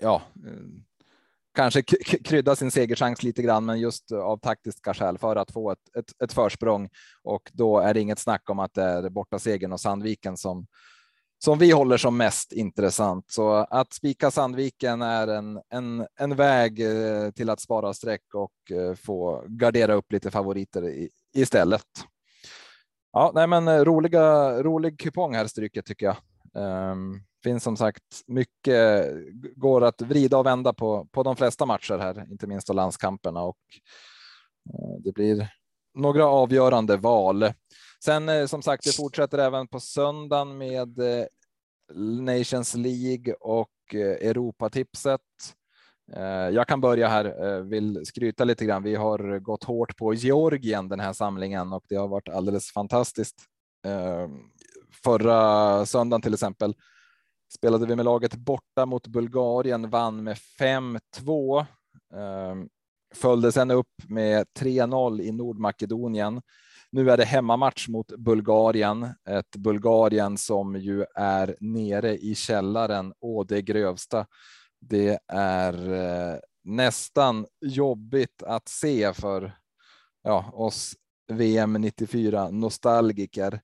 ja, 0.00 0.22
eh, 0.46 0.52
kanske 1.54 1.82
krydda 2.24 2.56
sin 2.56 2.70
segerchans 2.70 3.22
lite 3.22 3.42
grann, 3.42 3.64
men 3.64 3.80
just 3.80 4.12
av 4.12 4.38
taktiska 4.38 4.94
skäl 4.94 5.18
för 5.18 5.36
att 5.36 5.50
få 5.50 5.70
ett, 5.70 5.96
ett, 5.98 6.22
ett 6.22 6.32
försprång. 6.32 6.88
Och 7.22 7.50
då 7.52 7.78
är 7.78 7.94
det 7.94 8.00
inget 8.00 8.18
snack 8.18 8.50
om 8.50 8.58
att 8.58 8.74
det 8.74 8.82
är 8.82 9.08
borta 9.08 9.38
segern 9.38 9.72
och 9.72 9.80
Sandviken 9.80 10.36
som, 10.36 10.66
som 11.44 11.58
vi 11.58 11.70
håller 11.70 11.96
som 11.96 12.16
mest 12.16 12.52
intressant. 12.52 13.24
Så 13.30 13.52
att 13.54 13.92
spika 13.92 14.30
Sandviken 14.30 15.02
är 15.02 15.28
en, 15.28 15.60
en, 15.68 16.06
en 16.18 16.36
väg 16.36 16.80
till 17.34 17.50
att 17.50 17.60
spara 17.60 17.94
streck 17.94 18.34
och 18.34 18.52
få 18.96 19.44
gardera 19.48 19.94
upp 19.94 20.12
lite 20.12 20.30
favoriter 20.30 20.88
i, 20.88 21.10
istället. 21.34 21.82
Ja, 23.16 23.32
nej, 23.34 23.46
men 23.46 23.68
eh, 23.68 23.84
roliga, 23.84 24.62
rolig 24.62 25.00
kupong 25.00 25.34
här 25.34 25.46
stryket 25.46 25.86
tycker 25.86 26.06
jag. 26.06 26.16
Um, 26.92 27.22
finns 27.44 27.62
som 27.62 27.76
sagt 27.76 28.02
mycket, 28.26 29.06
går 29.56 29.84
att 29.84 30.02
vrida 30.02 30.38
och 30.38 30.46
vända 30.46 30.72
på, 30.72 31.08
på 31.12 31.22
de 31.22 31.36
flesta 31.36 31.66
matcher 31.66 31.98
här, 31.98 32.26
inte 32.30 32.46
minst 32.46 32.70
av 32.70 32.76
landskamperna 32.76 33.42
och 33.42 33.58
uh, 34.68 35.00
det 35.04 35.12
blir 35.12 35.48
några 35.94 36.26
avgörande 36.26 36.96
val. 36.96 37.52
Sen 38.04 38.28
uh, 38.28 38.46
som 38.46 38.62
sagt, 38.62 38.84
det 38.84 38.96
fortsätter 38.96 39.38
även 39.38 39.68
på 39.68 39.80
söndagen 39.80 40.58
med 40.58 40.98
uh, 40.98 41.24
Nations 42.20 42.74
League 42.74 43.34
och 43.34 43.94
Europatipset. 43.94 45.20
Eh, 46.12 46.48
jag 46.54 46.66
kan 46.66 46.80
börja 46.80 47.08
här, 47.08 47.44
eh, 47.46 47.60
vill 47.60 48.06
skryta 48.06 48.44
lite 48.44 48.64
grann. 48.64 48.82
Vi 48.82 48.94
har 48.94 49.38
gått 49.38 49.64
hårt 49.64 49.96
på 49.96 50.14
Georgien 50.14 50.88
den 50.88 51.00
här 51.00 51.12
samlingen 51.12 51.72
och 51.72 51.84
det 51.88 51.96
har 51.96 52.08
varit 52.08 52.28
alldeles 52.28 52.72
fantastiskt. 52.72 53.36
Eh, 53.86 54.28
förra 55.04 55.86
söndagen 55.86 56.22
till 56.22 56.34
exempel 56.34 56.74
spelade 57.54 57.86
vi 57.86 57.96
med 57.96 58.04
laget 58.04 58.36
borta 58.36 58.86
mot 58.86 59.06
Bulgarien, 59.06 59.90
vann 59.90 60.24
med 60.24 60.38
5-2. 60.58 61.66
följde 63.14 63.52
sen 63.52 63.70
upp 63.70 64.02
med 64.08 64.46
3-0 64.58 65.20
i 65.20 65.32
Nordmakedonien. 65.32 66.42
Nu 66.90 67.10
är 67.10 67.16
det 67.16 67.24
hemmamatch 67.24 67.88
mot 67.88 68.06
Bulgarien, 68.16 69.08
ett 69.28 69.56
Bulgarien 69.56 70.38
som 70.38 70.76
ju 70.76 71.04
är 71.14 71.56
nere 71.60 72.18
i 72.18 72.34
källaren 72.34 73.12
å 73.20 73.44
det 73.44 73.62
grövsta. 73.62 74.26
Det 74.88 75.18
är 75.32 75.92
eh, 75.92 76.38
nästan 76.64 77.46
jobbigt 77.60 78.42
att 78.42 78.68
se 78.68 79.12
för 79.12 79.52
ja, 80.22 80.50
oss 80.52 80.94
VM 81.32 81.72
94 81.72 82.50
nostalgiker. 82.50 83.60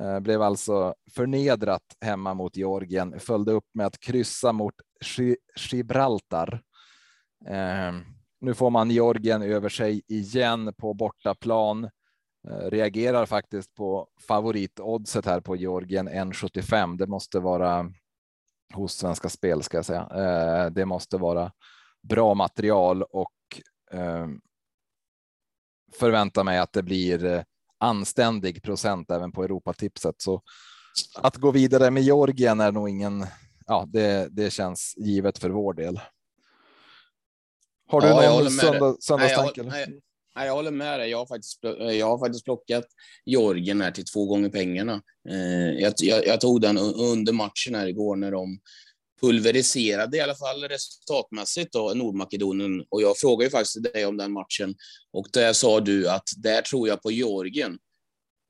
Eh, 0.00 0.20
blev 0.20 0.42
alltså 0.42 0.94
förnedrat 1.14 1.82
hemma 2.00 2.34
mot 2.34 2.56
Georgien, 2.56 3.20
följde 3.20 3.52
upp 3.52 3.68
med 3.74 3.86
att 3.86 4.00
kryssa 4.00 4.52
mot 4.52 4.74
Gibraltar. 5.70 6.62
Eh, 7.46 7.92
nu 8.40 8.54
får 8.54 8.70
man 8.70 8.90
Georgien 8.90 9.42
över 9.42 9.68
sig 9.68 10.02
igen 10.08 10.74
på 10.76 10.94
bortaplan. 10.94 11.84
Eh, 12.48 12.70
reagerar 12.70 13.26
faktiskt 13.26 13.74
på 13.74 14.08
favoritoddset 14.28 15.26
här 15.26 15.40
på 15.40 15.56
Georgien 15.56 16.08
1,75. 16.08 16.96
Det 16.96 17.06
måste 17.06 17.40
vara 17.40 17.92
hos 18.74 18.94
Svenska 18.94 19.28
Spel 19.28 19.62
ska 19.62 19.78
jag 19.78 19.84
säga. 19.84 20.08
Eh, 20.14 20.70
det 20.70 20.84
måste 20.84 21.16
vara 21.16 21.52
bra 22.02 22.34
material 22.34 23.02
och 23.02 23.32
eh, 23.92 24.26
förvänta 25.92 26.44
mig 26.44 26.58
att 26.58 26.72
det 26.72 26.82
blir 26.82 27.44
anständig 27.78 28.62
procent 28.62 29.10
även 29.10 29.32
på 29.32 29.44
Europatipset. 29.44 30.14
Så 30.18 30.42
att 31.14 31.36
gå 31.36 31.50
vidare 31.50 31.90
med 31.90 32.02
Georgien 32.02 32.60
är 32.60 32.72
nog 32.72 32.88
ingen. 32.88 33.26
Ja, 33.66 33.84
det, 33.88 34.28
det 34.30 34.50
känns 34.50 34.94
givet 34.96 35.38
för 35.38 35.50
vår 35.50 35.74
del. 35.74 36.00
Har 37.86 38.00
du 38.00 38.06
ja, 38.06 38.38
någon 38.38 38.50
söndag, 38.50 38.96
söndagstanke? 39.00 39.62
Nej, 39.62 39.86
Nej, 39.88 40.00
jag 40.34 40.54
håller 40.54 40.70
med 40.70 41.00
dig. 41.00 41.10
Jag 41.10 41.18
har 41.18 41.26
faktiskt, 41.26 41.64
eh, 41.64 41.90
jag 41.90 42.06
har 42.06 42.18
faktiskt 42.18 42.44
plockat 42.44 42.84
Georgien 43.24 43.80
här 43.80 43.90
till 43.90 44.04
två 44.04 44.26
gånger 44.26 44.48
pengarna. 44.48 45.02
Eh, 45.28 45.70
jag, 45.80 45.94
jag, 45.96 46.26
jag, 46.26 46.40
tog 46.40 46.60
den 46.60 46.78
under 46.78 47.32
matchen 47.32 47.74
här 47.74 47.86
igår 47.86 48.16
när 48.16 48.30
de 48.30 48.58
pulveriserade 49.20 50.16
i 50.16 50.20
alla 50.20 50.34
fall 50.34 50.68
resultatmässigt 50.68 51.72
då, 51.72 51.92
Nordmakedonien. 51.94 52.84
Och 52.88 53.02
jag 53.02 53.18
frågade 53.18 53.44
ju 53.44 53.50
faktiskt 53.50 53.82
dig 53.82 54.06
om 54.06 54.16
den 54.16 54.32
matchen 54.32 54.74
och 55.12 55.26
där 55.32 55.52
sa 55.52 55.80
du 55.80 56.08
att 56.08 56.28
där 56.36 56.62
tror 56.62 56.88
jag 56.88 57.02
på 57.02 57.10
Georgien. 57.10 57.78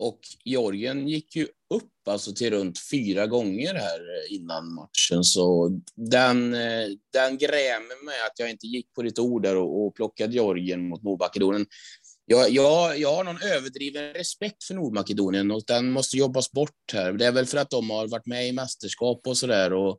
Och 0.00 0.20
Georgien 0.44 1.08
gick 1.08 1.36
ju 1.36 1.44
upp 1.74 2.08
alltså 2.08 2.32
till 2.32 2.50
runt 2.50 2.78
fyra 2.90 3.26
gånger 3.26 3.74
här 3.74 4.32
innan 4.32 4.74
matchen, 4.74 5.24
så 5.24 5.68
den, 5.94 6.54
eh, 6.54 6.88
den 7.12 7.38
grämer 7.38 8.04
mig 8.04 8.14
att 8.26 8.38
jag 8.38 8.50
inte 8.50 8.66
gick 8.66 8.94
på 8.94 9.02
ditt 9.02 9.18
ord 9.18 9.42
där 9.42 9.56
och, 9.56 9.86
och 9.86 9.94
plockade 9.94 10.34
Georgien 10.34 10.88
mot 10.88 11.02
Nordmakedonien. 11.02 11.66
Jag, 12.26 12.50
jag, 12.50 12.98
jag 12.98 13.14
har 13.14 13.24
någon 13.24 13.42
överdriven 13.42 14.12
respekt 14.12 14.64
för 14.64 14.74
Nordmakedonien 14.74 15.50
och 15.50 15.62
den 15.66 15.90
måste 15.90 16.16
jobbas 16.16 16.52
bort 16.52 16.92
här. 16.92 17.12
Det 17.12 17.26
är 17.26 17.32
väl 17.32 17.46
för 17.46 17.58
att 17.58 17.70
de 17.70 17.90
har 17.90 18.08
varit 18.08 18.26
med 18.26 18.48
i 18.48 18.52
mästerskap 18.52 19.26
och 19.26 19.36
så 19.36 19.46
där 19.46 19.72
och 19.72 19.98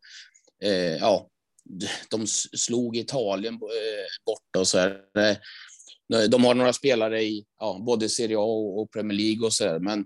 eh, 0.63 0.97
ja, 0.97 1.27
de 2.09 2.27
slog 2.27 2.97
Italien 2.97 3.53
eh, 3.53 4.25
borta 4.25 4.59
och 4.59 4.67
så 4.67 4.77
här. 4.77 4.97
De 6.29 6.43
har 6.43 6.55
några 6.55 6.73
spelare 6.73 7.23
i 7.23 7.45
ja, 7.59 7.83
både 7.85 8.09
Serie 8.09 8.37
A 8.37 8.79
och 8.79 8.91
Premier 8.91 9.17
League 9.17 9.45
och 9.45 9.53
så 9.53 9.63
där, 9.63 9.79
men 9.79 10.05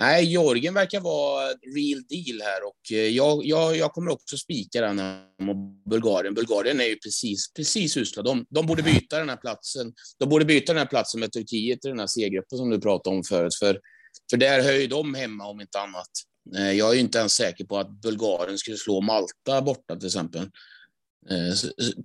nej, 0.00 0.32
Jorgen 0.32 0.74
verkar 0.74 1.00
vara 1.00 1.46
real 1.48 2.02
deal 2.08 2.40
här 2.42 2.66
och 2.66 2.92
eh, 2.92 3.08
jag, 3.08 3.44
jag, 3.44 3.76
jag 3.76 3.92
kommer 3.92 4.10
också 4.10 4.36
spika 4.36 4.80
den 4.80 4.96
mot 5.42 5.84
Bulgarien. 5.90 6.34
Bulgarien 6.34 6.80
är 6.80 6.84
ju 6.84 6.96
precis, 6.96 7.52
precis 7.52 7.96
usla. 7.96 8.22
De, 8.22 8.46
de 8.50 8.66
borde 8.66 8.82
byta 8.82 9.18
den 9.18 9.28
här 9.28 9.36
platsen. 9.36 9.92
De 10.18 10.28
borde 10.28 10.44
byta 10.44 10.72
den 10.72 10.78
här 10.78 10.86
platsen 10.86 11.20
med 11.20 11.32
Turkiet 11.32 11.84
i 11.84 11.88
den 11.88 11.98
här 11.98 12.06
C-gruppen 12.06 12.58
som 12.58 12.70
du 12.70 12.80
pratade 12.80 13.16
om 13.16 13.24
förut, 13.24 13.54
för, 13.54 13.80
för 14.30 14.36
där 14.36 14.62
höjer 14.62 14.88
de 14.88 15.14
hemma 15.14 15.46
om 15.46 15.60
inte 15.60 15.80
annat. 15.80 16.10
Eh, 16.56 16.72
jag 16.72 16.94
är 16.94 17.00
inte 17.00 17.18
ens 17.18 17.32
säker 17.32 17.64
på 17.64 17.78
att 17.78 17.90
Bulgarien 17.90 18.58
skulle 18.58 18.76
slå 18.76 19.00
Malta 19.00 19.62
borta 19.62 19.96
till 19.96 20.06
exempel. 20.06 20.50
Eh, 21.30 21.54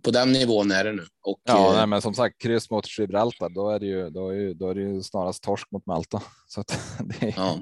på 0.03 0.11
den 0.11 0.31
nivån 0.31 0.71
är 0.71 0.83
det 0.83 0.91
nu. 0.91 1.05
Och, 1.21 1.41
ja, 1.43 1.69
eh, 1.69 1.75
nej, 1.75 1.87
men 1.87 2.01
som 2.01 2.13
sagt, 2.13 2.41
kryss 2.41 2.69
mot 2.69 2.99
Gibraltar, 2.99 3.49
då 3.49 3.69
är 3.69 3.79
det 3.79 3.85
ju, 3.85 4.09
då 4.09 4.29
är, 4.29 4.33
ju, 4.33 4.53
då 4.53 4.69
är 4.69 4.75
det 4.75 4.81
ju 4.81 5.03
snarast 5.03 5.43
torsk 5.43 5.71
mot 5.71 5.85
Malta. 5.85 6.23
Så 6.47 6.63
det, 6.99 7.25
är, 7.25 7.33
ja. 7.37 7.59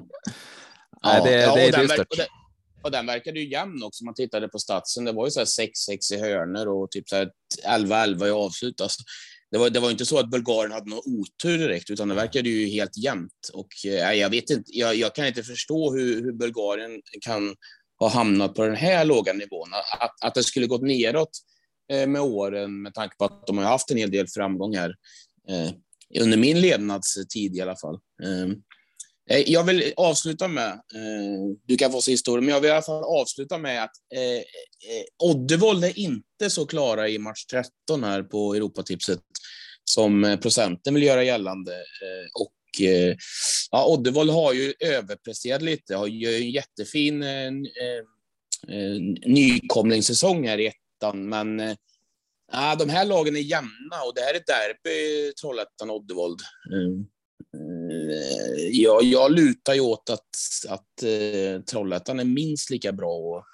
nej, 1.04 1.22
det, 1.24 1.32
ja, 1.32 1.54
det 1.54 1.68
är 1.68 1.82
dystert. 1.82 2.08
Och, 2.10 2.84
och 2.84 2.90
den 2.90 3.06
verkade 3.06 3.40
ju 3.40 3.50
jämn 3.50 3.82
också. 3.82 4.04
Man 4.04 4.14
tittade 4.14 4.48
på 4.48 4.58
statsen. 4.58 5.04
Det 5.04 5.12
var 5.12 5.26
ju 5.26 5.30
så 5.30 5.40
6-6 5.40 5.68
i 6.14 6.20
hörnor 6.20 6.66
och 6.66 6.90
typ 6.90 7.04
11-11 7.66 8.26
i 8.26 8.30
avslut. 8.30 8.80
Alltså, 8.80 9.02
det 9.50 9.58
var, 9.58 9.70
det 9.70 9.80
var 9.80 9.90
inte 9.90 10.06
så 10.06 10.18
att 10.18 10.30
Bulgarien 10.30 10.72
hade 10.72 10.90
någon 10.90 11.02
otur 11.20 11.58
direkt, 11.58 11.90
utan 11.90 12.08
det 12.08 12.14
verkade 12.14 12.48
ju 12.48 12.66
helt 12.66 12.96
jämnt. 12.96 13.50
Och 13.52 13.68
eh, 13.86 14.12
jag 14.12 14.30
vet 14.30 14.50
inte, 14.50 14.78
jag, 14.78 14.94
jag 14.94 15.14
kan 15.14 15.26
inte 15.26 15.42
förstå 15.42 15.92
hur, 15.92 16.22
hur 16.22 16.32
Bulgarien 16.32 17.02
kan 17.20 17.54
har 18.04 18.10
hamnat 18.10 18.54
på 18.54 18.66
den 18.66 18.76
här 18.76 19.04
låga 19.04 19.32
nivån. 19.32 19.68
Att, 20.00 20.24
att 20.24 20.34
det 20.34 20.42
skulle 20.42 20.66
gått 20.66 20.82
neråt 20.82 21.30
eh, 21.92 22.06
med 22.06 22.22
åren 22.22 22.82
med 22.82 22.94
tanke 22.94 23.16
på 23.16 23.24
att 23.24 23.46
de 23.46 23.58
har 23.58 23.64
haft 23.64 23.90
en 23.90 23.96
hel 23.96 24.10
del 24.10 24.28
framgångar, 24.28 24.94
eh, 25.48 25.72
under 26.20 26.38
min 26.38 26.60
levnadstid 26.60 27.56
i 27.56 27.60
alla 27.60 27.76
fall. 27.76 27.98
Ehm, 28.24 28.62
eh, 29.30 29.50
jag 29.50 29.64
vill 29.64 29.92
avsluta 29.96 30.48
med, 30.48 30.70
eh, 30.70 31.56
du 31.66 31.76
kan 31.76 31.92
få 31.92 32.00
sista 32.00 32.30
ordet, 32.30 32.44
men 32.44 32.54
jag 32.54 32.60
vill 32.60 32.68
i 32.68 32.72
alla 32.72 32.82
fall 32.82 33.04
avsluta 33.04 33.58
med 33.58 33.84
att 33.84 33.92
eh, 34.14 34.36
eh 34.36 35.04
Oddevold 35.22 35.84
är 35.84 35.98
inte 35.98 36.50
så 36.50 36.66
klara 36.66 37.08
i 37.08 37.18
match 37.18 37.44
13 37.44 38.04
här 38.04 38.22
på 38.22 38.54
Europatipset 38.54 39.20
som 39.84 40.38
procenten 40.42 40.94
vill 40.94 41.02
göra 41.02 41.24
gällande. 41.24 41.72
och 42.40 42.52
Eh, 42.80 43.16
ja, 43.70 43.86
Oddevold 43.86 44.30
har 44.30 44.52
ju 44.52 44.74
överpresterat 44.80 45.62
lite, 45.62 45.96
har 45.96 46.06
ju 46.06 46.36
en 46.36 46.50
jättefin 46.50 47.22
eh, 47.22 47.46
eh, 47.46 48.02
eh, 48.76 49.00
nykomlingssäsong 49.26 50.48
här 50.48 50.58
i 50.58 50.66
ettan, 50.66 51.28
men 51.28 51.60
eh, 51.60 51.76
de 52.78 52.88
här 52.88 53.04
lagen 53.04 53.36
är 53.36 53.40
jämna 53.40 54.02
och 54.06 54.14
det 54.14 54.20
här 54.20 54.34
är 54.34 54.42
derby 54.46 55.32
Trollhättan-Oddevold. 55.42 56.40
Mm. 56.72 57.06
Eh, 57.54 58.68
jag, 58.72 59.02
jag 59.02 59.32
lutar 59.32 59.74
ju 59.74 59.80
åt 59.80 60.10
att, 60.10 60.28
att 60.68 61.02
eh, 61.02 61.62
Trollhättan 61.62 62.20
är 62.20 62.24
minst 62.24 62.70
lika 62.70 62.92
bra 62.92 63.12
och 63.12 63.44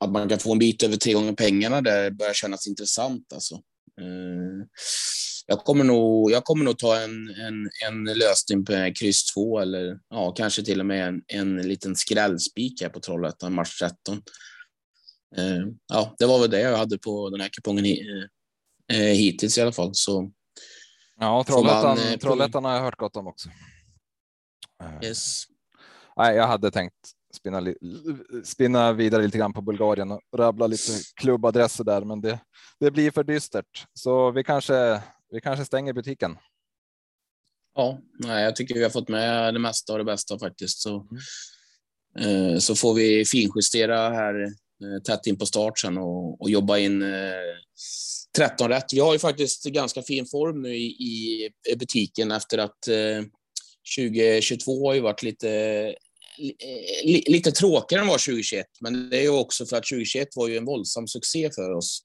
att 0.00 0.10
man 0.10 0.28
kan 0.28 0.38
få 0.38 0.52
en 0.52 0.58
bit 0.58 0.82
över 0.82 0.96
tre 0.96 1.12
gånger 1.12 1.32
pengarna 1.32 1.80
där 1.80 2.10
börjar 2.10 2.32
kännas 2.34 2.66
intressant. 2.66 3.32
Alltså. 3.32 3.54
Eh, 4.00 4.66
jag 5.52 5.64
kommer 5.64 5.84
nog, 5.84 6.30
jag 6.30 6.44
kommer 6.44 6.64
nog 6.64 6.78
ta 6.78 7.00
en, 7.00 7.28
en, 7.28 7.70
en 7.86 8.04
lösning 8.04 8.64
på 8.64 8.92
kryss 8.98 9.24
2 9.34 9.60
eller 9.60 9.98
ja, 10.08 10.32
kanske 10.32 10.62
till 10.62 10.80
och 10.80 10.86
med 10.86 11.08
en, 11.08 11.22
en 11.26 11.68
liten 11.68 11.96
skrällspik 11.96 12.82
här 12.82 12.88
på 12.88 13.00
Trollhättan, 13.00 13.54
match 13.54 13.78
13. 13.78 14.22
Eh, 15.36 15.66
ja, 15.88 16.14
det 16.18 16.26
var 16.26 16.40
väl 16.40 16.50
det 16.50 16.60
jag 16.60 16.76
hade 16.76 16.98
på 16.98 17.30
den 17.30 17.40
här 17.40 17.48
kupongen 17.48 17.84
eh, 18.92 18.96
hittills 18.96 19.58
i 19.58 19.60
alla 19.60 19.72
fall. 19.72 19.90
Så 19.92 20.30
ja, 21.20 21.44
Trollhättan, 21.44 21.98
man, 21.98 22.18
Trollhättan 22.18 22.64
har 22.64 22.74
jag 22.74 22.82
hört 22.82 22.98
gott 22.98 23.16
om 23.16 23.26
också. 23.26 23.48
Yes. 25.02 25.44
Nej, 26.16 26.36
jag 26.36 26.46
hade 26.46 26.70
tänkt 26.70 26.96
spinna, 27.34 27.74
spinna 28.44 28.92
vidare 28.92 29.22
lite 29.22 29.38
grann 29.38 29.52
på 29.52 29.62
Bulgarien 29.62 30.10
och 30.10 30.20
rabbla 30.36 30.66
lite 30.66 30.92
klubbadresser 31.14 31.84
där, 31.84 32.04
men 32.04 32.20
det, 32.20 32.38
det 32.80 32.90
blir 32.90 33.10
för 33.10 33.24
dystert. 33.24 33.86
Så 33.94 34.30
vi 34.30 34.44
kanske 34.44 35.02
vi 35.32 35.40
kanske 35.40 35.64
stänger 35.64 35.92
butiken. 35.92 36.36
Ja, 37.74 38.00
nej, 38.18 38.44
jag 38.44 38.56
tycker 38.56 38.74
vi 38.74 38.82
har 38.82 38.90
fått 38.90 39.08
med 39.08 39.54
det 39.54 39.60
mesta 39.60 39.92
och 39.92 39.98
det 39.98 40.04
bästa 40.04 40.38
faktiskt. 40.38 40.78
Så, 40.78 41.06
mm. 42.20 42.54
eh, 42.54 42.58
så 42.58 42.74
får 42.74 42.94
vi 42.94 43.24
finjustera 43.24 44.10
här 44.10 44.42
eh, 44.44 45.02
tätt 45.06 45.26
in 45.26 45.38
på 45.38 45.46
start 45.46 45.78
sen 45.78 45.98
och, 45.98 46.40
och 46.40 46.50
jobba 46.50 46.78
in 46.78 47.02
eh, 47.02 47.32
13 48.36 48.68
rätt. 48.68 48.92
Vi 48.92 49.00
har 49.00 49.12
ju 49.12 49.18
faktiskt 49.18 49.64
ganska 49.64 50.02
fin 50.02 50.26
form 50.26 50.62
nu 50.62 50.76
i, 50.76 51.50
i 51.72 51.76
butiken 51.76 52.32
efter 52.32 52.58
att 52.58 52.88
eh, 52.88 53.24
2022 53.98 54.88
har 54.88 54.94
ju 54.94 55.00
varit 55.00 55.22
lite 55.22 55.50
eh, 56.38 57.04
lite 57.26 57.52
tråkigare 57.52 58.02
än 58.02 58.08
vad 58.08 58.20
2021, 58.20 58.66
men 58.80 59.10
det 59.10 59.18
är 59.18 59.22
ju 59.22 59.28
också 59.28 59.66
för 59.66 59.76
att 59.76 59.84
2021 59.84 60.28
var 60.36 60.48
ju 60.48 60.56
en 60.56 60.64
våldsam 60.64 61.08
succé 61.08 61.50
för 61.54 61.70
oss. 61.70 62.02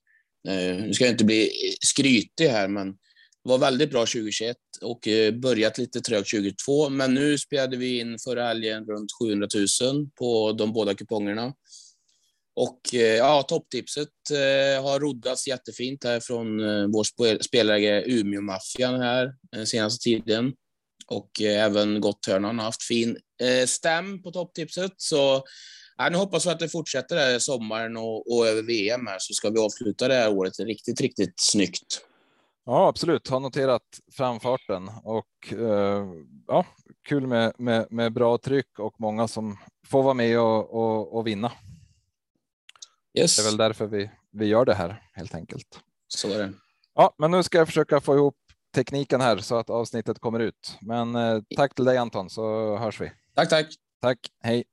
Eh, 0.48 0.76
nu 0.76 0.94
ska 0.94 1.04
jag 1.04 1.14
inte 1.14 1.24
bli 1.24 1.50
skrytig 1.80 2.48
här, 2.48 2.68
men 2.68 2.94
var 3.48 3.58
väldigt 3.58 3.90
bra 3.90 4.00
2021 4.00 4.56
och 4.82 5.08
eh, 5.08 5.34
börjat 5.34 5.78
lite 5.78 6.00
trögt 6.00 6.30
2022. 6.30 6.88
Men 6.88 7.14
nu 7.14 7.38
spelade 7.38 7.76
vi 7.76 8.00
in 8.00 8.18
förra 8.18 8.46
helgen 8.46 8.84
runt 8.84 9.10
700 9.22 9.48
000 9.82 10.08
på 10.18 10.52
de 10.52 10.72
båda 10.72 10.94
kupongerna. 10.94 11.52
Och 12.56 12.94
eh, 12.94 13.00
ja, 13.00 13.42
topptipset 13.42 14.08
eh, 14.30 14.84
har 14.84 15.00
roddats 15.00 15.46
jättefint 15.46 16.04
här 16.04 16.20
från 16.20 16.58
vår 16.92 17.42
spelare 17.42 18.04
Umeå-maffian 18.04 19.00
här 19.00 19.32
den 19.52 19.66
senaste 19.66 20.02
tiden. 20.02 20.52
Och 21.06 21.40
även 21.42 22.00
Gotthörnan 22.00 22.58
har 22.58 22.64
haft 22.64 22.82
fin 22.82 23.16
stäm 23.66 24.22
på 24.22 24.30
topptipset. 24.30 24.92
Så 24.96 25.42
ja, 25.96 26.08
nu 26.08 26.16
hoppas 26.16 26.46
vi 26.46 26.50
att 26.50 26.58
det 26.58 26.68
fortsätter 26.68 27.16
här 27.16 27.38
sommaren 27.38 27.96
och, 27.96 28.32
och 28.32 28.46
över 28.46 28.62
VM 28.62 29.06
här 29.06 29.16
så 29.18 29.34
ska 29.34 29.50
vi 29.50 29.58
avsluta 29.58 30.08
det 30.08 30.14
här 30.14 30.32
året 30.32 30.60
riktigt, 30.60 31.00
riktigt 31.00 31.34
snyggt. 31.36 32.00
Ja, 32.70 32.88
absolut. 32.88 33.28
Har 33.28 33.40
noterat 33.40 34.00
framfarten 34.12 34.90
och 35.02 35.52
eh, 35.52 36.06
ja, 36.46 36.66
kul 37.02 37.26
med, 37.26 37.52
med, 37.58 37.86
med 37.90 38.12
bra 38.12 38.38
tryck 38.38 38.78
och 38.78 39.00
många 39.00 39.28
som 39.28 39.56
får 39.86 40.02
vara 40.02 40.14
med 40.14 40.40
och, 40.40 40.74
och, 40.74 41.16
och 41.16 41.26
vinna. 41.26 41.52
Yes. 43.18 43.36
Det 43.36 43.42
är 43.42 43.44
väl 43.44 43.56
därför 43.56 43.86
vi, 43.86 44.10
vi 44.30 44.46
gör 44.46 44.64
det 44.64 44.74
här 44.74 45.02
helt 45.12 45.34
enkelt. 45.34 45.80
Så 46.08 46.28
är 46.28 46.38
det. 46.38 46.52
Ja, 46.94 47.14
men 47.18 47.30
nu 47.30 47.42
ska 47.42 47.58
jag 47.58 47.66
försöka 47.66 48.00
få 48.00 48.14
ihop 48.14 48.36
tekniken 48.74 49.20
här 49.20 49.38
så 49.38 49.56
att 49.56 49.70
avsnittet 49.70 50.18
kommer 50.18 50.40
ut. 50.40 50.78
Men 50.80 51.14
eh, 51.14 51.40
tack 51.56 51.74
till 51.74 51.84
dig 51.84 51.96
Anton 51.96 52.30
så 52.30 52.76
hörs 52.76 53.00
vi. 53.00 53.12
Tack, 53.34 53.48
tack. 53.48 53.66
Tack. 54.00 54.18
Hej. 54.42 54.64